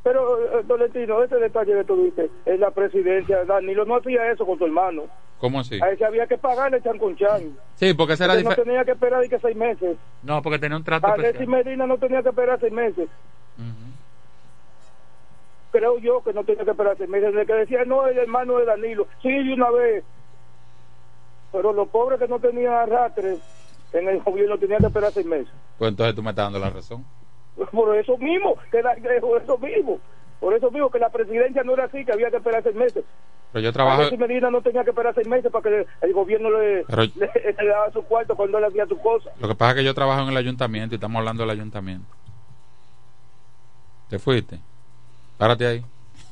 Pero, 0.09 0.59
eh, 0.59 0.65
Tolentino, 0.67 1.23
ese 1.23 1.37
detalle 1.37 1.75
que 1.75 1.85
tuviste 1.85 2.31
es 2.47 2.59
la 2.59 2.71
presidencia. 2.71 3.45
Danilo 3.45 3.85
no 3.85 3.97
hacía 3.97 4.33
eso 4.33 4.47
con 4.47 4.57
tu 4.57 4.65
hermano. 4.65 5.03
¿Cómo 5.39 5.61
así? 5.61 5.79
A 5.83 5.91
ese 5.91 6.03
había 6.03 6.27
que 6.27 6.39
pagarle 6.39 6.81
chan 6.81 6.97
con 6.97 7.15
chan. 7.15 7.55
Sí, 7.75 7.93
porque 7.93 8.15
esa 8.15 8.25
era 8.25 8.41
no 8.41 8.55
tenía 8.55 8.87
que 8.87 8.93
esperar 8.93 9.21
de 9.21 9.29
que 9.29 9.39
seis 9.39 9.55
meses. 9.55 9.99
No, 10.23 10.41
porque 10.41 10.59
tenía 10.59 10.79
un 10.79 10.83
trato 10.83 11.09
Alexis. 11.09 11.47
Medina 11.47 11.87
no 11.87 11.99
tenía 11.99 12.23
que 12.23 12.31
esperar 12.31 12.59
seis 12.59 12.73
meses. 12.73 13.07
Creo 15.73 15.99
yo 15.99 16.23
que 16.25 16.33
no 16.33 16.43
tenía 16.43 16.65
que 16.65 16.71
esperar 16.71 16.97
seis 16.97 17.11
meses. 17.11 17.35
El 17.35 17.47
que 17.47 17.53
decía, 17.53 17.85
no, 17.85 18.07
el 18.07 18.17
hermano 18.17 18.57
de 18.57 18.65
Danilo. 18.65 19.07
Sí, 19.21 19.29
de 19.29 19.53
una 19.53 19.71
vez. 19.71 20.05
Pero 21.53 21.75
los 21.75 21.89
pobres 21.89 22.19
que 22.19 22.29
no 22.29 22.39
tenían 22.39 22.73
arrastre 22.73 23.37
en 23.93 24.09
el 24.09 24.23
gobierno 24.23 24.57
tenían 24.57 24.81
que 24.81 24.87
esperar 24.87 25.13
seis 25.13 25.27
meses. 25.27 25.53
Pues 25.77 25.91
entonces 25.91 26.15
tú 26.15 26.23
me 26.23 26.31
estás 26.31 26.47
dando 26.47 26.59
la 26.59 26.71
razón. 26.71 27.05
Por 27.73 27.97
eso 27.97 28.17
mismo, 28.19 28.57
que 28.71 28.83
la- 28.83 28.97
por 29.21 29.43
eso 29.43 29.59
mismo. 29.59 29.99
Por 30.41 30.55
eso 30.55 30.71
mismo 30.71 30.91
que 30.91 30.99
la 31.01 31.11
presidencia 31.11 31.63
no 31.65 31.75
era 31.75 31.85
así, 31.87 32.05
que 32.05 32.13
había 32.13 32.31
que 32.31 32.37
esperar 32.37 32.63
seis 32.63 32.77
meses. 32.77 33.05
Pero 33.53 33.65
yo 33.65 33.73
trabajo. 33.73 34.03
Alexis 34.03 34.19
Medina 34.19 34.51
no 34.51 34.61
tenía 34.63 34.85
que 34.85 34.91
esperar 34.91 35.15
seis 35.15 35.27
meses 35.27 35.51
para 35.51 35.63
que 35.69 35.87
el 36.03 36.13
gobierno 36.13 36.51
le, 36.51 36.85
Pero- 36.85 37.03
le- 37.17 37.53
le 37.59 37.69
daba 37.69 37.91
su 37.93 38.03
cuarto 38.03 38.37
cuando 38.37 38.59
él 38.59 38.65
hacía 38.65 38.87
sus 38.87 38.99
cosas. 39.01 39.33
Lo 39.41 39.49
que 39.49 39.55
pasa 39.55 39.71
es 39.73 39.77
que 39.79 39.85
yo 39.85 39.95
trabajo 39.95 40.23
en 40.23 40.29
el 40.29 40.37
ayuntamiento 40.37 40.95
y 40.95 40.97
estamos 40.97 41.19
hablando 41.19 41.43
del 41.43 41.51
ayuntamiento. 41.51 42.07
¿Te 44.09 44.19
fuiste? 44.19 44.61
Párate 45.37 45.67
ahí. 45.67 45.85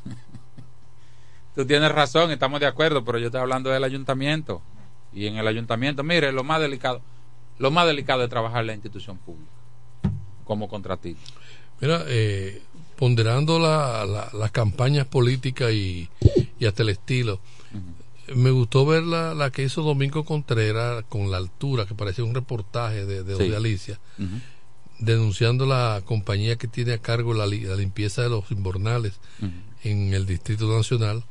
Tú 1.55 1.67
tienes 1.67 1.91
razón, 1.93 2.31
estamos 2.31 2.61
de 2.61 2.67
acuerdo, 2.67 3.05
pero 3.05 3.19
yo 3.19 3.27
estoy 3.27 3.41
hablando 3.41 3.71
del 3.71 3.85
ayuntamiento. 3.85 4.63
Y 5.13 5.27
en 5.27 5.37
el 5.37 5.47
ayuntamiento, 5.47 6.03
mire, 6.03 6.33
lo 6.33 6.45
más 6.45 6.61
delicado, 6.61 7.01
lo 7.59 7.71
más 7.71 7.87
delicado 7.87 8.23
es 8.23 8.29
trabajar 8.29 8.61
en 8.61 8.67
la 8.69 8.75
institución 8.75 9.17
pública 9.19 9.51
como 10.47 10.69
contratista. 10.69 11.21
Mira, 11.81 12.05
eh, 12.09 12.63
ponderando 12.97 13.59
la- 13.59 14.07
la- 14.07 14.31
las 14.33 14.51
campañas 14.53 15.07
políticas 15.07 15.71
y, 15.73 16.09
y 16.59 16.65
hasta 16.65 16.83
el 16.83 16.89
estilo, 16.89 17.41
me 18.35 18.51
gustó 18.51 18.87
ver 18.87 19.03
la, 19.03 19.35
la 19.35 19.51
que 19.51 19.63
hizo 19.65 19.83
Domingo 19.83 20.25
Contreras 20.25 21.05
con 21.09 21.31
la 21.31 21.37
altura, 21.37 21.85
que 21.87 21.95
parecía 21.95 22.25
un 22.25 22.35
reportaje 22.35 23.05
de, 23.05 23.23
de, 23.23 23.37
Sí. 23.37 23.49
de 23.51 23.57
Alicia, 23.57 24.01
denunciando 24.99 25.67
la 25.67 26.01
compañía 26.05 26.57
que 26.57 26.69
tiene 26.69 26.95
a 26.95 26.99
cargo 26.99 27.35
la, 27.35 27.47
li- 27.47 27.61
la 27.65 27.77
limpieza 27.77 28.23
de 28.23 28.31
los 28.31 28.51
invernales 28.51 29.13
en 29.85 30.15
el 30.15 30.25
Distrito 30.27 30.75
Nacional. 30.75 31.23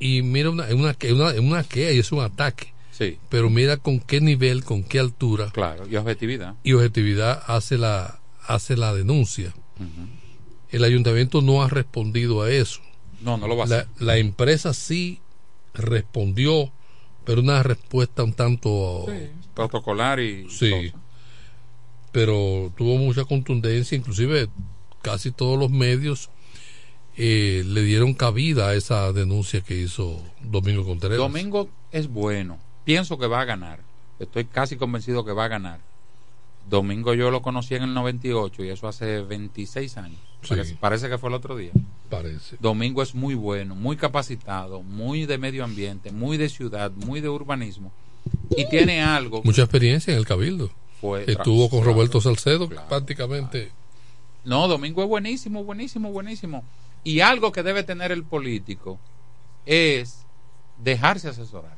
Y 0.00 0.22
mira, 0.22 0.50
una, 0.50 0.64
una, 0.74 0.94
que- 0.94 1.12
una, 1.12 1.30
una 1.40 1.62
que 1.64 1.98
es 1.98 2.10
un 2.12 2.20
ataque. 2.20 2.72
Sí. 2.98 3.18
Pero 3.28 3.48
mira 3.48 3.76
con 3.76 4.00
qué 4.00 4.20
nivel, 4.20 4.64
con 4.64 4.82
qué 4.82 4.98
altura 4.98 5.50
Claro, 5.52 5.86
y 5.88 5.94
objetividad. 5.94 6.56
y 6.64 6.72
objetividad 6.72 7.42
hace 7.46 7.78
la, 7.78 8.18
hace 8.46 8.76
la 8.76 8.92
denuncia. 8.92 9.54
El 10.70 10.82
ayuntamiento 10.82 11.40
no 11.40 11.62
ha 11.62 11.68
respondido 11.68 12.42
a 12.42 12.50
eso. 12.50 12.80
No, 13.20 13.36
no 13.36 13.46
lo 13.46 13.56
va 13.56 13.64
a 13.64 13.68
la, 13.68 13.76
hacer. 13.76 13.88
la 14.00 14.16
empresa 14.18 14.74
sí 14.74 15.20
respondió, 15.74 16.72
pero 17.24 17.40
una 17.40 17.62
respuesta 17.62 18.24
un 18.24 18.32
tanto... 18.32 19.06
Protocolar 19.54 20.18
y. 20.20 20.48
Sí. 20.50 20.92
Pero 22.12 22.72
tuvo 22.76 22.96
mucha 22.96 23.24
contundencia, 23.24 23.96
inclusive 23.96 24.48
casi 25.02 25.30
todos 25.30 25.58
los 25.58 25.70
medios 25.70 26.30
eh, 27.16 27.62
le 27.66 27.82
dieron 27.82 28.14
cabida 28.14 28.68
a 28.68 28.74
esa 28.74 29.12
denuncia 29.12 29.60
que 29.60 29.76
hizo 29.80 30.20
Domingo 30.42 30.84
Contreras. 30.84 31.18
Domingo 31.18 31.68
es 31.92 32.08
bueno. 32.08 32.58
Pienso 32.88 33.18
que 33.18 33.26
va 33.26 33.42
a 33.42 33.44
ganar. 33.44 33.80
Estoy 34.18 34.46
casi 34.46 34.76
convencido 34.78 35.22
que 35.22 35.32
va 35.32 35.44
a 35.44 35.48
ganar. 35.48 35.78
Domingo 36.70 37.12
yo 37.12 37.30
lo 37.30 37.42
conocí 37.42 37.74
en 37.74 37.82
el 37.82 37.92
98 37.92 38.64
y 38.64 38.70
eso 38.70 38.88
hace 38.88 39.20
26 39.20 39.98
años. 39.98 40.18
Sí. 40.40 40.48
Parece, 40.48 40.74
parece 40.76 41.08
que 41.10 41.18
fue 41.18 41.28
el 41.28 41.34
otro 41.34 41.54
día. 41.54 41.72
Parece. 42.08 42.56
Domingo 42.60 43.02
es 43.02 43.14
muy 43.14 43.34
bueno, 43.34 43.74
muy 43.74 43.98
capacitado, 43.98 44.82
muy 44.82 45.26
de 45.26 45.36
medio 45.36 45.64
ambiente, 45.64 46.12
muy 46.12 46.38
de 46.38 46.48
ciudad, 46.48 46.90
muy 46.92 47.20
de 47.20 47.28
urbanismo. 47.28 47.92
Y 48.56 48.66
tiene 48.70 49.02
algo. 49.02 49.42
Mucha 49.44 49.64
experiencia 49.64 50.14
en 50.14 50.18
el 50.20 50.24
Cabildo. 50.26 50.70
Fue- 50.98 51.24
Estuvo 51.30 51.68
con 51.68 51.84
Roberto 51.84 52.22
Salcedo 52.22 52.70
claro, 52.70 52.88
prácticamente. 52.88 53.70
No, 54.46 54.66
Domingo 54.66 55.02
es 55.02 55.08
buenísimo, 55.10 55.62
buenísimo, 55.62 56.10
buenísimo. 56.10 56.64
Y 57.04 57.20
algo 57.20 57.52
que 57.52 57.62
debe 57.62 57.82
tener 57.82 58.12
el 58.12 58.24
político 58.24 58.98
es 59.66 60.24
dejarse 60.82 61.28
asesorar. 61.28 61.76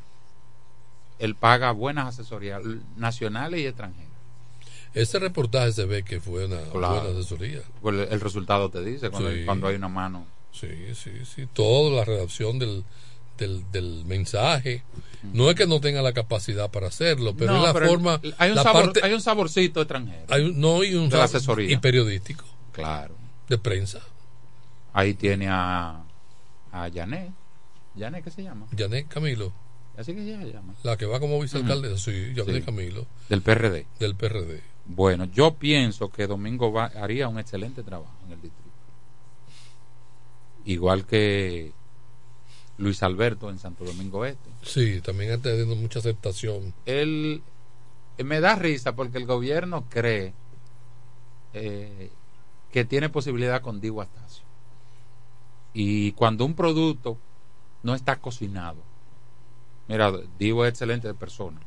Él 1.21 1.35
paga 1.37 1.71
buenas 1.73 2.09
asesorías 2.09 2.62
nacionales 2.97 3.61
y 3.61 3.66
extranjeras. 3.66 4.11
Ese 4.95 5.18
reportaje 5.21 5.73
se 5.73 5.85
ve 5.85 6.03
que 6.03 6.21
fue 6.21 6.47
una 6.47 6.59
Claro. 6.73 7.03
buena 7.03 7.18
asesoría. 7.18 7.61
Pues 7.81 8.11
el- 8.11 8.21
resultado 8.21 8.71
te 8.71 8.83
dice 8.83 9.11
cuando, 9.11 9.31
Sí. 9.31 9.45
cuando 9.45 9.68
hay 9.68 9.77
una 9.77 9.89
mano. 9.89 10.27
Sí, 10.53 10.68
sí, 10.95 11.12
sí. 11.25 11.47
Toda 11.53 11.91
la 11.97 12.05
redacción 12.05 12.59
del, 12.59 12.85
del, 13.39 13.64
del 13.71 14.05
mensaje. 14.05 14.83
No 15.33 15.49
es 15.51 15.55
que 15.55 15.66
no 15.66 15.81
tenga 15.81 16.03
la 16.03 16.12
capacidad 16.12 16.71
para 16.71 16.89
hacerlo, 16.89 17.35
pero 17.37 17.53
No, 17.53 17.59
es 17.59 17.64
la 17.64 17.73
pero 17.75 17.87
forma. 17.89 18.21
hay, 18.39 18.51
un 18.51 18.57
la 18.57 18.62
sabor- 18.64 18.85
parte- 18.87 19.01
hay 19.05 19.12
un 19.12 19.21
saborcito 19.21 19.81
extranjero. 19.83 20.25
hay 20.29 20.47
un- 20.47 20.59
no, 20.61 20.83
y 20.83 20.95
un 20.95 21.09
de 21.09 21.18
la 21.18 21.25
asesoría. 21.25 21.71
Y 21.71 21.77
periodístico. 21.77 22.45
Claro. 22.73 23.14
De 23.49 23.59
prensa. 23.59 24.01
Ahí 24.93 25.14
tiene 25.14 25.47
a, 25.49 26.03
a 26.73 26.91
Janet. 26.93 27.31
¿Janet 27.97 28.25
qué 28.25 28.31
se 28.31 28.43
llama? 28.43 28.66
Janet 28.77 29.07
Camilo. 29.09 29.53
Así 30.01 30.14
que 30.14 30.22
ella 30.22 30.40
se 30.40 30.53
llama. 30.53 30.74
La 30.82 30.96
que 30.96 31.05
va 31.07 31.20
como 31.20 31.38
vicealcaldesa, 31.40 31.94
Ujú. 31.94 32.03
sí, 32.03 32.32
Janet 32.34 32.57
Sí. 32.57 32.62
Camilo. 32.62 33.07
Del 33.28 33.42
PRD. 33.42 33.86
Del 33.98 34.14
PRD. 34.14 34.62
Bueno, 34.86 35.26
yo 35.26 35.55
pienso 35.55 36.11
que 36.11 36.26
Domingo 36.26 36.72
va- 36.72 36.86
haría 36.96 37.28
un 37.28 37.38
excelente 37.38 37.82
trabajo 37.82 38.12
en 38.26 38.32
el 38.32 38.40
distrito. 38.40 38.70
Igual 40.64 41.07
que 41.07 41.72
Luis 42.78 43.03
Alberto 43.03 43.51
en 43.51 43.59
Santo 43.59 43.84
Domingo 43.84 44.24
Este. 44.24 44.48
Sí, 44.62 45.01
también 45.01 45.32
está 45.32 45.51
teniendo 45.51 45.76
mucha 45.76 45.98
aceptación. 45.98 46.72
Él 46.86 47.42
eh, 48.18 48.24
me 48.24 48.40
da 48.40 48.57
risa 48.57 48.94
porque 48.94 49.18
el 49.18 49.26
gobierno 49.26 49.84
cree 49.88 50.32
eh, 51.53 52.11
que 52.72 52.84
tiene 52.84 53.09
posibilidad 53.09 53.61
con 53.62 53.80
Diego 53.80 54.03
Astacio. 54.03 54.44
Y 55.72 56.12
cuando 56.12 56.44
un 56.44 56.55
producto 56.55 57.18
no 57.82 57.94
está 57.94 58.16
cocinado, 58.16 58.82
mira, 59.91 60.12
Diego 60.38 60.64
es 60.64 60.70
excelente 60.70 61.12
persona. 61.14 61.59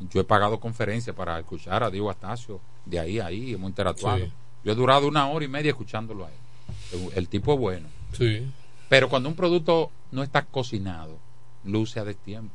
Yo 0.00 0.20
he 0.20 0.24
pagado 0.24 0.58
conferencias 0.60 1.14
para 1.14 1.38
escuchar 1.38 1.82
a 1.82 1.90
Diego 1.90 2.10
Astacio 2.10 2.60
de 2.84 2.98
ahí 2.98 3.18
a 3.20 3.26
ahí, 3.26 3.54
hemos 3.54 3.68
interactuado. 3.68 4.24
Sí. 4.24 4.32
Yo 4.64 4.72
he 4.72 4.74
durado 4.74 5.06
una 5.06 5.28
hora 5.28 5.44
y 5.44 5.48
media 5.48 5.70
escuchándolo 5.70 6.26
a 6.26 6.28
él. 6.28 7.10
El, 7.14 7.28
tipo 7.28 7.54
es 7.54 7.60
bueno. 7.60 7.88
Sí. 8.12 8.50
Pero 8.88 9.08
cuando 9.08 9.28
un 9.28 9.34
producto 9.34 9.90
no 10.10 10.22
está 10.22 10.44
cocinado, 10.44 11.18
luce 11.64 12.00
a 12.00 12.04
destiempo 12.04 12.54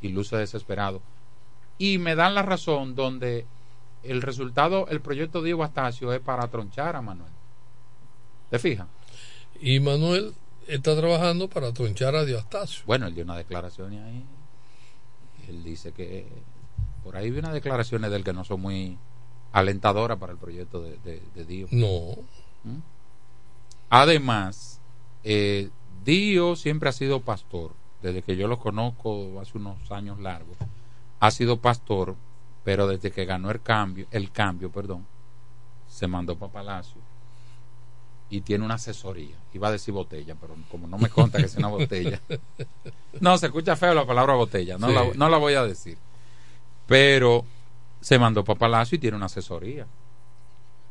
y 0.00 0.08
luce 0.08 0.36
desesperado. 0.36 1.00
Y 1.78 1.98
me 1.98 2.14
dan 2.14 2.34
la 2.34 2.42
razón 2.42 2.94
donde 2.94 3.46
el 4.02 4.22
resultado, 4.22 4.86
el 4.88 5.00
proyecto 5.00 5.40
de 5.40 5.46
Diego 5.46 5.64
Astacio 5.64 6.12
es 6.12 6.20
para 6.20 6.48
tronchar 6.48 6.96
a 6.96 7.02
Manuel. 7.02 7.32
¿Te 8.50 8.58
fijas? 8.58 8.86
Y 9.60 9.80
Manuel 9.80 10.34
está 10.74 10.96
trabajando 10.96 11.48
para 11.48 11.72
tronchar 11.72 12.14
a 12.16 12.24
Diastacio. 12.24 12.84
Bueno, 12.86 13.06
él 13.06 13.14
dio 13.14 13.24
una 13.24 13.36
declaración 13.36 13.92
ahí. 13.92 14.24
Él 15.48 15.62
dice 15.62 15.92
que 15.92 16.26
por 17.02 17.16
ahí 17.16 17.30
vi 17.30 17.38
unas 17.38 17.52
declaraciones 17.52 18.10
de 18.10 18.16
él 18.16 18.24
que 18.24 18.32
no 18.32 18.44
son 18.44 18.60
muy 18.60 18.98
alentadoras 19.52 20.18
para 20.18 20.32
el 20.32 20.38
proyecto 20.38 20.82
de, 20.82 20.96
de, 20.98 21.22
de 21.34 21.44
Dio. 21.44 21.66
No. 21.70 22.22
¿Mm? 22.64 22.80
Además, 23.90 24.80
eh, 25.24 25.70
Dio 26.04 26.56
siempre 26.56 26.88
ha 26.88 26.92
sido 26.92 27.20
pastor. 27.20 27.72
Desde 28.02 28.22
que 28.22 28.36
yo 28.36 28.48
lo 28.48 28.58
conozco 28.58 29.40
hace 29.40 29.58
unos 29.58 29.90
años 29.90 30.18
largos, 30.18 30.56
ha 31.18 31.30
sido 31.30 31.60
pastor 31.60 32.16
pero 32.64 32.86
desde 32.86 33.10
que 33.10 33.24
ganó 33.24 33.50
el 33.50 33.62
cambio, 33.62 34.06
el 34.10 34.30
cambio, 34.30 34.70
perdón, 34.70 35.06
se 35.86 36.06
mandó 36.06 36.36
para 36.36 36.52
Palacio 36.52 37.00
y 38.30 38.40
tiene 38.42 38.64
una 38.64 38.74
asesoría. 38.74 39.36
Iba 39.52 39.68
a 39.68 39.72
decir 39.72 39.92
botella, 39.92 40.36
pero 40.40 40.54
como 40.70 40.86
no 40.86 40.96
me 40.98 41.08
conta 41.08 41.38
que 41.38 41.46
es 41.46 41.56
una 41.56 41.68
botella. 41.68 42.20
No, 43.20 43.36
se 43.36 43.46
escucha 43.46 43.74
feo 43.76 43.92
la 43.92 44.06
palabra 44.06 44.34
botella, 44.34 44.78
no, 44.78 44.86
Sí. 44.86 44.94
la, 44.94 45.04
no 45.14 45.28
la 45.28 45.36
voy 45.36 45.54
a 45.54 45.64
decir. 45.64 45.98
Pero 46.86 47.44
se 48.00 48.18
mandó 48.18 48.44
para 48.44 48.58
Palacio 48.58 48.96
y 48.96 48.98
tiene 48.98 49.16
una 49.16 49.26
asesoría. 49.26 49.86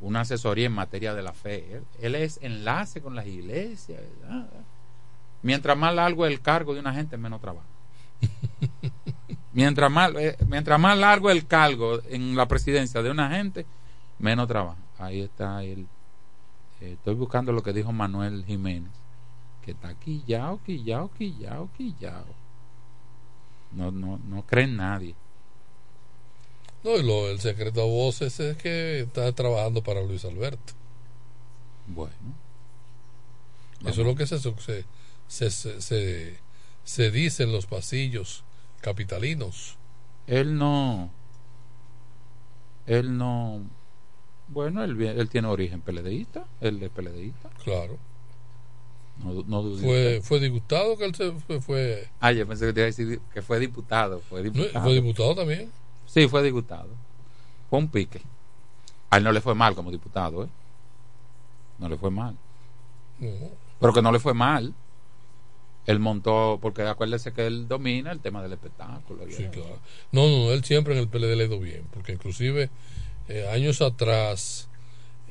Una 0.01 0.21
asesoría 0.21 0.65
en 0.67 0.73
materia 0.73 1.13
de 1.13 1.23
la 1.23 1.33
fe. 1.33 1.65
Él, 1.71 1.83
él 2.01 2.15
es 2.15 2.37
enlace 2.41 3.01
con 3.01 3.15
las 3.15 3.25
iglesias. 3.25 4.01
¿verdad? 4.21 4.47
Mientras 5.41 5.77
más 5.77 5.95
largo 5.95 6.25
el 6.25 6.41
cargo 6.41 6.73
de 6.73 6.81
una 6.81 6.93
gente, 6.93 7.17
menos 7.17 7.39
trabajo. 7.39 7.65
mientras, 9.53 9.89
más, 9.89 10.11
eh, 10.15 10.37
mientras 10.47 10.79
más 10.79 10.97
largo 10.97 11.31
el 11.31 11.47
cargo 11.47 12.01
en 12.09 12.35
la 12.35 12.47
presidencia 12.47 13.01
de 13.01 13.09
una 13.11 13.29
gente, 13.29 13.65
menos 14.19 14.47
trabajo. 14.47 14.77
Ahí 14.97 15.21
está 15.21 15.63
el. 15.63 15.87
Eh, 16.81 16.93
estoy 16.93 17.15
buscando 17.15 17.51
lo 17.51 17.61
que 17.63 17.73
dijo 17.73 17.91
Manuel 17.91 18.45
Jiménez, 18.45 18.91
que 19.61 19.71
está 19.71 19.93
quillao, 19.95 20.61
quillao, 20.63 21.09
quillao, 21.13 21.69
quillao. 21.77 22.25
No, 23.71 23.91
no, 23.91 24.17
no 24.27 24.45
cree 24.45 24.65
en 24.65 24.77
nadie. 24.77 25.15
No, 26.83 26.95
y 26.95 27.03
lo, 27.03 27.29
el 27.29 27.39
secreto 27.39 27.81
a 27.81 27.85
voces 27.85 28.39
es 28.39 28.57
que 28.57 29.01
está 29.01 29.31
trabajando 29.33 29.83
para 29.83 30.01
Luis 30.01 30.23
Alberto. 30.25 30.73
Bueno. 31.87 32.13
Eso 33.81 34.01
es 34.01 34.07
lo 34.07 34.15
que 34.15 34.25
se, 34.27 34.39
se, 34.39 34.53
se, 35.27 35.51
se, 35.51 35.81
se- 35.81 36.39
se 36.83 37.11
dice 37.11 37.43
en 37.43 37.51
los 37.51 37.65
pasillos 37.65 38.43
capitalinos. 38.81 39.77
Él 40.27 40.57
no. 40.57 41.09
Él 42.87 43.17
no. 43.17 43.61
Bueno, 44.49 44.83
él, 44.83 45.01
él 45.01 45.29
tiene 45.29 45.47
origen 45.47 45.81
peledeísta. 45.81 46.45
Él 46.59 46.81
es 46.81 46.89
peledeísta. 46.89 47.49
Claro. 47.63 47.97
No, 49.23 49.43
no. 49.47 49.77
Fue, 49.77 50.21
fue 50.23 50.39
diputado 50.39 50.97
que 50.97 51.05
él 51.05 51.15
se 51.15 51.31
fue, 51.33 51.61
fue, 51.61 52.07
Ah, 52.19 52.31
yo 52.31 52.47
pensé 52.47 52.65
que 52.67 52.73
te 52.73 52.79
iba 52.79 52.85
a 52.85 52.87
decir 52.87 53.21
que 53.33 53.41
fue 53.41 53.59
diputado. 53.59 54.21
Fue 54.21 54.43
no, 54.43 54.51
diputado. 54.51 54.85
fue 54.85 54.93
diputado 54.93 55.35
también. 55.35 55.71
Sí, 56.05 56.27
fue 56.27 56.41
diputado. 56.41 56.89
Fue 57.69 57.79
un 57.79 57.89
pique. 57.89 58.21
A 59.09 59.17
él 59.17 59.23
no 59.23 59.31
le 59.31 59.41
fue 59.41 59.55
mal 59.55 59.75
como 59.75 59.91
diputado, 59.91 60.45
¿eh? 60.45 60.47
No 61.77 61.89
le 61.89 61.97
fue 61.97 62.11
mal. 62.11 62.35
No. 63.19 63.29
Pero 63.79 63.93
que 63.93 64.01
no 64.01 64.11
le 64.11 64.19
fue 64.19 64.33
mal. 64.33 64.73
Él 65.85 65.99
montó, 65.99 66.59
porque 66.61 66.83
acuérdese 66.83 67.33
que 67.33 67.47
él 67.47 67.67
domina 67.67 68.11
el 68.11 68.19
tema 68.19 68.43
del 68.43 68.53
espectáculo. 68.53 69.23
Sí, 69.29 69.47
claro. 69.51 69.79
No, 70.11 70.27
no, 70.27 70.51
él 70.51 70.63
siempre 70.63 70.93
en 70.93 70.99
el 70.99 71.07
PLD 71.07 71.35
le 71.35 71.43
ha 71.43 71.47
ido 71.47 71.59
bien, 71.59 71.83
porque 71.91 72.11
inclusive 72.11 72.69
eh, 73.29 73.47
años 73.49 73.81
atrás 73.81 74.67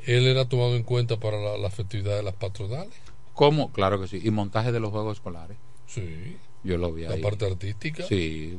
él 0.06 0.26
era 0.26 0.48
tomado 0.48 0.74
en 0.76 0.82
cuenta 0.84 1.18
para 1.20 1.38
la, 1.38 1.58
la 1.58 1.68
festividad 1.70 2.16
de 2.16 2.22
las 2.22 2.34
patronales. 2.34 2.94
¿Cómo? 3.34 3.70
Claro 3.72 4.00
que 4.00 4.08
sí. 4.08 4.20
Y 4.24 4.30
montaje 4.30 4.72
de 4.72 4.80
los 4.80 4.90
juegos 4.90 5.18
escolares. 5.18 5.56
Sí. 5.86 6.36
Yo 6.64 6.78
lo 6.78 6.92
vi 6.92 7.02
La 7.02 7.14
ahí. 7.14 7.22
parte 7.22 7.46
artística. 7.46 8.04
Sí. 8.04 8.58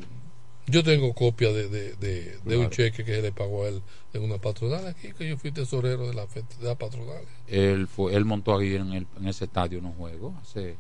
Yo 0.68 0.84
tengo 0.84 1.14
copia 1.16 1.52
de, 1.52 1.68
de, 1.68 1.96
de, 1.96 2.38
de 2.46 2.58
un 2.58 2.70
cheque 2.70 3.04
que 3.04 3.16
se 3.16 3.22
le 3.24 3.32
pagó 3.32 3.64
a 3.66 3.70
él 3.70 3.82
en 4.14 4.22
una 4.24 4.38
patronal 4.38 4.86
aquí, 4.86 5.12
que 5.14 5.28
yo 5.28 5.36
fui 5.38 5.52
tesorero 5.52 6.08
de 6.08 6.14
la 6.14 6.28
festividad 6.28 6.78
patronal. 6.78 7.24
Él, 7.48 7.88
fue, 7.88 8.14
él 8.16 8.24
montó 8.24 8.56
ahí 8.56 8.76
en, 8.76 8.94
el- 8.94 9.08
en 9.18 9.28
ese 9.28 9.46
estadio 9.46 9.80
unos 9.80 9.96
juegos 9.96 10.36
hace 10.44 10.76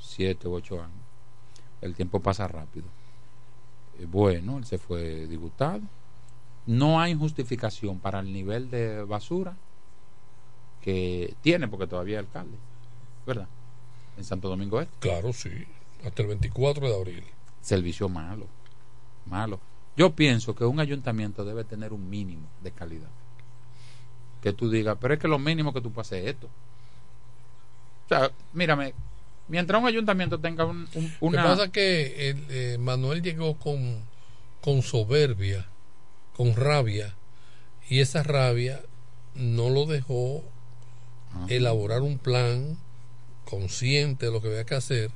siete 0.00 0.48
u 0.48 0.54
ocho 0.54 0.76
años. 0.82 0.96
El 1.82 1.94
tiempo 1.94 2.20
pasa 2.20 2.48
rápido. 2.48 2.86
Eh, 3.98 4.06
Bueno, 4.06 4.56
él 4.58 4.64
se 4.64 4.78
fue 4.78 5.26
diputado. 5.26 5.82
No 6.66 7.00
hay 7.00 7.14
justificación 7.14 7.98
para 8.00 8.20
el 8.20 8.32
nivel 8.32 8.70
de 8.70 9.02
basura 9.04 9.56
que 10.82 11.34
tiene, 11.42 11.68
porque 11.68 11.86
todavía 11.86 12.20
es 12.20 12.26
alcalde, 12.26 12.56
¿verdad? 13.26 13.48
En 14.16 14.24
Santo 14.24 14.48
Domingo 14.48 14.80
Este. 14.80 14.94
Claro, 15.00 15.32
sí. 15.32 15.50
Hasta 16.04 16.22
el 16.22 16.28
24 16.28 16.88
de 16.88 16.94
abril. 16.94 17.24
Servicio 17.60 18.08
malo, 18.08 18.46
malo. 19.26 19.60
Yo 19.96 20.14
pienso 20.14 20.54
que 20.54 20.64
un 20.64 20.78
ayuntamiento 20.78 21.44
debe 21.44 21.64
tener 21.64 21.92
un 21.92 22.08
mínimo 22.08 22.46
de 22.62 22.70
calidad. 22.70 23.08
Que 24.42 24.52
tú 24.52 24.70
digas, 24.70 24.96
pero 25.00 25.14
es 25.14 25.20
que 25.20 25.26
lo 25.28 25.38
mínimo 25.38 25.72
que 25.72 25.80
tú 25.80 25.92
hacer 26.00 26.22
es 26.24 26.34
esto. 26.34 26.46
O 28.06 28.08
sea, 28.08 28.30
mírame, 28.52 28.94
mientras 29.48 29.80
un 29.80 29.88
ayuntamiento 29.88 30.38
tenga 30.38 30.64
un, 30.64 30.86
un- 30.94 31.12
Lo 31.20 31.30
que 31.30 31.36
pasa 31.38 31.64
es 31.64 31.70
que 31.70 32.30
el, 32.30 32.46
eh, 32.50 32.78
Manuel 32.78 33.22
llegó 33.22 33.56
con, 33.56 34.02
con 34.60 34.82
soberbia, 34.82 35.66
con 36.36 36.54
rabia, 36.54 37.14
y 37.88 38.00
esa 38.00 38.22
rabia 38.22 38.82
no 39.34 39.70
lo 39.70 39.86
dejó 39.86 40.42
elaborar 41.48 42.02
un 42.02 42.18
plan 42.18 42.78
consciente 43.44 44.26
de 44.26 44.32
lo 44.32 44.40
que 44.42 44.48
había 44.48 44.64
que 44.64 44.74
hacer 44.74 45.10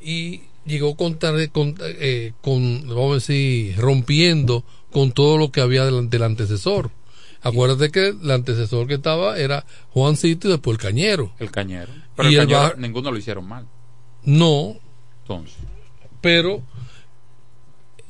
y 0.00 0.42
llegó 0.66 0.96
con, 0.96 1.14
con, 1.52 1.74
eh, 1.80 2.32
con, 2.40 2.88
vamos 2.88 3.10
a 3.10 3.14
decir, 3.14 3.76
rompiendo 3.76 4.64
con 4.90 5.12
todo 5.12 5.38
lo 5.38 5.52
que 5.52 5.60
había 5.60 5.84
del, 5.84 6.10
del 6.10 6.22
antecesor. 6.22 6.90
Acuérdate 7.42 7.90
que 7.90 8.08
el 8.08 8.30
antecesor 8.30 8.86
que 8.86 8.94
estaba 8.94 9.38
era 9.38 9.64
Juancito 9.90 10.48
y 10.48 10.52
después 10.52 10.76
el 10.76 10.80
Cañero. 10.80 11.32
El 11.38 11.50
cañero. 11.50 11.92
Pero 12.16 12.30
Y 12.30 12.34
el 12.34 12.42
el 12.42 12.48
cañero, 12.48 12.76
ninguno 12.76 13.10
lo 13.10 13.18
hicieron 13.18 13.46
mal. 13.46 13.66
No, 14.24 14.76
Entonces, 15.22 15.56
pero 16.20 16.62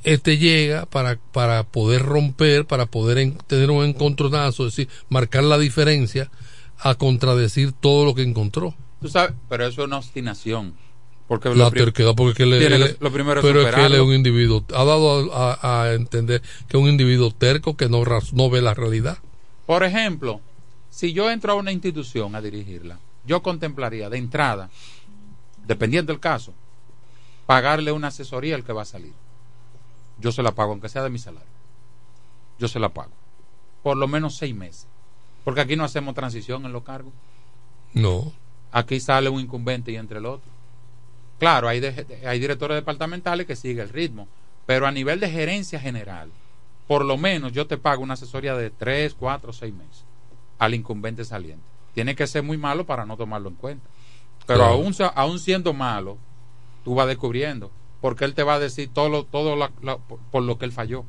este 0.05 0.38
llega 0.38 0.86
para, 0.86 1.16
para 1.32 1.62
poder 1.64 2.03
romper, 2.03 2.66
para 2.66 2.86
poder 2.86 3.18
en- 3.18 3.38
tener 3.46 3.70
un 3.70 3.84
encontronazo, 3.84 4.66
es 4.66 4.76
decir, 4.76 4.88
marcar 5.09 5.44
la 5.44 5.59
diferencia 5.59 6.30
a 6.78 6.94
contradecir 6.96 7.72
todo 7.72 8.05
lo 8.05 8.14
que 8.14 8.22
encontró. 8.22 8.74
tú 9.00 9.09
sabes, 9.09 9.34
pero 9.48 9.66
eso 9.66 9.82
es 9.82 9.86
una 9.86 9.98
obstinación. 9.98 10.74
Porque 11.28 11.48
La 11.48 11.55
lo 11.55 11.70
terquedad, 11.70 12.14
porque 12.14 12.42
él- 12.42 12.59
que- 12.59 12.96
lo 13.00 13.11
primero 13.12 13.40
es 13.40 13.46
pero 13.46 13.62
es 13.66 13.74
que 13.74 13.86
él 13.86 13.94
es 13.94 14.00
un 14.00 14.12
individuo, 14.12 14.64
ha 14.74 14.84
dado 14.84 15.32
a, 15.32 15.55
a- 15.55 15.82
a 15.84 15.92
entender 15.94 16.42
que 16.68 16.76
es 16.76 16.82
un 16.82 16.88
individuo 16.90 17.30
terco 17.32 17.76
que 17.76 17.88
no, 17.88 18.03
no 18.32 18.50
ve 18.50 18.61
la 18.61 18.74
realidad. 18.74 19.18
Por 19.66 19.82
ejemplo, 19.82 20.40
si 20.90 21.12
yo 21.14 21.30
entro 21.30 21.53
a 21.53 21.55
una 21.57 21.72
institución 21.72 22.34
a 22.34 22.40
dirigirla, 22.42 22.98
yo 23.24 23.42
contemplaría 23.42 24.11
de 24.11 24.18
entrada, 24.18 24.68
dependiendo 25.66 26.12
del 26.12 26.20
caso, 26.20 26.53
pagarle 27.46 27.92
una 27.92 28.09
asesoría 28.09 28.55
al 28.57 28.64
que 28.64 28.72
va 28.72 28.82
a 28.82 28.86
salir. 28.86 29.12
Yo 30.23 30.33
se 30.33 30.43
la 30.43 30.53
pago, 30.53 30.70
aunque 30.73 30.89
sea 30.89 31.03
de 31.03 31.11
mi 31.11 31.18
salario. 31.18 31.49
Yo 32.59 32.68
se 32.68 32.79
la 32.79 32.89
pago. 32.89 33.11
Por 33.83 33.97
lo 33.97 34.07
menos 34.09 34.37
seis 34.37 34.55
meses. 34.55 34.87
Porque 35.45 35.61
aquí 35.61 35.77
no 35.77 35.85
hacemos 35.85 36.14
transición 36.14 36.64
en 36.64 36.73
los 36.73 36.85
cargos. 36.85 37.12
No. 37.93 38.33
Aquí 38.70 39.01
sale 39.01 39.29
un 39.29 39.41
incumbente 39.41 39.91
y 39.93 39.97
entre 39.97 40.18
el 40.18 40.27
otro. 40.27 40.51
Claro, 41.39 41.68
hay, 41.68 41.81
de- 41.81 42.23
hay 42.27 42.39
directores 42.39 42.77
departamentales 42.77 43.47
que 43.47 43.57
siguen 43.57 43.81
el 43.81 43.89
ritmo, 43.89 44.29
pero 44.64 44.87
a 44.87 44.93
nivel 44.93 45.18
de 45.18 45.29
gerencia 45.29 45.81
general, 45.81 46.31
por 46.87 47.05
lo 47.05 47.16
menos 47.18 47.53
yo 47.53 47.66
te 47.66 47.77
pago 47.77 48.03
una 48.03 48.14
asesoría 48.14 48.55
de 48.55 48.70
3, 48.70 49.14
4, 49.18 49.53
6 49.53 49.75
meses 49.75 50.05
al 50.59 50.75
incumbente 50.75 51.25
saliente. 51.25 51.64
Tiene 51.95 52.14
que 52.14 52.29
ser 52.29 52.45
muy 52.45 52.57
malo 52.57 52.87
para 52.87 53.05
no 53.05 53.16
tomarlo 53.16 53.49
en 53.49 53.57
cuenta. 53.57 53.87
Pero 54.47 54.61
Claro. 54.61 54.75
aún, 54.75 54.95
aún 55.16 55.39
siendo 55.41 55.73
malo, 55.73 56.16
tú 56.85 56.95
vas 56.95 57.09
descubriendo, 57.09 57.70
porque 58.03 58.26
él 58.26 58.34
te 58.34 58.42
va 58.42 58.55
a 58.57 58.59
decir 58.59 58.90
todo, 58.92 59.09
lo, 59.09 59.24
todo 59.24 59.57
la- 59.57 59.72
la- 59.80 59.96
por, 59.96 60.42
lo 60.42 60.59
que 60.59 60.66
él 60.66 60.72
falló. 60.72 61.05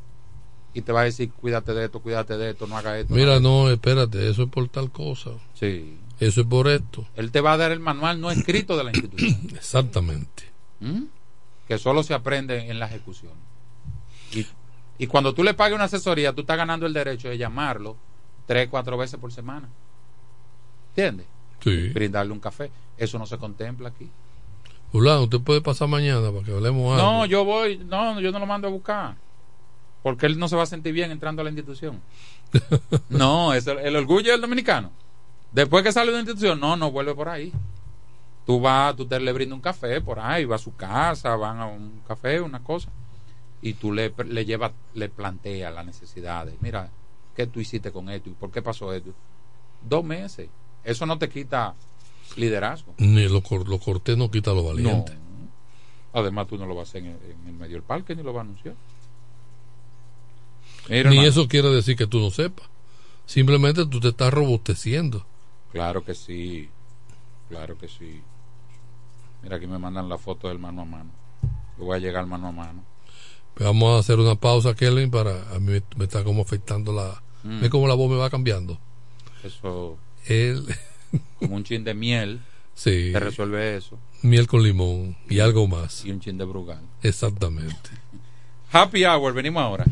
Y 0.74 0.82
te 0.84 0.92
va 0.94 1.02
a 1.02 1.04
decir, 1.04 1.30
cuídate 1.32 1.74
de 1.74 1.86
esto, 1.86 2.00
cuídate 2.00 2.38
de 2.38 2.52
esto, 2.52 2.66
no 2.66 2.78
haga 2.78 2.98
esto. 2.98 3.14
Mira, 3.14 3.40
no, 3.42 3.70
espérate, 3.70 4.30
eso 4.30 4.44
es 4.44 4.50
por 4.50 4.70
tal 4.70 4.90
cosa. 4.92 5.32
Sí. 5.54 5.98
Eso 6.20 6.42
es 6.42 6.48
por 6.48 6.68
esto. 6.70 7.06
Él 7.16 7.32
te 7.32 7.42
va 7.42 7.52
a 7.54 7.58
dar 7.58 7.72
el 7.72 7.80
manual 7.82 8.22
no 8.22 8.32
escrito 8.32 8.78
de 8.78 8.84
la 8.86 8.92
institución. 8.92 9.50
Exactamente. 9.56 10.44
¿Mm? 10.80 11.04
que 11.68 11.78
solo 11.78 12.04
se 12.04 12.14
aprende 12.14 12.70
en 12.70 12.78
la 12.78 12.88
ejecución. 12.88 13.32
Y, 14.34 14.46
y 14.98 15.08
cuando 15.08 15.34
tú 15.34 15.42
le 15.44 15.54
pagues 15.54 15.76
una 15.76 15.86
asesoría, 15.86 16.34
tú 16.34 16.42
estás 16.42 16.58
ganando 16.58 16.86
el 16.86 16.92
derecho 16.94 17.30
de 17.30 17.38
llamarlo 17.38 17.96
tres, 18.46 18.68
cuatro 18.70 18.98
veces 18.98 19.18
por 19.20 19.32
semana. 19.32 19.70
¿Entiendes? 20.90 21.26
Sí. 21.64 21.90
Brindarle 21.90 22.34
un 22.34 22.40
café. 22.42 22.70
Eso 22.98 23.18
no 23.18 23.26
se 23.26 23.38
contempla 23.38 23.90
aquí. 23.90 24.10
Fulano, 24.94 25.24
usted 25.24 25.42
puede 25.42 25.60
pasar 25.60 25.88
mañana 25.88 26.32
para 26.32 26.46
que 26.46 26.52
hablemos 26.52 26.94
algo. 26.94 27.12
No, 27.12 27.26
yo 27.26 27.44
voy, 27.44 27.80
no, 27.80 28.22
yo 28.22 28.32
no 28.32 28.38
lo 28.38 28.46
mando 28.46 28.68
a 28.68 28.72
buscar. 28.72 29.16
Porque 30.04 30.28
él 30.28 30.38
no 30.38 30.48
se 30.48 30.56
va 30.56 30.62
a 30.62 30.68
sentir 30.68 30.94
bien 30.94 31.10
entrando 31.10 31.42
a 31.42 31.44
la 31.44 31.50
institución. 31.50 32.00
No, 33.10 33.56
es 33.56 33.66
el, 33.66 33.80
el 33.80 33.96
orgullo 33.96 34.32
del 34.32 34.42
dominicano. 34.42 34.92
Después 35.52 35.84
que 35.84 35.92
sale 35.92 36.12
de 36.12 36.18
la 36.18 36.20
institución, 36.20 36.60
no, 36.60 36.76
no 36.76 36.92
vuelve 36.92 37.16
por 37.16 37.28
ahí. 37.28 37.52
Tú 38.46 38.62
vas, 38.62 38.96
tú 38.96 39.08
te 39.08 39.20
le 39.20 39.34
brindas 39.34 39.56
un 39.56 39.62
café 39.62 40.00
por 40.00 40.20
ahí, 40.20 40.46
va 40.46 40.58
a 40.58 40.60
su 40.60 40.76
casa, 40.76 41.36
van 41.38 41.60
a 41.60 41.66
un 41.66 42.04
café, 42.08 42.40
una 42.40 42.64
cosa. 42.64 42.92
Y 43.64 43.74
tú 43.74 43.92
le, 43.92 44.14
le 44.28 44.46
llevas, 44.46 44.74
le 44.94 45.10
planteas 45.10 45.74
las 45.74 45.88
necesidades. 45.88 46.54
Mira, 46.62 46.92
¿qué 47.36 47.48
tú 47.48 47.60
hiciste 47.60 47.92
con 47.92 48.12
esto? 48.12 48.30
¿Y 48.30 48.34
por 48.34 48.52
qué 48.52 48.62
pasó 48.62 48.94
esto? 48.94 49.10
Dos 49.82 50.04
meses. 50.04 50.50
Eso 50.84 51.08
no 51.08 51.18
te 51.18 51.30
quita 51.30 51.74
liderazgo. 52.36 52.94
Ni 52.98 53.28
lo, 53.28 53.42
lo 53.66 53.80
cortés 53.80 54.18
no 54.18 54.30
quita 54.32 54.52
lo 54.54 54.64
valiente. 54.64 55.14
Además, 56.14 56.48
tú 56.48 56.58
no 56.58 56.66
lo 56.66 56.76
vas 56.76 56.88
a 56.88 56.90
hacer 56.90 57.04
en, 57.04 57.10
en 57.12 57.48
el 57.48 57.54
medio 57.54 57.74
del 57.76 57.84
parque 57.84 58.16
ni 58.16 58.22
lo 58.24 58.34
vas 58.34 58.42
a 58.42 58.44
anunciar. 58.46 58.76
Mira, 60.90 61.10
Ni 61.10 61.18
hermano. 61.18 61.30
eso 61.30 61.48
quiere 61.48 61.70
decir 61.70 61.96
que 61.96 62.08
tú 62.08 62.20
no 62.20 62.30
sepas. 62.30 62.68
Simplemente 63.26 63.86
tú 63.86 64.00
te 64.00 64.10
estás 64.10 64.34
robusteciendo. 64.34 65.26
Claro 65.72 66.04
que 66.04 66.14
sí. 66.14 66.70
Claro 67.50 67.78
que 67.78 67.88
sí. 67.88 68.22
Mira, 69.42 69.58
aquí 69.58 69.68
me 69.68 69.78
mandan 69.80 70.10
la 70.10 70.18
foto 70.18 70.48
del 70.50 70.60
mano 70.60 70.82
a 70.82 70.86
mano. 70.86 71.10
Yo 71.78 71.86
voy 71.86 71.98
a 71.98 72.00
llegar 72.00 72.26
mano 72.26 72.48
a 72.48 72.52
mano. 72.52 72.84
Pues 73.54 73.66
vamos 73.66 73.96
a 73.96 74.00
hacer 74.00 74.20
una 74.20 74.36
pausa, 74.36 74.74
Kellen, 74.76 75.12
para 75.12 75.54
a 75.54 75.60
mí 75.60 75.80
me, 75.96 76.04
está 76.04 76.24
como 76.24 76.42
afectando 76.42 76.92
la... 76.92 77.22
Mm. 77.44 77.62
Ve 77.62 77.70
cómo 77.70 77.88
la 77.88 77.94
voz 77.94 78.10
me 78.10 78.18
va 78.18 78.30
cambiando. 78.30 78.78
Eso, 79.44 79.98
El, 80.26 80.66
como 81.40 81.56
un 81.56 81.64
chin 81.64 81.84
de 81.84 81.94
miel, 81.94 82.42
sí, 82.76 83.10
te 83.12 83.20
resuelve 83.20 83.78
eso. 83.78 83.98
miel 84.22 84.48
con 84.48 84.64
limón 84.64 85.16
y 85.30 85.40
algo 85.40 85.68
más. 85.68 86.06
Y 86.06 86.12
un 86.12 86.20
chin 86.20 86.38
de 86.38 86.46
brugal. 86.46 86.82
Exactamente. 87.02 87.90
Happy 88.72 89.06
Hour, 89.06 89.34
venimos 89.34 89.62
ahora. 89.62 89.86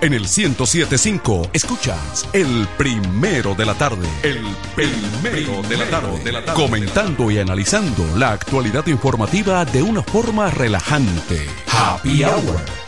En 0.00 0.12
el 0.14 0.20
1075 0.20 1.50
escuchas 1.52 2.28
el 2.32 2.68
primero 2.76 3.54
de 3.56 3.66
la 3.66 3.74
tarde. 3.74 4.06
El 4.22 4.38
primero 4.76 5.60
de 5.68 5.76
la 5.76 5.90
tarde. 5.90 6.22
De 6.22 6.30
la 6.30 6.44
tarde. 6.44 6.62
Comentando 6.62 7.30
y 7.32 7.38
analizando 7.38 8.06
la 8.16 8.30
actualidad 8.30 8.86
informativa 8.86 9.64
de 9.64 9.82
una 9.82 10.02
forma 10.04 10.50
relajante. 10.50 11.46
Happy 11.66 12.22
Hour. 12.22 12.87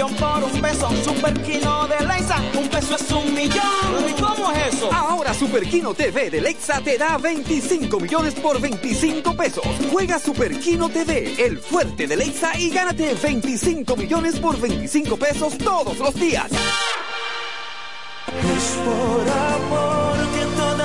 Millón 0.00 0.14
por 0.16 0.44
un 0.44 0.62
peso. 0.62 0.88
Superquino 1.04 1.86
de 1.86 2.06
Leisa, 2.06 2.36
un 2.58 2.68
peso 2.68 2.96
es 2.96 3.10
un 3.10 3.34
millón. 3.34 4.08
¿Y 4.08 4.12
cómo 4.18 4.50
es 4.50 4.72
eso? 4.74 4.90
Ahora 4.90 5.34
Superquino 5.34 5.92
TV 5.92 6.30
de 6.30 6.40
Lexa 6.40 6.80
te 6.80 6.96
da 6.96 7.18
25 7.18 8.00
millones 8.00 8.32
por 8.36 8.58
25 8.58 9.36
pesos. 9.36 9.62
Juega 9.92 10.18
Superquino 10.18 10.88
TV, 10.88 11.44
el 11.44 11.58
fuerte 11.58 12.06
de 12.06 12.16
Lexa 12.16 12.58
y 12.58 12.70
gánate 12.70 13.12
25 13.12 13.94
millones 13.94 14.40
por 14.40 14.58
25 14.58 15.18
pesos 15.18 15.58
todos 15.58 15.98
los 15.98 16.14
días. 16.14 16.50
Es 18.26 18.78
por 18.82 19.28
amor 19.28 19.79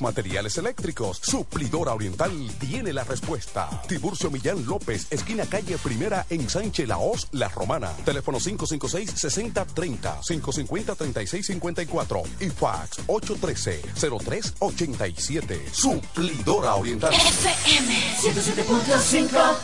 materiales 0.00 0.56
eléctricos, 0.58 1.20
Suplidora 1.22 1.94
Oriental 1.94 2.32
tiene 2.58 2.92
la 2.92 3.04
respuesta. 3.04 3.70
Tiburcio 3.86 4.28
Millán 4.30 4.66
López, 4.66 5.06
esquina 5.10 5.46
calle 5.46 5.78
Primera 5.78 6.26
en 6.30 6.48
Sánchez 6.48 6.88
Laos, 6.88 7.28
La 7.32 7.48
Romana. 7.48 7.92
Teléfono 8.04 8.38
556-6030, 8.38 10.22
550-3654 10.22 12.22
y 12.40 12.48
fax 12.50 13.06
813-0387. 13.06 15.72
Suplidora 15.72 16.76
Oriental. 16.76 17.12
FM 17.12 17.94
107.5. 18.22 19.56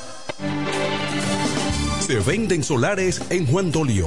Se 2.07 2.21
venden 2.21 2.63
solares 2.63 3.23
en 3.31 3.47
Juan 3.47 3.73
Dolio. 3.73 4.07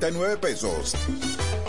12,339 0.01 0.37
pesos. 0.37 0.95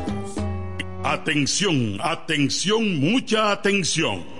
Atención, 1.05 1.99
atención, 2.03 2.99
mucha 3.01 3.53
atención. 3.53 4.39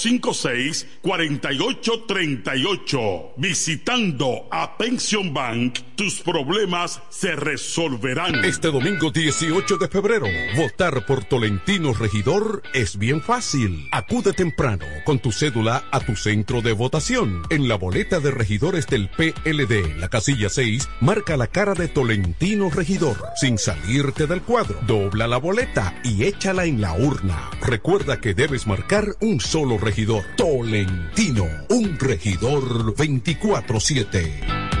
4838. 1.01 3.33
Visitando 3.37 4.47
a 4.51 4.77
Pension 4.77 5.33
Bank, 5.33 5.79
tus 5.95 6.19
problemas 6.21 7.01
se 7.09 7.35
resolverán. 7.35 8.43
Este 8.43 8.69
domingo 8.71 9.11
18 9.11 9.77
de 9.77 9.87
febrero, 9.87 10.25
votar 10.55 11.05
por 11.05 11.23
Tolentino 11.25 11.93
Regidor 11.93 12.63
es 12.73 12.97
bien 12.97 13.21
fácil. 13.21 13.87
Acude 13.91 14.33
temprano 14.33 14.87
con 15.05 15.19
tu 15.19 15.31
cédula 15.31 15.83
a 15.91 15.99
tu 15.99 16.15
centro 16.15 16.63
de 16.63 16.73
votación. 16.73 17.43
En 17.49 17.67
la 17.67 17.75
boleta 17.75 18.19
de 18.19 18.31
regidores 18.31 18.87
del 18.87 19.09
PLD, 19.09 19.97
la 19.97 20.09
casilla 20.09 20.49
6, 20.49 20.89
marca 20.99 21.37
la 21.37 21.45
cara 21.47 21.75
de 21.75 21.87
Tolentino 21.87 22.71
Regidor. 22.71 23.17
Sin 23.35 23.59
salirte 23.59 24.25
del 24.25 24.41
cuadro, 24.41 24.79
dobla 24.87 25.27
la 25.27 25.37
boleta 25.37 25.93
y 26.03 26.23
échala 26.23 26.65
en 26.65 26.81
la 26.81 26.93
urna. 26.93 27.51
Recuerda 27.61 28.19
que 28.19 28.33
debes 28.33 28.65
marcar 28.65 29.05
un 29.19 29.39
solo 29.39 29.77
regidor. 29.77 29.90
Tolentino, 30.37 31.45
un 31.69 31.97
regidor 31.99 32.95
24-7. 32.95 34.80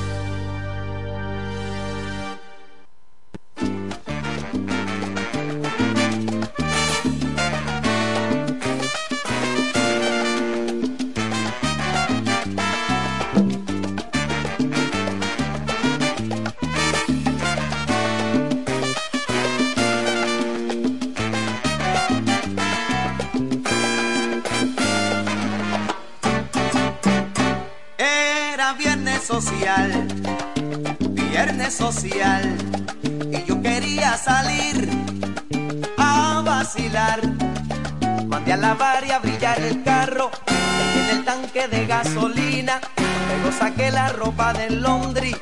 Lavar 38.71 39.03
y 39.05 39.11
a 39.11 39.19
brillar 39.19 39.59
el 39.59 39.83
carro, 39.83 40.31
en 40.47 41.17
el 41.17 41.25
tanque 41.25 41.67
de 41.67 41.85
gasolina, 41.87 42.79
luego 43.27 43.51
saqué 43.51 43.91
la 43.91 44.07
ropa 44.13 44.53
del 44.53 44.81
laundry, 44.81 45.35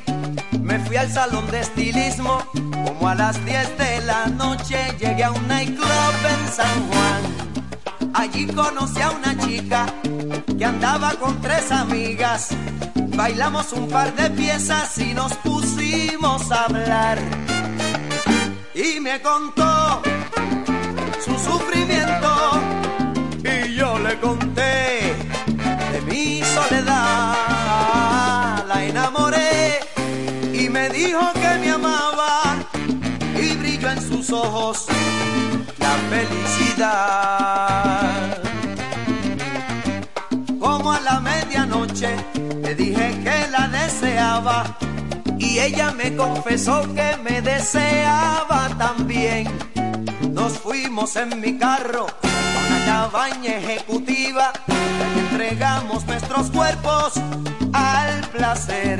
me 0.59 0.79
fui 0.79 0.97
al 0.97 1.11
salón 1.11 1.45
de 1.51 1.59
estilismo, 1.59 2.43
como 2.53 3.07
a 3.07 3.13
las 3.13 3.35
10 3.45 3.77
de 3.77 4.01
la 4.01 4.25
noche 4.29 4.77
llegué 4.99 5.23
a 5.23 5.31
un 5.31 5.47
nightclub 5.47 6.15
en 6.33 6.51
San 6.51 6.77
Juan. 6.89 7.21
Allí 8.15 8.47
conocí 8.47 8.99
a 8.99 9.11
una 9.11 9.37
chica 9.37 9.85
que 10.57 10.65
andaba 10.65 11.11
con 11.21 11.39
tres 11.39 11.71
amigas. 11.71 12.49
Bailamos 13.15 13.73
un 13.73 13.87
par 13.89 14.11
de 14.15 14.31
piezas 14.31 14.97
y 14.97 15.13
nos 15.13 15.33
pusimos 15.35 16.51
a 16.51 16.65
hablar. 16.65 17.19
Y 18.73 18.99
me 18.99 19.21
contó 19.21 20.01
su 21.23 21.37
sufrimiento 21.37 22.68
le 24.09 24.19
conté 24.19 25.13
de 25.91 26.01
mi 26.09 26.41
soledad. 26.55 27.35
La 28.67 28.83
enamoré 28.83 29.79
y 30.51 30.67
me 30.69 30.89
dijo 30.89 31.21
que 31.33 31.59
me 31.61 31.69
amaba 31.71 32.57
y 33.35 33.55
brilló 33.57 33.89
en 33.91 34.01
sus 34.01 34.31
ojos 34.31 34.87
la 35.77 35.93
felicidad. 36.13 36.89
Como 40.59 40.91
a 40.91 40.99
la 41.01 41.19
medianoche 41.19 42.15
le 42.63 42.73
dije 42.73 43.07
que 43.23 43.47
la 43.51 43.67
deseaba 43.67 44.57
y 45.37 45.59
ella 45.59 45.91
me 45.91 46.15
confesó 46.15 46.81
que 46.95 47.15
me 47.23 47.41
deseaba 47.41 48.69
también. 48.77 49.68
Nos 50.31 50.53
fuimos 50.59 51.15
en 51.15 51.39
mi 51.41 51.57
carro 51.57 52.07
a 52.07 52.67
una 52.67 52.85
cabaña 52.85 53.57
ejecutiva 53.57 54.51
y 55.15 55.19
entregamos 55.19 56.05
nuestros 56.05 56.49
cuerpos 56.51 57.13
al 57.73 58.21
placer. 58.29 58.99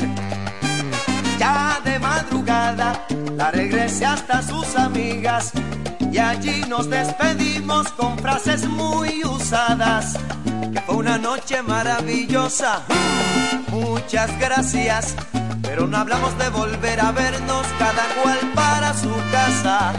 Ya 1.38 1.80
de 1.84 2.00
madrugada 2.00 3.06
la 3.36 3.52
regresé 3.52 4.06
hasta 4.06 4.42
sus 4.42 4.76
amigas 4.76 5.52
y 6.12 6.18
allí 6.18 6.64
nos 6.68 6.90
despedimos 6.90 7.90
con 7.94 8.18
frases 8.20 8.68
muy 8.68 9.24
usadas. 9.24 10.18
Que 10.74 10.82
fue 10.82 10.96
una 10.96 11.18
noche 11.18 11.62
maravillosa, 11.62 12.82
muchas 13.70 14.38
gracias. 14.40 15.16
Pero 15.62 15.88
no 15.88 15.98
hablamos 15.98 16.38
de 16.38 16.50
volver 16.50 17.00
a 17.00 17.12
vernos, 17.12 17.66
cada 17.78 18.04
cual 18.22 18.40
para 18.56 18.94
su 18.94 19.12
casa. 19.32 19.94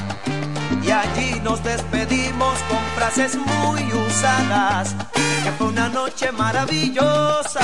Allí 1.01 1.41
nos 1.43 1.65
despedimos 1.65 2.59
con 2.69 2.79
frases 2.95 3.35
muy 3.37 3.83
usadas. 4.07 4.95
Que 5.15 5.51
fue 5.53 5.69
una 5.69 5.89
noche 5.89 6.31
maravillosa, 6.31 7.61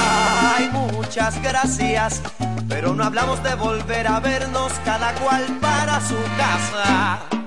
ay, 0.56 0.70
muchas 0.72 1.42
gracias. 1.42 2.22
Pero 2.66 2.94
no 2.94 3.04
hablamos 3.04 3.42
de 3.42 3.54
volver 3.56 4.06
a 4.06 4.20
vernos, 4.20 4.72
cada 4.86 5.12
cual 5.16 5.44
para 5.60 6.00
su 6.00 6.16
casa. 6.38 7.45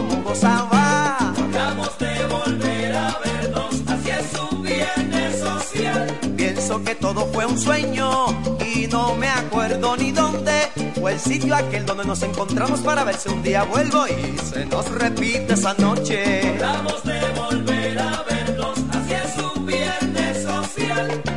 cómo 0.00 0.22
gozaba. 0.22 1.32
Hablamos 1.36 1.98
de 1.98 2.26
volver 2.26 2.94
a 2.94 3.18
vernos, 3.24 3.74
así 3.86 4.10
es 4.10 4.40
un 4.50 4.62
viernes 4.62 5.40
social. 5.40 6.18
Pienso 6.36 6.82
que 6.82 6.94
todo 6.94 7.26
fue 7.32 7.46
un 7.46 7.58
sueño 7.58 8.26
y 8.74 8.86
no 8.86 9.14
me 9.16 9.28
acuerdo 9.28 9.96
ni 9.96 10.10
dónde. 10.12 10.68
Fue 10.98 11.12
el 11.12 11.20
sitio 11.20 11.54
aquel 11.54 11.84
donde 11.86 12.04
nos 12.04 12.22
encontramos 12.22 12.80
para 12.80 13.04
ver 13.04 13.16
si 13.16 13.28
un 13.28 13.42
día 13.42 13.64
vuelvo 13.64 14.06
y 14.06 14.38
se 14.38 14.64
nos 14.66 14.90
repite 14.90 15.54
esa 15.54 15.74
noche. 15.74 16.48
Hablamos 16.50 17.02
de 17.04 17.20
volver 17.40 17.98
a 17.98 18.22
vernos, 18.28 18.78
así 18.92 19.12
es 19.12 19.44
un 19.54 19.66
viernes 19.66 20.42
social. 20.42 21.29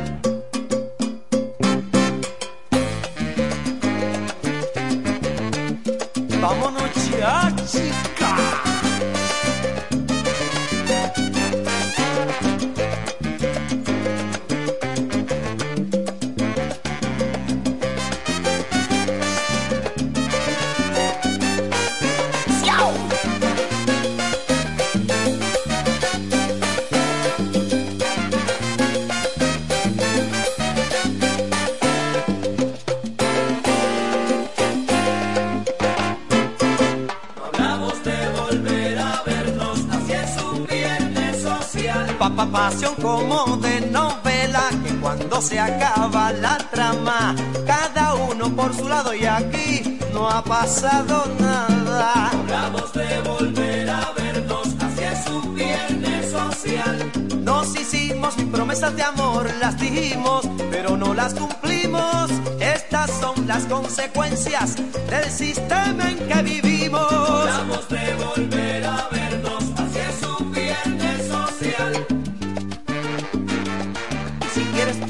acaba 45.64 46.32
la 46.32 46.58
trama, 46.58 47.34
cada 47.66 48.14
uno 48.14 48.54
por 48.54 48.74
su 48.74 48.88
lado 48.88 49.14
y 49.14 49.24
aquí 49.24 49.98
no 50.12 50.28
ha 50.28 50.42
pasado 50.44 51.24
nada. 51.40 52.30
Hablamos 52.30 52.92
de 52.92 53.20
volver 53.20 53.88
a 53.88 54.12
vernos, 54.16 54.68
así 54.80 55.04
es 55.04 55.26
un 55.28 55.54
viernes 55.54 56.30
social. 56.30 57.12
Nos 57.42 57.74
hicimos 57.76 58.34
promesas 58.52 58.94
de 58.96 59.02
amor, 59.02 59.50
las 59.60 59.78
dijimos, 59.78 60.46
pero 60.70 60.96
no 60.96 61.14
las 61.14 61.34
cumplimos. 61.34 62.30
Estas 62.60 63.10
son 63.20 63.46
las 63.46 63.64
consecuencias 63.64 64.76
del 65.08 65.30
sistema 65.30 66.10
en 66.10 66.18
que 66.28 66.42
vivimos. 66.42 67.10
Hablamos 67.10 67.88
de 67.88 68.03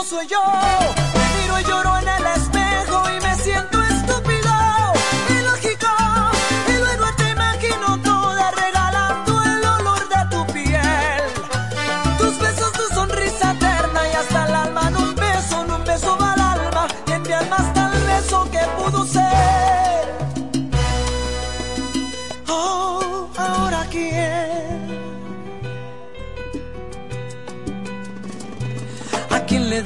No 0.00 0.06
soy 0.06 0.26
yo, 0.28 0.42
me 1.14 1.42
miro 1.42 1.60
y 1.60 1.64
lloro 1.64 1.98
en 1.98 2.08
el 2.08 2.26
espejo 2.26 3.02
y 3.10 3.20
me 3.22 3.34
siento 3.34 3.79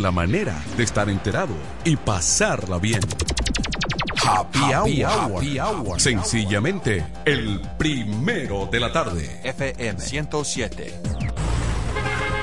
Sola 0.00 0.12
manera 0.12 0.58
de 0.78 0.82
estar 0.82 1.10
enterado 1.10 1.52
y 1.84 1.94
pasarla 1.94 2.78
bien. 2.78 3.02
Happy, 4.26 5.02
hour. 5.04 5.36
Happy 5.36 5.58
Hour. 5.58 6.00
Sencillamente, 6.00 7.04
el 7.26 7.60
primero 7.76 8.66
de 8.72 8.80
la 8.80 8.90
tarde. 8.94 9.42
FM 9.44 10.00
107. 10.00 11.09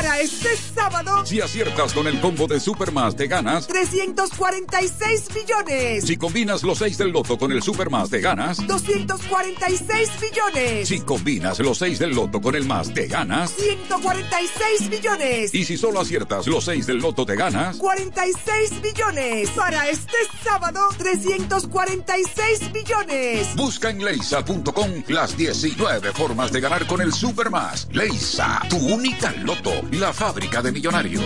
Para 0.00 0.18
este 0.18 0.48
sábado, 0.56 1.26
Si 1.26 1.42
aciertas 1.42 1.92
con 1.92 2.06
el 2.06 2.18
combo 2.22 2.46
de 2.46 2.58
Supermas, 2.58 3.14
te 3.16 3.26
ganas. 3.26 3.66
346 3.66 5.24
millones. 5.34 6.06
Si 6.06 6.16
combinas 6.16 6.62
los 6.62 6.78
6 6.78 6.96
del 6.96 7.10
loto 7.10 7.36
con 7.36 7.52
el 7.52 7.62
Supermas, 7.62 8.08
te 8.08 8.20
ganas. 8.20 8.66
246 8.66 10.10
millones. 10.22 10.88
Si 10.88 11.00
combinas 11.00 11.58
los 11.58 11.76
6 11.76 11.98
del 11.98 12.14
loto 12.14 12.40
con 12.40 12.54
el 12.54 12.64
más, 12.64 12.94
te 12.94 13.08
ganas. 13.08 13.50
146 13.50 14.88
millones. 14.88 15.52
Y 15.52 15.66
si 15.66 15.76
solo 15.76 16.00
aciertas 16.00 16.46
los 16.46 16.64
6 16.64 16.86
del 16.86 16.96
loto, 16.96 17.26
te 17.26 17.36
ganas. 17.36 17.76
46 17.76 18.80
millones. 18.82 19.50
Para 19.50 19.86
este 19.90 20.16
sábado, 20.42 20.88
346 20.96 22.72
millones. 22.72 23.54
Busca 23.54 23.90
en 23.90 24.02
leisa.com 24.02 25.02
las 25.08 25.36
19 25.36 26.12
formas 26.12 26.50
de 26.52 26.60
ganar 26.62 26.86
con 26.86 27.02
el 27.02 27.12
Supermas. 27.12 27.86
Leisa, 27.92 28.62
tu 28.70 28.78
única 28.78 29.30
loto, 29.32 29.89
la 29.98 30.12
fábrica 30.12 30.62
de 30.62 30.72
millonarios. 30.72 31.24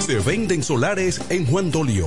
Se 0.00 0.18
venden 0.18 0.62
solares 0.62 1.20
en 1.28 1.46
Juan 1.46 1.70
Dolio, 1.70 2.06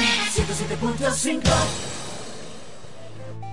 put 0.81 0.99
us 1.01 1.25
in. 1.27 2.00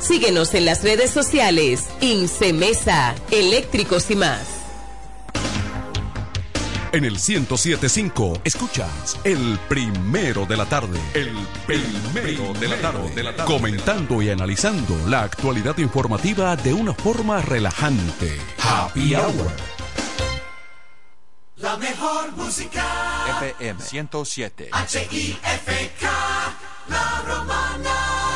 Síguenos 0.00 0.54
en 0.54 0.64
las 0.64 0.82
redes 0.82 1.10
sociales. 1.10 1.86
Incemesa, 2.00 3.14
eléctricos 3.30 4.10
y 4.10 4.16
más. 4.16 4.56
En 6.92 7.04
el 7.04 7.12
1075 7.12 8.40
escuchas 8.42 9.18
el 9.22 9.58
primero 9.68 10.46
de 10.46 10.56
la 10.56 10.64
tarde. 10.64 10.98
El 11.12 11.36
primero 11.66 12.54
de 12.54 12.68
la 12.68 12.76
tarde. 12.80 13.44
Comentando 13.44 14.22
y 14.22 14.30
analizando 14.30 14.96
la 15.06 15.22
actualidad 15.22 15.76
informativa 15.76 16.56
de 16.56 16.72
una 16.72 16.94
forma 16.94 17.42
relajante. 17.42 18.38
Happy 18.62 19.14
Hour. 19.14 19.52
La 21.56 21.76
mejor 21.76 22.32
música. 22.32 22.82
FM 23.42 23.82
107. 23.82 24.68
H-I-F-K. 24.72 26.10
La 26.88 27.22
romana. 27.26 28.35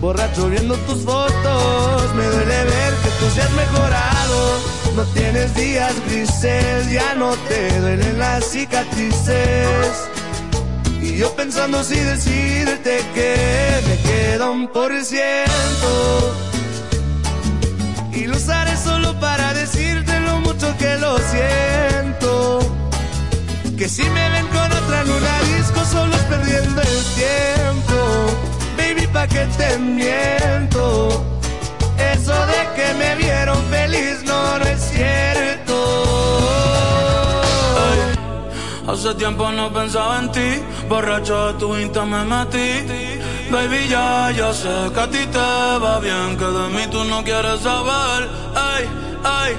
Borracho 0.00 0.48
viendo 0.48 0.76
tus 0.76 1.02
fotos, 1.02 2.14
me 2.14 2.24
duele 2.24 2.64
ver 2.64 2.94
que 3.02 3.08
tú 3.18 3.30
seas 3.34 3.50
mejorado. 3.50 4.60
No 4.94 5.02
tienes 5.06 5.54
días 5.56 5.92
grises, 6.06 6.90
ya 6.90 7.14
no 7.14 7.34
te 7.48 7.80
duelen 7.80 8.18
las 8.18 8.44
cicatrices. 8.44 10.08
Y 11.02 11.16
yo 11.16 11.34
pensando 11.34 11.82
si 11.82 11.96
decirte 11.96 13.00
que 13.12 13.36
me 13.88 13.96
queda 14.08 14.50
un 14.50 14.68
por 14.68 14.92
ciento. 15.04 16.36
Y 18.12 18.26
lo 18.26 18.36
usaré 18.36 18.76
solo 18.76 19.18
para 19.18 19.52
decirte 19.52 20.20
lo 20.20 20.40
mucho 20.40 20.76
que 20.78 20.96
lo 20.98 21.18
siento. 21.18 22.60
Que 23.76 23.88
si 23.88 24.04
me 24.04 24.30
ven 24.30 24.46
con 24.46 24.72
otra 24.72 25.00
en 25.02 25.10
una 25.10 25.56
disco, 25.56 25.84
solo 25.90 26.14
es 26.14 26.22
perdiendo 26.22 26.82
el 26.82 27.04
tiempo 27.16 28.37
baby, 28.88 29.06
pa' 29.08 29.26
que 29.26 29.44
te 29.56 29.78
miento. 29.78 31.24
Eso 32.12 32.34
de 32.52 32.60
que 32.76 32.94
me 32.94 33.14
vieron 33.16 33.62
feliz 33.70 34.22
no, 34.24 34.58
no 34.58 34.64
es 34.64 34.80
cierto. 34.80 35.76
Hace 38.88 39.14
tiempo 39.14 39.50
no 39.52 39.70
pensaba 39.72 40.18
en 40.20 40.32
ti, 40.32 40.62
borracho 40.88 41.52
de 41.52 41.58
tu 41.58 41.76
insta 41.76 42.04
me 42.04 42.24
metí. 42.24 42.68
Baby, 43.50 43.88
ya, 43.88 44.30
ya 44.30 44.52
sé 44.52 44.90
que 44.94 45.00
a 45.00 45.08
ti 45.08 45.26
te 45.26 45.38
va 45.84 46.00
bien, 46.00 46.36
que 46.38 46.44
de 46.44 46.68
mí 46.74 46.86
tú 46.90 47.04
no 47.04 47.22
quieres 47.22 47.60
saber. 47.60 48.28
Ay, 48.54 48.84
ay, 49.24 49.56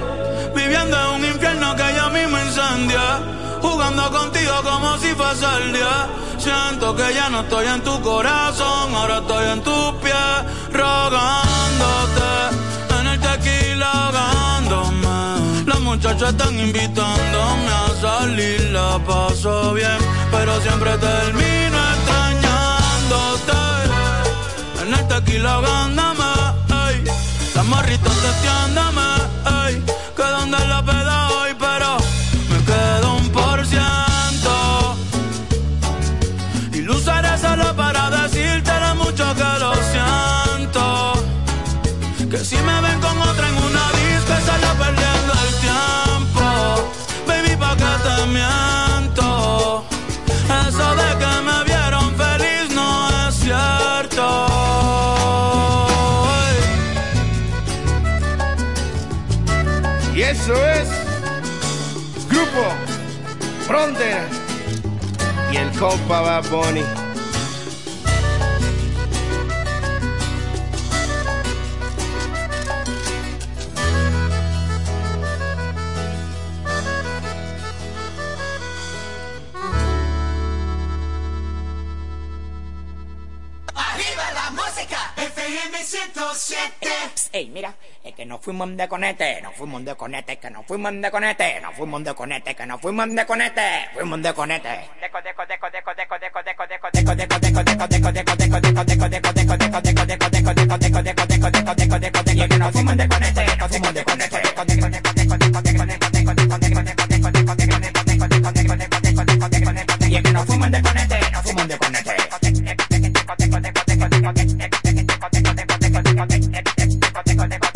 viviendo 0.54 0.96
en 0.96 1.08
un 1.16 1.24
infierno 1.24 1.76
que 1.76 1.86
ya 1.94 2.08
mismo 2.08 2.38
incendia. 2.38 3.39
Jugando 3.80 4.10
contigo 4.10 4.52
como 4.62 4.98
si 4.98 5.14
fuese 5.14 5.46
el 5.62 5.72
día. 5.72 6.06
Siento 6.36 6.94
que 6.94 7.14
ya 7.14 7.30
no 7.30 7.40
estoy 7.40 7.66
en 7.66 7.82
tu 7.82 7.98
corazón, 8.02 8.94
ahora 8.94 9.18
estoy 9.18 9.46
en 9.54 9.62
tus 9.62 9.92
pies, 10.02 10.38
rogándote 10.70 12.30
en 13.00 13.06
el 13.06 13.20
tequila 13.20 13.90
ahogándome. 13.90 15.64
Los 15.64 15.80
muchachos 15.80 16.28
están 16.28 16.60
invitándome 16.60 17.70
a 17.82 17.88
salir, 18.02 18.60
la 18.70 18.98
paso 18.98 19.72
bien, 19.72 19.98
pero 20.30 20.60
siempre 20.60 20.98
termino 20.98 21.78
extrañándote 21.94 23.60
en 24.82 24.94
el 24.94 25.08
tequila 25.08 25.54
ahogándome. 25.54 26.30
ey. 26.86 27.04
Las 27.54 27.64
morritas 27.64 28.16
testeándome, 28.26 29.08
ey, 29.64 29.82
que 30.16 30.22
donde 30.22 30.58
la 30.68 30.82
peda 30.84 31.19
Frontera 63.70 64.28
y 65.52 65.56
el 65.56 65.70
compa 65.78 66.20
Bad 66.22 66.50
Bunny. 66.50 66.82
Arriba 83.72 84.32
la 84.34 84.50
música, 84.50 85.14
FM 85.16 85.78
107. 85.84 86.90
Ey, 87.30 87.48
mira, 87.50 87.76
es 88.02 88.14
que 88.14 88.24
nos 88.24 88.40
fuimos 88.40 88.76
de 88.76 88.88
conete, 88.88 89.42
nos 89.42 89.54
fuimos 89.54 89.84
de 89.84 89.94
conete, 89.94 90.38
que 90.38 90.50
nos 90.50 90.64
fuimos 90.66 90.92
de 91.00 91.10
conete, 91.10 91.60
nos 91.60 91.74
fuimos 91.74 92.02
de 92.02 92.14
conete, 92.14 92.54
que 92.54 92.66
nos 92.66 92.80
fuimos 92.80 93.14
de 93.14 93.26
conete, 93.26 93.88
fuimos 93.92 94.22
de 94.22 94.34
conete. 94.34 94.90
De 95.00 95.10
conete, 95.10 95.30
de 95.32 95.46
de 95.46 95.90
de 96.30 97.16
de 97.16 97.38
conete. 117.34 117.69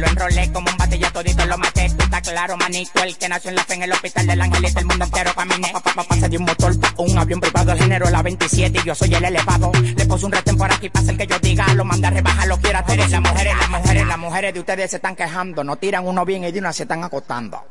Lo 0.00 0.06
enrolé 0.06 0.50
como 0.52 0.70
un 0.70 0.76
bate, 0.76 0.98
todito 1.12 1.44
lo 1.46 1.58
maté. 1.58 1.90
Tú 1.90 2.04
estás 2.04 2.20
claro, 2.22 2.56
manito. 2.56 3.02
El 3.02 3.16
que 3.18 3.28
nació 3.28 3.50
en 3.50 3.56
la 3.56 3.64
fe 3.64 3.74
en 3.74 3.82
el 3.82 3.92
hospital 3.92 4.26
del 4.26 4.40
angelito, 4.40 4.78
el 4.78 4.86
mundo 4.86 5.04
entero 5.04 5.34
caminé. 5.34 5.72
Papá 5.72 6.04
pasa 6.08 6.28
de 6.28 6.36
un 6.38 6.44
motor 6.44 6.80
pa' 6.80 6.94
un 6.98 7.18
avión 7.18 7.40
privado. 7.40 7.72
El 7.72 7.78
género 7.78 8.08
la 8.08 8.22
27 8.22 8.80
y 8.82 8.86
yo 8.86 8.94
soy 8.94 9.14
el 9.14 9.24
elevado. 9.24 9.72
Le 9.74 10.06
puse 10.06 10.26
un 10.26 10.32
retén 10.32 10.56
por 10.56 10.72
aquí, 10.72 10.88
pasa 10.88 11.10
el 11.10 11.18
que 11.18 11.26
yo 11.26 11.38
diga. 11.40 11.74
Lo 11.74 11.84
manda 11.84 12.08
a 12.08 12.12
rebajar, 12.12 12.46
lo 12.46 12.58
quiera 12.58 12.78
hacer. 12.78 12.98
Las 12.98 13.20
mujeres, 13.20 13.54
las 13.58 13.70
mujeres, 13.70 14.06
las 14.06 14.18
mujeres 14.18 14.54
de 14.54 14.60
ustedes 14.60 14.90
se 14.90 14.96
están 14.96 15.16
quejando. 15.16 15.64
No 15.64 15.76
tiran 15.76 16.06
uno 16.06 16.24
bien 16.24 16.44
y 16.44 16.52
de 16.52 16.58
una 16.58 16.72
se 16.72 16.84
están 16.84 17.04
acostando. 17.04 17.64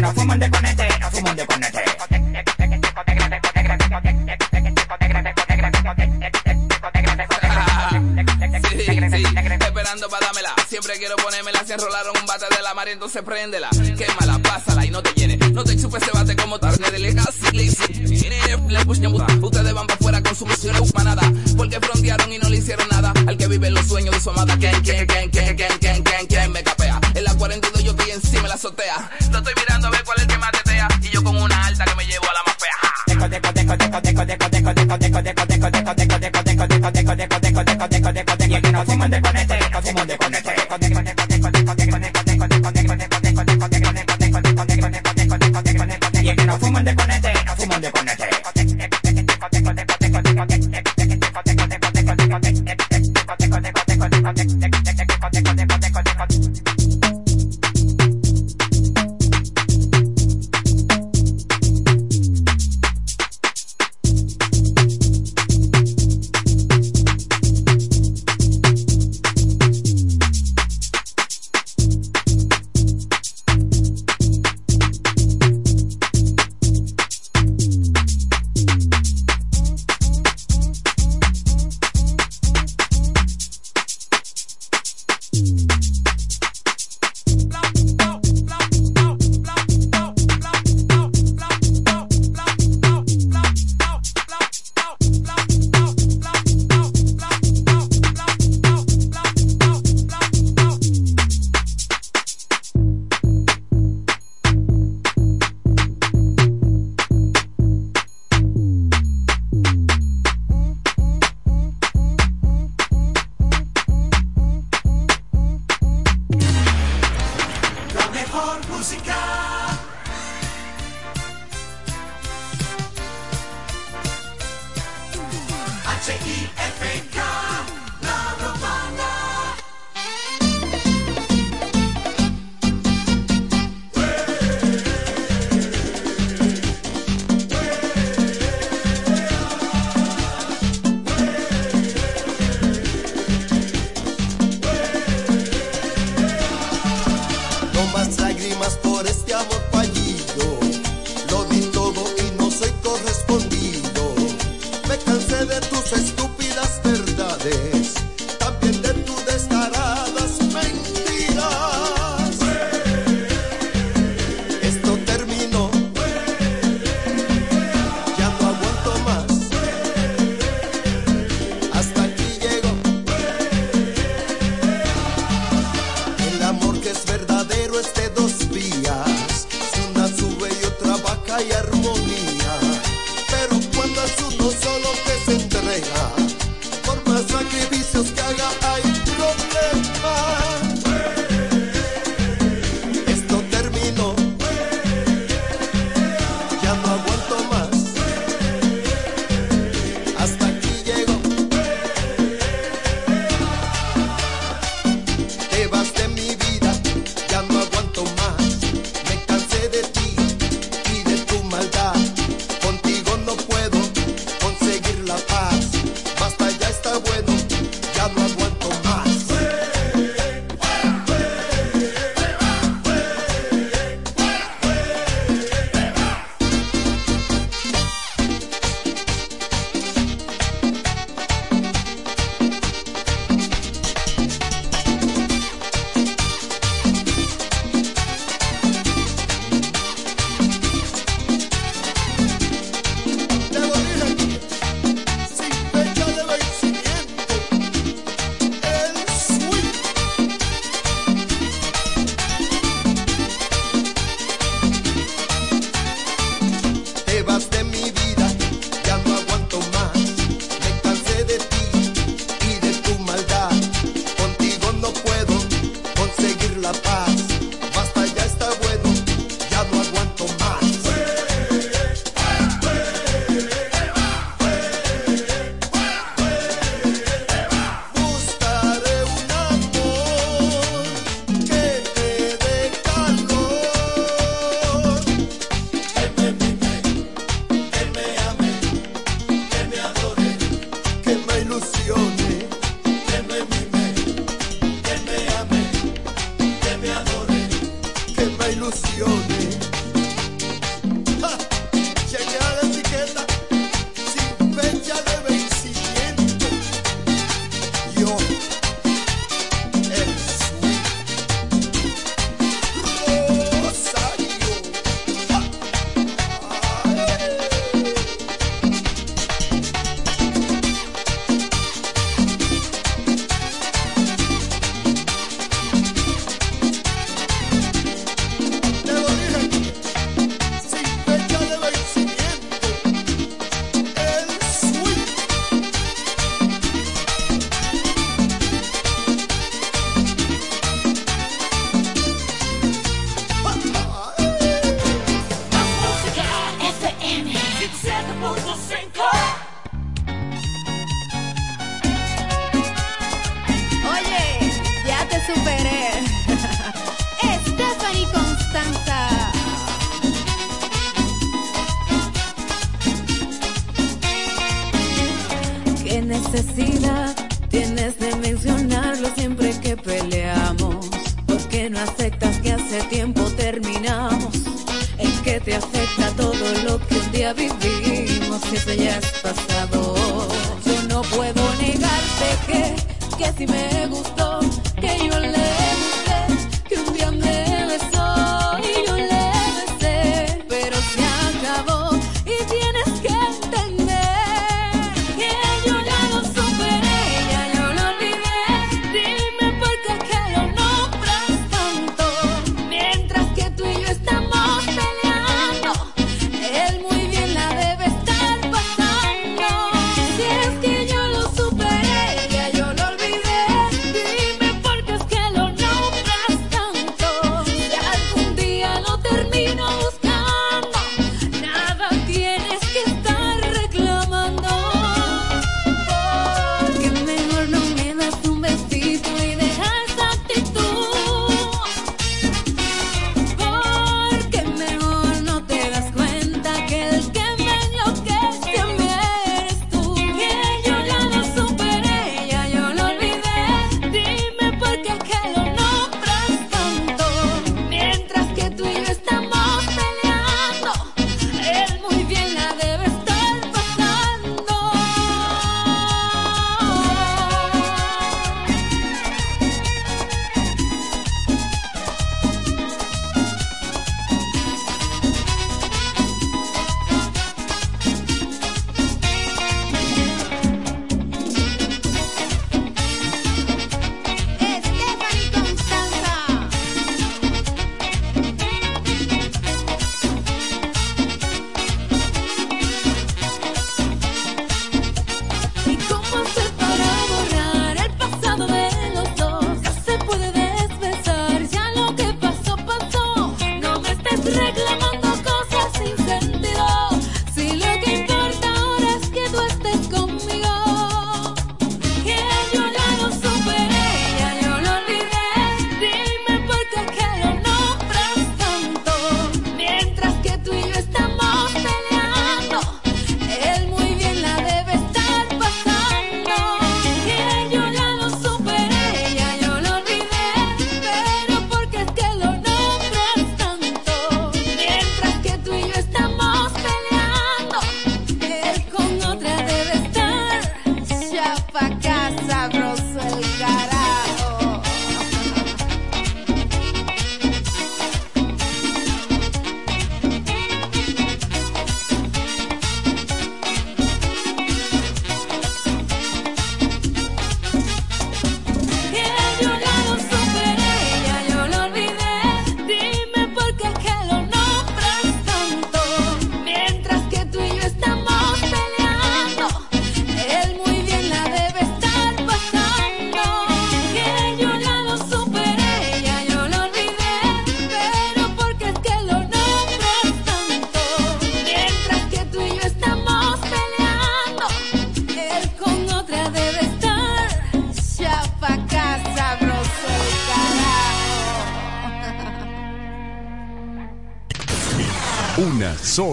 Deco, 0.00 0.06
y 0.06 0.06
que 0.06 0.06
nos 0.06 0.14
fuimos 0.14 0.38
de 0.38 0.50
conete, 0.50 0.88
nos 1.00 1.10
fuimos 1.10 1.36
de 1.36 1.46
conete. 1.46 1.84
Sí, 8.70 8.86
sí, 8.86 9.24
esperando 9.60 10.08
para 10.08 10.26
dármela. 10.26 10.54
Siempre 10.68 10.94
quiero 10.98 11.16
ponérmela. 11.16 11.64
Se 11.64 11.74
enrolaron 11.74 12.16
un 12.18 12.26
bate 12.26 12.46
de 12.54 12.62
la 12.62 12.74
mar, 12.74 12.88
entonces 12.88 13.22
préndela. 13.22 13.68
Quémala, 13.70 14.38
pásala 14.38 14.86
y 14.86 14.90
no 14.90 15.02
te 15.02 15.12
llene. 15.12 15.36
No 15.52 15.64
te 15.64 15.76
chupes 15.76 16.02
ese 16.02 16.10
bate 16.12 16.36
como 16.36 16.58
tarde 16.58 16.90
de. 16.90 17.00
Ustedes 19.42 19.74
van 19.74 19.86
para 19.86 19.98
afuera 19.98 20.22
con 20.22 20.34
su 20.34 20.46
misión 20.46 20.76
manada. 20.94 21.22
Porque 21.56 21.80
frontearon 21.80 22.32
y 22.32 22.38
no 22.38 22.48
le 22.48 22.58
hicieron 22.58 22.86
nada. 22.88 23.12
Al 23.26 23.36
que 23.36 23.46
vive 23.48 23.70
los 23.70 23.86
sueños 23.86 24.14
de 24.14 24.20
su 24.20 24.30
amada. 24.30 24.56
¿Quién, 24.58 24.80
quién, 24.82 25.06
quién, 25.06 25.30
quién, 25.30 25.56
quién, 25.56 25.79
azotea. 28.60 29.10
Lo 29.30 29.38
estoy 29.38 29.54
mirando 29.56 29.88
a 29.88 29.90
ver 29.90 30.04
cuál 30.04 30.18
es 30.18 30.22
el 30.24 30.28
que 30.28 30.38
más 30.38 30.52
tetea. 30.52 30.88
Y 31.02 31.08
yo 31.08 31.24
con 31.24 31.36
una 31.36 31.64
alta 31.64 31.84
que 31.84 31.94
me 31.94 32.04
llevo 32.04 32.24
a 32.28 32.34
la 32.34 32.42
más 32.46 32.56
fea. 32.58 32.76
Y 38.50 38.54
aquí 38.54 38.72
no 38.72 38.84
fuman 38.84 39.10
de 39.10 39.20
conete, 39.22 39.58
no 39.70 39.82
fuman 39.82 40.06
de 40.08 40.18
conete. 40.18 40.49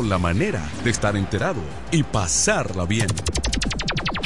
la 0.07 0.17
manera 0.17 0.63
de 0.83 0.89
estar 0.89 1.15
enterado 1.15 1.61
y 1.91 2.03
pasarla 2.03 2.85
bien. 2.85 3.07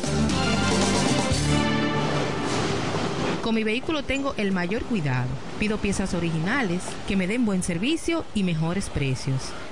Con 3.41 3.56
mi 3.56 3.64
vehículo 3.64 4.04
tengo 4.04 4.34
el 4.36 4.52
mayor 4.52 4.84
cuidado. 4.84 5.30
Pido 5.58 5.78
piezas 5.78 6.14
originales 6.14 6.84
que 7.08 7.16
me 7.16 7.28
den 7.28 7.46
buen 7.46 7.64
servicio 7.64 8.26
y 8.36 8.44
mejores 8.44 8.90
precios. 8.90 9.54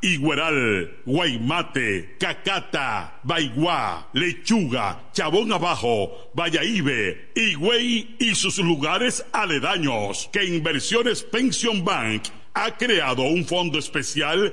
Igueral, 0.00 0.90
Guaymate, 1.04 2.16
Cacata, 2.18 3.20
Baigua, 3.24 4.08
Lechuga, 4.12 5.00
Chabón 5.12 5.52
Abajo, 5.52 6.30
Vallaibe, 6.34 7.30
Higüey 7.34 8.16
y 8.18 8.34
sus 8.34 8.58
lugares 8.58 9.24
aledaños 9.32 10.28
que 10.32 10.44
Inversiones 10.44 11.22
Pension 11.22 11.84
Bank 11.84 12.24
ha 12.54 12.76
creado 12.76 13.22
un 13.22 13.44
fondo 13.44 13.78
especial 13.78 14.52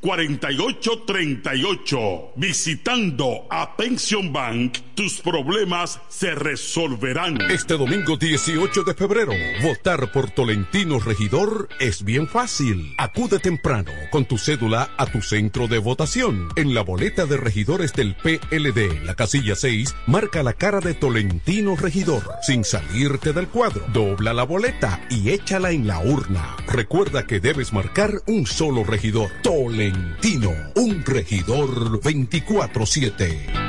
4838. 0.00 2.32
Visitando 2.36 3.46
a 3.50 3.76
Pension 3.76 4.32
Bank, 4.32 4.78
tus 4.94 5.20
problemas 5.20 6.00
se 6.08 6.34
resolverán. 6.34 7.38
Este 7.50 7.76
domingo 7.76 8.16
18 8.16 8.82
de 8.82 8.94
febrero, 8.94 9.32
votar 9.62 10.10
por 10.12 10.30
Tolentino 10.30 10.98
Regidor 10.98 11.68
es 11.78 12.02
bien 12.04 12.26
fácil. 12.26 12.94
Acude 12.98 13.38
temprano 13.38 13.92
con 14.10 14.24
tu 14.24 14.38
cédula 14.38 14.90
a 14.96 15.06
tu 15.06 15.22
centro 15.22 15.68
de 15.68 15.78
votación. 15.78 16.48
En 16.56 16.74
la 16.74 16.82
boleta 16.82 17.26
de 17.26 17.36
regidores 17.36 17.92
del 17.92 18.16
PLD, 18.16 19.04
la 19.04 19.14
casilla 19.14 19.54
6, 19.54 19.94
marca 20.06 20.42
la 20.42 20.54
cara 20.54 20.80
de 20.80 20.94
Tolentino 20.94 21.76
Regidor, 21.76 22.22
sin 22.42 22.64
salirte 22.64 23.32
del 23.32 23.46
cuadro. 23.48 23.84
Dobla 23.92 24.34
la 24.34 24.44
boleta 24.44 25.00
y 25.10 25.30
échala 25.30 25.70
en 25.70 25.86
la 25.86 26.00
urna. 26.00 26.56
Recuerda 26.66 27.26
que 27.26 27.38
debes 27.40 27.72
marcar 27.72 28.22
un 28.26 28.46
solo 28.46 28.84
regidor. 28.88 29.30
Tolentino, 29.42 30.52
un 30.74 31.04
regidor 31.04 32.00
24-7. 32.00 33.68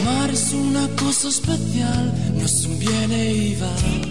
Amar 0.00 0.30
es 0.30 0.52
una 0.52 0.88
cosa 0.96 1.28
especial, 1.28 2.12
no 2.34 2.44
es 2.44 2.64
un 2.66 2.78
bien 2.78 3.12
y 3.12 3.54
va. 3.56 3.74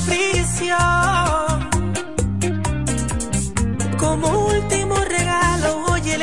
Prisión. 0.00 1.70
Como 3.98 4.28
último 4.48 4.96
regalo, 5.04 5.84
oye 5.92 6.18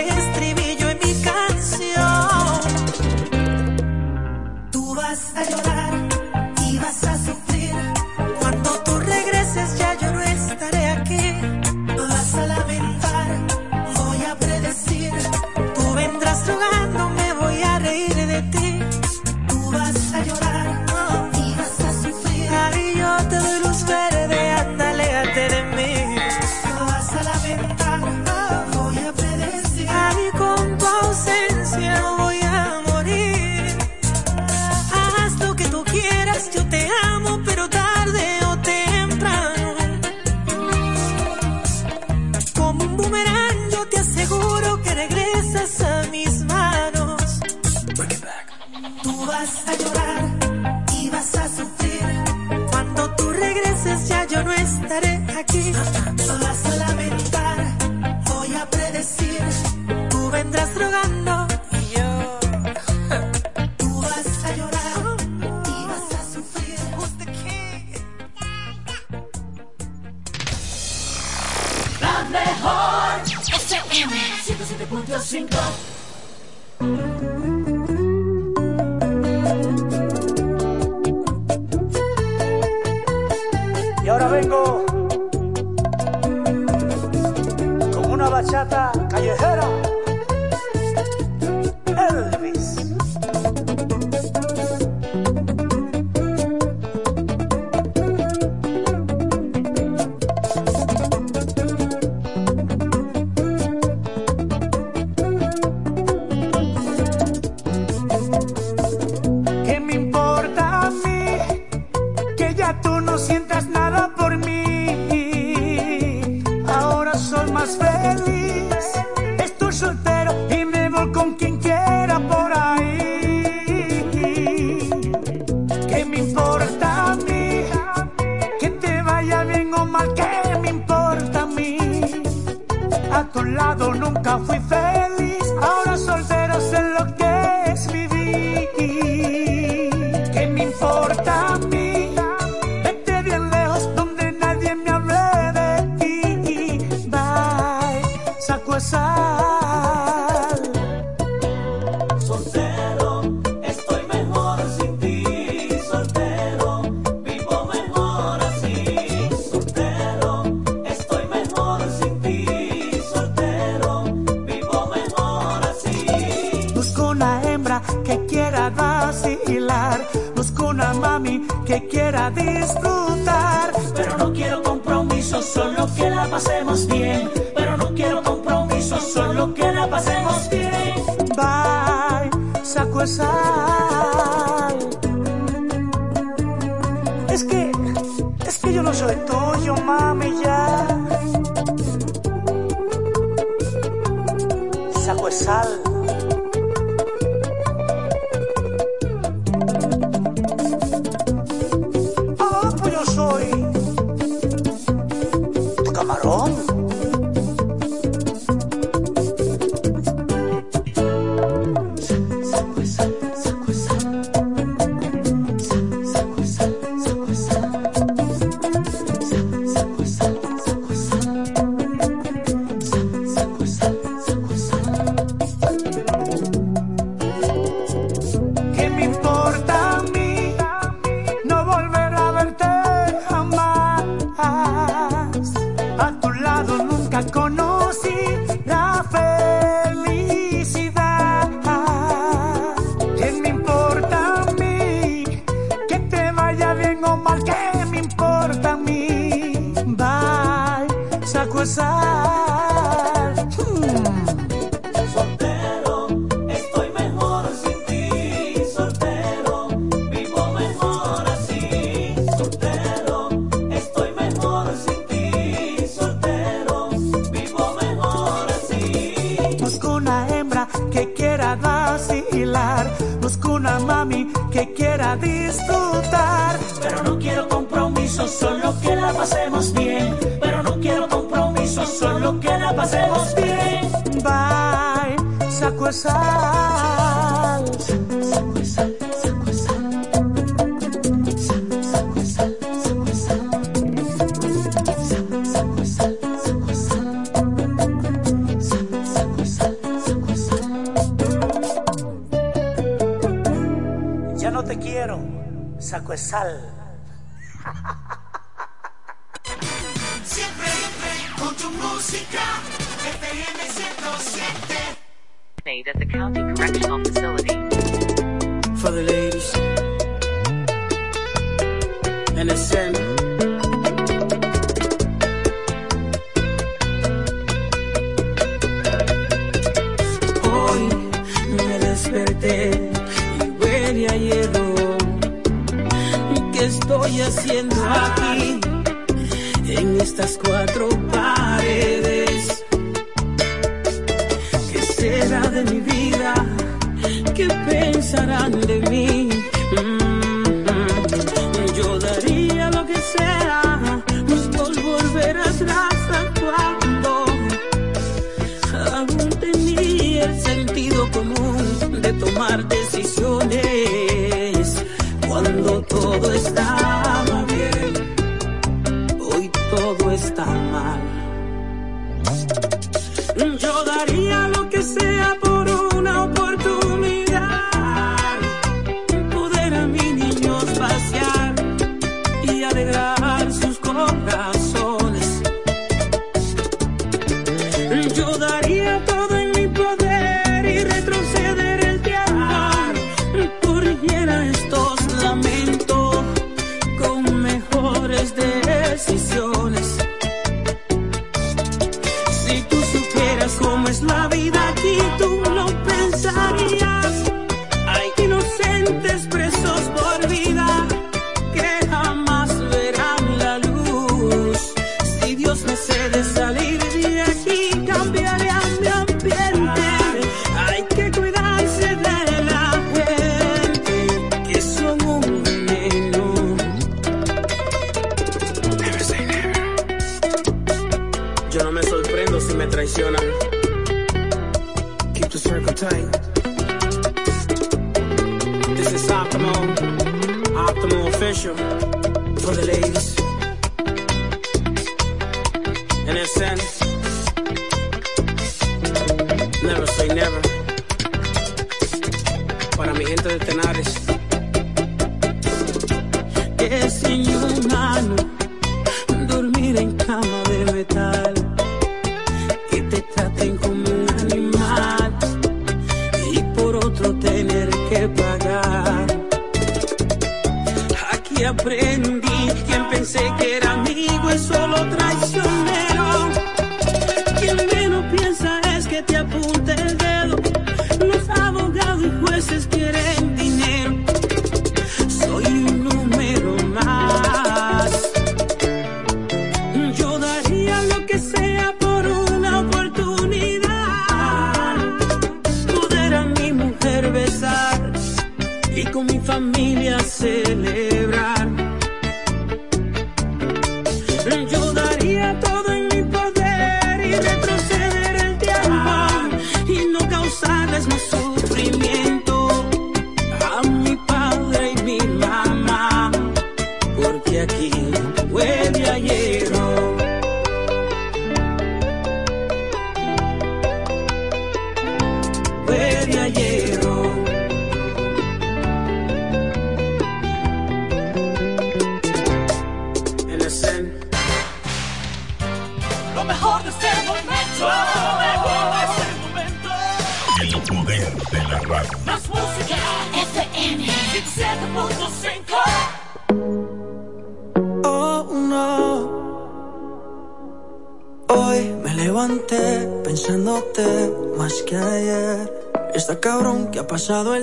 pasado 557.10 557.34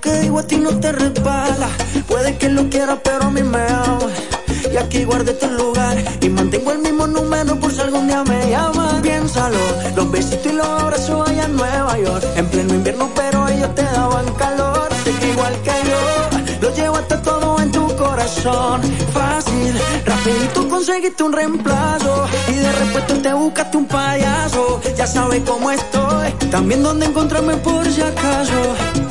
que 0.00 0.12
digo 0.20 0.38
a 0.38 0.42
ti 0.42 0.56
no 0.56 0.78
te 0.78 0.92
resbala. 0.92 1.68
Puede 2.06 2.36
que 2.36 2.48
lo 2.48 2.68
quiera, 2.68 2.98
pero 3.02 3.24
a 3.24 3.30
mí 3.30 3.42
me 3.42 3.62
ama. 3.62 3.98
Y 4.72 4.76
aquí 4.76 5.04
guardé 5.04 5.32
tu 5.32 5.46
este 5.46 5.56
lugar 5.56 5.96
y 6.20 6.28
mantengo 6.28 6.72
el 6.72 6.78
mismo 6.78 7.06
número 7.06 7.58
por 7.58 7.72
si 7.72 7.80
algún 7.80 8.06
día 8.06 8.22
me 8.24 8.50
llamas. 8.50 9.00
Piénsalo, 9.00 9.58
los 9.96 10.10
besitos 10.10 10.52
y 10.52 10.56
los 10.56 10.66
abrazos 10.66 11.28
allá 11.28 11.44
en 11.44 11.56
Nueva 11.56 11.98
York. 11.98 12.24
En 12.36 12.46
pleno 12.46 12.74
invierno, 12.74 13.10
pero 13.14 13.48
ellos 13.48 13.74
te 13.74 13.82
daban 13.82 14.26
calor. 14.34 14.88
Sé 15.04 15.12
que 15.14 15.30
igual 15.30 15.54
que 15.62 15.72
yo, 15.88 16.68
lo 16.68 16.74
llevo 16.74 16.96
hasta 16.96 17.22
todo 17.22 17.60
en 17.60 17.72
tu 17.72 17.96
corazón. 17.96 18.82
Fácil, 19.12 19.74
rapidito 20.04 20.68
conseguiste 20.68 21.22
un 21.22 21.32
reemplazo 21.32 22.26
y 22.48 22.54
de 22.54 22.72
repente 22.72 23.14
te 23.14 23.32
buscaste 23.32 23.76
un 23.76 23.86
payaso. 23.86 24.80
Ya 24.96 25.06
sabes 25.06 25.42
cómo 25.46 25.70
estoy, 25.70 26.32
también 26.50 26.82
dónde 26.82 27.06
encontrarme 27.06 27.56
por 27.56 27.90
si 27.90 28.02
acaso. 28.02 29.07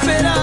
Esperar. 0.00 0.38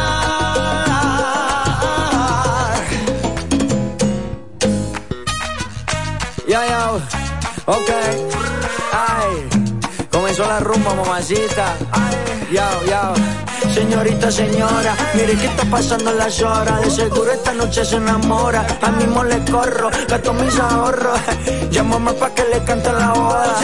Ya, 6.47 6.65
ya, 6.65 6.91
ok. 7.65 7.89
Ay, 8.93 9.49
comenzó 10.11 10.45
la 10.47 10.59
rumba, 10.59 10.93
mamacita. 10.93 11.75
Ya, 12.51 12.69
ya. 12.87 13.13
Señorita, 13.73 14.31
señora, 14.31 14.95
mire 15.15 15.35
que 15.35 15.47
está 15.47 15.65
pasando 15.65 16.11
las 16.13 16.41
horas. 16.41 16.81
De 16.81 16.91
seguro 16.91 17.31
esta 17.31 17.51
noche 17.53 17.83
se 17.83 17.97
enamora. 17.97 18.65
A 18.81 18.91
mismo 18.91 19.23
le 19.23 19.43
corro, 19.51 19.89
gasto 20.07 20.33
mis 20.33 20.57
ahorros. 20.59 21.19
Llámame 21.71 22.13
pa' 22.13 22.29
que 22.33 22.43
le 22.43 22.63
cante 22.63 22.93
la 22.93 23.11
boda. 23.11 23.55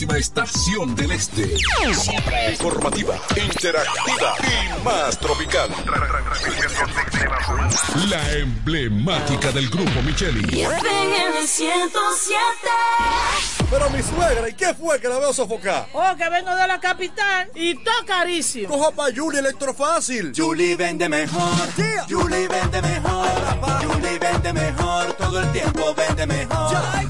Estación 0.00 0.96
del 0.96 1.12
este. 1.12 1.46
Siempre 1.94 2.52
informativa, 2.52 3.16
interactiva 3.36 4.34
y 4.40 4.82
más 4.82 5.18
tropical. 5.18 5.68
La 8.08 8.32
emblemática 8.32 9.52
del 9.52 9.68
grupo 9.68 10.00
Micheli. 10.02 10.62
en 10.62 11.36
el 11.36 11.46
107. 11.46 12.38
Pero 13.70 13.90
mi 13.90 14.02
suegra, 14.02 14.48
¿y 14.48 14.54
qué 14.54 14.74
fue 14.74 14.98
que 15.00 15.08
la 15.08 15.18
veo 15.18 15.34
sofocar? 15.34 15.88
Oh, 15.92 16.16
que 16.16 16.28
vengo 16.30 16.54
de 16.54 16.66
la 16.66 16.80
capital 16.80 17.50
y 17.54 17.74
todo 17.74 18.06
carísimo. 18.06 18.68
Coja 18.68 18.90
pa' 18.92 19.08
Julie 19.14 19.40
Electrofácil. 19.40 20.32
Julie 20.34 20.76
vende 20.76 21.10
mejor. 21.10 21.52
Julie 22.08 22.48
vende 22.48 22.80
mejor. 22.80 23.28
Julie 23.84 24.18
vende 24.18 24.52
mejor. 24.52 25.12
Todo 25.12 25.40
el 25.40 25.52
tiempo 25.52 25.94
vende 25.94 26.26
mejor. 26.26 26.70
Ponte 26.70 27.09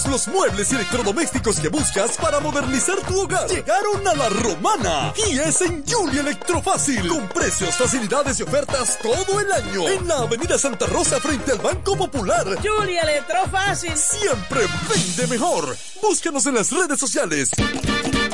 Todos 0.00 0.12
los 0.12 0.28
muebles 0.28 0.72
y 0.72 0.76
electrodomésticos 0.76 1.60
que 1.60 1.68
buscas 1.68 2.16
para 2.16 2.40
modernizar 2.40 2.96
tu 3.06 3.20
hogar 3.20 3.46
llegaron 3.48 4.06
a 4.08 4.14
la 4.14 4.30
romana. 4.30 5.12
Y 5.28 5.38
es 5.38 5.60
en 5.60 5.84
Julie 5.86 6.20
Electrofácil. 6.20 7.06
Con 7.06 7.28
precios, 7.28 7.74
facilidades 7.74 8.40
y 8.40 8.44
ofertas 8.44 8.98
todo 9.02 9.40
el 9.40 9.52
año. 9.52 9.88
En 9.88 10.08
la 10.08 10.20
Avenida 10.20 10.56
Santa 10.58 10.86
Rosa 10.86 11.20
frente 11.20 11.52
al 11.52 11.58
Banco 11.58 11.96
Popular. 11.96 12.46
Julia 12.62 13.02
Electrofácil. 13.02 13.92
Siempre 13.94 14.60
vende 14.88 15.26
mejor. 15.26 15.76
Búscanos 16.00 16.46
en 16.46 16.54
las 16.54 16.70
redes 16.70 16.98
sociales. 16.98 17.50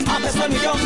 A 0.08 0.18
peso 0.20 0.44
el 0.44 0.52
millón, 0.52 0.80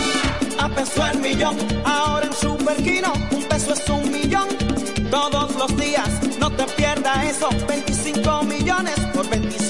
a 0.58 0.68
peso 0.70 1.06
el 1.06 1.18
millón. 1.18 1.58
Ahora 1.84 2.26
en 2.26 2.32
Superquino, 2.32 3.12
un 3.32 3.44
peso 3.44 3.74
es 3.74 3.88
un 3.90 4.10
millón. 4.10 4.48
Todos 5.10 5.54
los 5.56 5.76
días, 5.76 6.08
no 6.38 6.50
te 6.50 6.64
pierdas 6.68 7.36
eso. 7.36 7.50
25 7.68 8.44
millones 8.44 8.94
por 9.12 9.28
25 9.28 9.69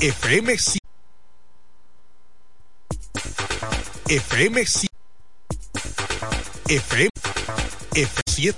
FM 0.00 0.52
FM 4.08 4.86
FM 6.68 7.08
F7 7.94 8.52